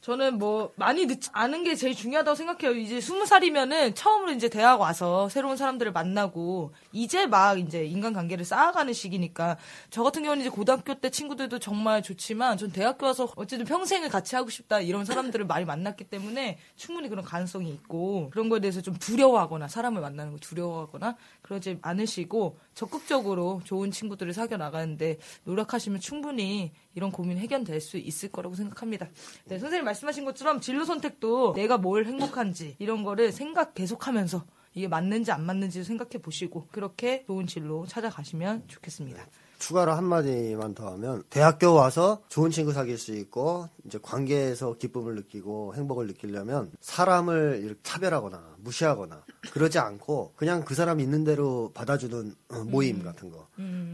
저는 0.04 0.36
뭐 0.36 0.70
많이 0.76 1.06
늦지 1.06 1.30
않은 1.32 1.64
게 1.64 1.74
제일 1.74 1.94
중요하다고 1.94 2.34
생각해요. 2.34 2.76
이제 2.76 3.00
스무 3.00 3.24
살이면은 3.24 3.94
처음으로 3.94 4.32
이제 4.32 4.50
대학 4.50 4.78
와서 4.82 5.30
새로운 5.30 5.56
사람들을 5.56 5.92
만나고 5.92 6.74
이제 6.92 7.26
막 7.26 7.58
이제 7.58 7.86
인간관계를 7.86 8.44
쌓아가는 8.44 8.92
시기니까 8.92 9.56
저 9.88 10.02
같은 10.02 10.22
경우는 10.22 10.42
이제 10.42 10.50
고등학교 10.50 10.92
때 10.92 11.08
친구들도 11.08 11.58
정말 11.58 12.02
좋지만 12.02 12.58
전 12.58 12.70
대학교 12.70 13.06
와서 13.06 13.32
어쨌든 13.36 13.64
평생을 13.64 14.10
같이 14.10 14.36
하고 14.36 14.50
싶다 14.50 14.80
이런 14.80 15.06
사람들을 15.06 15.46
많이 15.46 15.64
만났기 15.64 16.04
때문에 16.04 16.58
충분히 16.76 17.08
그런 17.08 17.24
가능성이 17.24 17.70
있고 17.70 18.28
그런 18.28 18.50
거에 18.50 18.60
대해서 18.60 18.82
좀 18.82 18.92
두려워하거나 18.98 19.68
사람을 19.68 20.02
만나는 20.02 20.32
걸 20.32 20.40
두려워하거나 20.40 21.16
그러지 21.40 21.78
않으시고 21.80 22.58
적극적으로 22.74 23.62
좋은 23.64 23.90
친구들을 23.90 24.34
사귀어 24.34 24.58
나가는데 24.58 25.16
노력하시면 25.44 26.00
충분히 26.00 26.72
이런 26.94 27.10
고민 27.10 27.38
해결될 27.38 27.80
수 27.80 27.96
있을 27.96 28.30
거라고 28.30 28.54
생각합니다. 28.54 29.08
네, 29.46 29.58
선생님 29.58 29.84
말씀하신 29.84 30.24
것처럼 30.24 30.60
진로 30.60 30.84
선택도 30.84 31.54
내가 31.54 31.78
뭘 31.78 32.06
행복한지 32.06 32.76
이런 32.78 33.02
거를 33.02 33.32
생각 33.32 33.74
계속하면서 33.74 34.44
이게 34.74 34.88
맞는지 34.88 35.30
안 35.32 35.44
맞는지 35.44 35.84
생각해 35.84 36.20
보시고 36.20 36.66
그렇게 36.70 37.24
좋은 37.26 37.46
진로 37.46 37.86
찾아가시면 37.86 38.64
좋겠습니다. 38.68 39.24
추가로 39.58 39.92
한마디만 39.92 40.74
더 40.74 40.90
하면 40.92 41.22
대학교 41.30 41.72
와서 41.74 42.22
좋은 42.28 42.50
친구 42.50 42.72
사귈 42.72 42.98
수 42.98 43.14
있고 43.14 43.68
이제 43.84 43.98
관계에서 44.02 44.74
기쁨을 44.74 45.14
느끼고 45.16 45.74
행복을 45.74 46.06
느끼려면 46.06 46.70
사람을 46.80 47.60
이렇게 47.64 47.80
차별하거나 47.82 48.54
무시하거나 48.58 49.22
그러지 49.52 49.78
않고 49.78 50.32
그냥 50.36 50.64
그 50.64 50.74
사람 50.74 51.00
있는 51.00 51.24
대로 51.24 51.70
받아주는 51.74 52.34
어, 52.50 52.64
모임 52.64 53.02
같은 53.02 53.30
거 53.30 53.46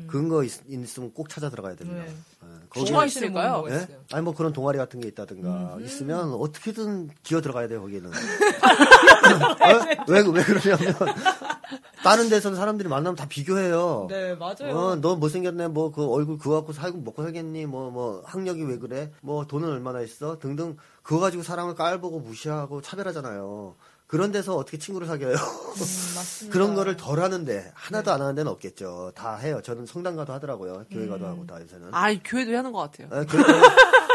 그런 0.07 0.29
거 0.29 0.45
있, 0.45 0.53
있으면 0.69 1.13
꼭 1.13 1.29
찾아 1.29 1.51
들어가야 1.51 1.77
됩니다. 1.77 2.05
네. 2.05 2.15
예, 3.03 3.07
있을까요? 3.07 3.53
뭐가 3.59 3.75
예? 3.75 3.89
아니 4.13 4.23
뭐 4.23 4.35
그런 4.35 4.53
동아리 4.53 4.79
같은 4.79 5.01
게 5.01 5.09
있다든가 5.09 5.79
있으면 5.83 6.33
어떻게든 6.33 7.11
기어 7.23 7.41
들어가야 7.41 7.69
돼요 7.69 7.81
거기는. 7.83 8.11
어? 8.11 10.05
왜, 10.09 10.21
왜 10.21 10.43
그러냐면 10.45 10.95
다른 12.03 12.29
데서는 12.29 12.57
사람들이 12.57 12.89
만나면 12.89 13.15
다 13.17 13.27
비교해요. 13.29 14.07
네, 14.09 14.35
맞아요. 14.35 14.77
어, 14.77 14.97
너 14.97 15.17
못생겼네. 15.17 15.69
뭐 15.69 15.91
그 15.93 16.07
얼굴 16.07 16.39
그거 16.39 16.57
갖고 16.57 16.73
살고 16.73 16.99
먹고 16.99 17.23
살겠니? 17.23 17.67
뭐뭐 17.67 18.23
학력이 18.27 18.63
왜 18.65 18.79
그래? 18.79 19.11
뭐 19.21 19.45
돈은 19.47 19.69
얼마나 19.69 20.01
있어? 20.01 20.39
등등 20.39 20.77
그거 21.03 21.21
가지고 21.21 21.43
사람을 21.43 21.75
깔보고 21.75 22.21
무시하고 22.21 22.81
차별하잖아요. 22.81 23.75
그런 24.07 24.33
데서 24.33 24.57
어떻게 24.57 24.77
친구를 24.77 25.07
사귀어요? 25.07 25.35
맞습니다. 25.79 26.53
그런 26.53 26.75
거를 26.75 26.97
덜 26.97 27.21
하는데 27.21 27.71
하나도 27.75 28.11
안 28.13 28.21
하는 28.21 28.35
데는 28.35 28.51
없겠죠. 28.51 29.13
다 29.15 29.37
해요. 29.37 29.61
저는 29.63 29.87
성당 29.87 30.17
가도 30.17 30.33
하더라고요. 30.33 30.85
교회 30.91 31.05
음. 31.05 31.11
가도 31.11 31.27
하고 31.27 31.47
다 31.47 31.61
요새는. 31.61 31.91
아, 31.93 32.13
교회도 32.25 32.57
하는 32.57 32.73
것 32.73 32.91
같아요. 32.91 33.09
예, 33.21 33.25
교회, 33.27 33.43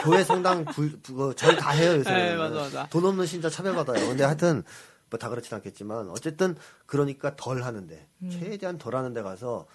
교회 0.03 0.23
성당 0.25 0.65
불, 0.65 0.99
그, 1.01 1.33
절다 1.37 1.69
해요, 1.71 1.93
요새. 1.99 2.11
네, 2.11 2.35
맞아, 2.35 2.55
맞아. 2.55 2.87
돈 2.89 3.05
없는 3.05 3.25
신자 3.25 3.49
차별받아요. 3.49 4.05
근데 4.09 4.25
하여튼, 4.25 4.63
뭐 5.09 5.17
다 5.19 5.29
그렇진 5.29 5.53
않겠지만, 5.55 6.09
어쨌든, 6.09 6.55
그러니까 6.85 7.35
덜 7.35 7.63
하는데, 7.63 8.07
음. 8.23 8.29
최대한 8.29 8.77
덜 8.77 8.95
하는데 8.95 9.21
가서, 9.21 9.67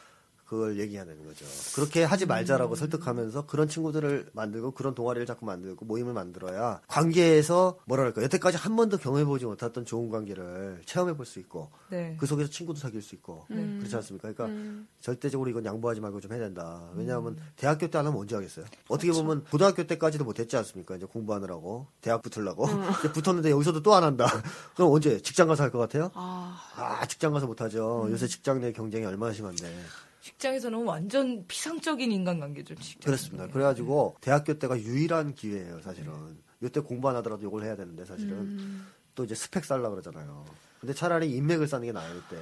그걸 0.50 0.80
얘기해야 0.80 1.04
되는 1.04 1.24
거죠. 1.24 1.44
그렇게 1.76 2.02
하지 2.02 2.26
말자라고 2.26 2.74
설득하면서 2.74 3.46
그런 3.46 3.68
친구들을 3.68 4.30
만들고 4.32 4.72
그런 4.72 4.96
동아리를 4.96 5.24
자꾸 5.24 5.46
만들고 5.46 5.84
모임을 5.84 6.12
만들어야 6.12 6.80
관계에서 6.88 7.78
뭐랄까 7.84 8.20
여태까지 8.24 8.56
한 8.56 8.74
번도 8.74 8.98
경험해보지 8.98 9.44
못했던 9.44 9.84
좋은 9.84 10.10
관계를 10.10 10.82
체험해볼 10.86 11.24
수 11.24 11.38
있고 11.38 11.70
네. 11.88 12.16
그 12.18 12.26
속에서 12.26 12.50
친구도 12.50 12.80
사귈 12.80 13.00
수 13.00 13.14
있고 13.14 13.44
그렇지 13.46 13.94
않습니까? 13.94 14.32
그러니까 14.32 14.84
절대적으로 15.00 15.48
이건 15.50 15.64
양보하지 15.64 16.00
말고 16.00 16.20
좀 16.20 16.32
해야 16.32 16.40
된다. 16.40 16.90
왜냐하면 16.96 17.36
대학교 17.54 17.86
때 17.86 17.96
안 18.00 18.06
하면 18.06 18.18
언제 18.18 18.34
하겠어요? 18.34 18.64
어떻게 18.88 19.12
보면 19.12 19.44
고등학교 19.44 19.86
때까지도 19.86 20.24
못했지 20.24 20.56
않습니까? 20.56 20.96
이제 20.96 21.06
공부하느라고 21.06 21.86
대학 22.00 22.22
붙으려고 22.22 22.66
이제 22.98 23.12
붙었는데 23.12 23.52
여기서도 23.52 23.82
또 23.82 23.94
안 23.94 24.02
한다. 24.02 24.26
그럼 24.74 24.90
언제 24.90 25.20
직장 25.22 25.46
가서 25.46 25.62
할 25.62 25.70
것 25.70 25.78
같아요? 25.78 26.10
아, 26.14 26.58
아 26.74 27.06
직장 27.06 27.32
가서 27.32 27.46
못하죠. 27.46 28.08
요새 28.10 28.26
직장 28.26 28.60
내 28.60 28.72
경쟁이 28.72 29.06
얼마나 29.06 29.32
심한데. 29.32 29.70
직장에서는 30.20 30.84
완전 30.84 31.44
피상적인 31.46 32.12
인간관계죠. 32.12 32.74
직장. 32.76 33.00
그렇습니다. 33.06 33.46
그래가지고 33.48 34.16
대학교 34.20 34.58
때가 34.58 34.78
유일한 34.80 35.34
기회예요, 35.34 35.80
사실은. 35.82 36.12
요때 36.62 36.80
공부 36.80 37.08
안 37.08 37.16
하더라도 37.16 37.46
이걸 37.46 37.64
해야 37.64 37.74
되는데 37.76 38.04
사실은 38.04 38.82
또 39.14 39.24
이제 39.24 39.34
스펙 39.34 39.64
쌓으려 39.64 39.88
그러잖아요. 39.90 40.44
근데 40.80 40.94
차라리 40.94 41.30
인맥을 41.34 41.66
쌓는 41.68 41.86
게 41.86 41.92
나아요, 41.92 42.14
이때. 42.18 42.36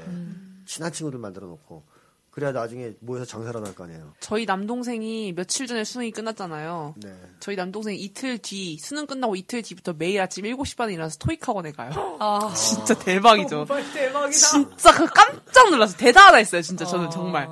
친한 0.66 0.92
친구들 0.92 1.18
만들어 1.18 1.46
놓고. 1.46 1.84
그래야 2.30 2.52
나중에 2.52 2.92
모여서 3.00 3.24
장사를 3.24 3.66
할거 3.66 3.84
아니에요. 3.84 4.14
저희 4.20 4.44
남동생이 4.46 5.32
며칠 5.32 5.66
전에 5.66 5.82
수능이 5.82 6.12
끝났잖아요. 6.12 6.94
네. 6.98 7.12
저희 7.40 7.56
남동생 7.56 7.96
이틀 7.96 8.38
뒤, 8.38 8.78
수능 8.78 9.06
끝나고 9.06 9.34
이틀 9.34 9.62
뒤부터 9.62 9.94
매일 9.94 10.20
아침 10.20 10.44
7시 10.44 10.76
반에 10.76 10.92
일어나서 10.92 11.18
토익 11.18 11.48
학원에 11.48 11.72
가요. 11.72 11.90
아, 12.20 12.52
진짜 12.54 12.94
대박이죠. 12.96 13.64
정말 13.66 13.92
대박이다. 13.92 14.30
진짜 14.30 14.92
그 14.94 15.06
깜짝 15.06 15.70
놀랐어요. 15.70 15.96
대단하다 15.96 16.36
했어요, 16.36 16.62
진짜 16.62 16.84
저는 16.84 17.06
아. 17.06 17.10
정말. 17.10 17.48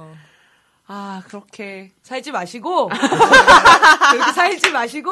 아, 0.89 1.21
그렇게. 1.27 1.91
살지 2.03 2.31
마시고 2.31 2.89
그렇게 4.11 4.33
살지 4.33 4.71
마시고 4.71 5.11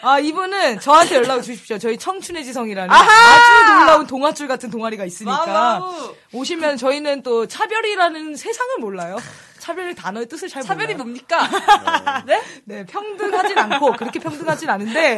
아 0.00 0.18
이분은 0.18 0.80
저한테 0.80 1.16
연락을 1.16 1.42
주십시오. 1.42 1.78
저희 1.78 1.98
청춘의 1.98 2.44
지성이라는 2.44 2.90
아주 2.94 3.72
놀라운 3.72 4.06
동아줄 4.06 4.48
같은 4.48 4.70
동아리가 4.70 5.04
있으니까 5.04 5.44
wow. 5.80 6.14
오시면 6.32 6.78
저희는 6.78 7.22
또 7.22 7.46
차별이라는 7.46 8.36
세상을 8.36 8.78
몰라요. 8.78 9.16
차별의 9.62 9.94
단어의 9.94 10.26
뜻을 10.26 10.48
잘 10.48 10.62
차별이 10.62 10.94
몰라요. 10.94 10.98
뭡니까? 11.04 11.48
네? 12.26 12.42
네, 12.64 12.84
평등하진 12.86 13.56
않고 13.56 13.92
그렇게 13.92 14.18
평등하진 14.18 14.68
않은데 14.68 15.16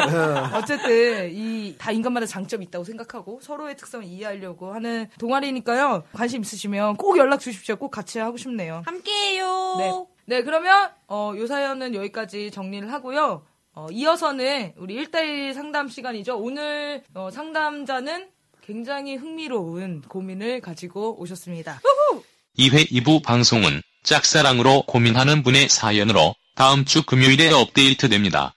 어쨌든 0.55 1.30
이 1.32 1.74
다 1.78 1.90
인간마다 1.90 2.26
장점이 2.26 2.64
있다고 2.66 2.84
생각하고 2.84 3.40
서로의 3.42 3.76
특성을 3.76 4.05
이해하려고 4.05 4.72
하는 4.72 5.09
동아리니까요. 5.18 6.05
관심 6.12 6.42
있으시면 6.42 6.97
꼭 6.97 7.18
연락 7.18 7.40
주십시오. 7.40 7.76
꼭 7.76 7.90
같이 7.90 8.18
하고 8.18 8.36
싶네요. 8.36 8.82
함께해요. 8.86 9.74
네. 9.78 10.36
네, 10.36 10.42
그러면 10.42 10.90
어, 11.09 11.32
요 11.36 11.47
사연은 11.47 11.95
여기까지 11.95 12.51
정리를 12.51 12.90
하고요. 12.92 13.45
어, 13.74 13.86
이어서는 13.90 14.74
우리 14.76 15.05
1대1 15.05 15.53
상담 15.53 15.88
시간이죠. 15.88 16.38
오늘 16.38 17.03
어, 17.14 17.30
상담자는 17.30 18.28
굉장히 18.62 19.16
흥미로운 19.16 20.03
고민을 20.03 20.61
가지고 20.61 21.20
오셨습니다. 21.20 21.80
2회 22.59 22.90
2부 22.90 23.22
방송은 23.22 23.82
짝사랑으로 24.05 24.83
고민하는 24.83 25.43
분의 25.43 25.69
사연으로 25.69 26.37
다음 26.55 26.85
주 26.85 27.03
금요일에 27.03 27.51
업데이트됩니다. 27.51 28.54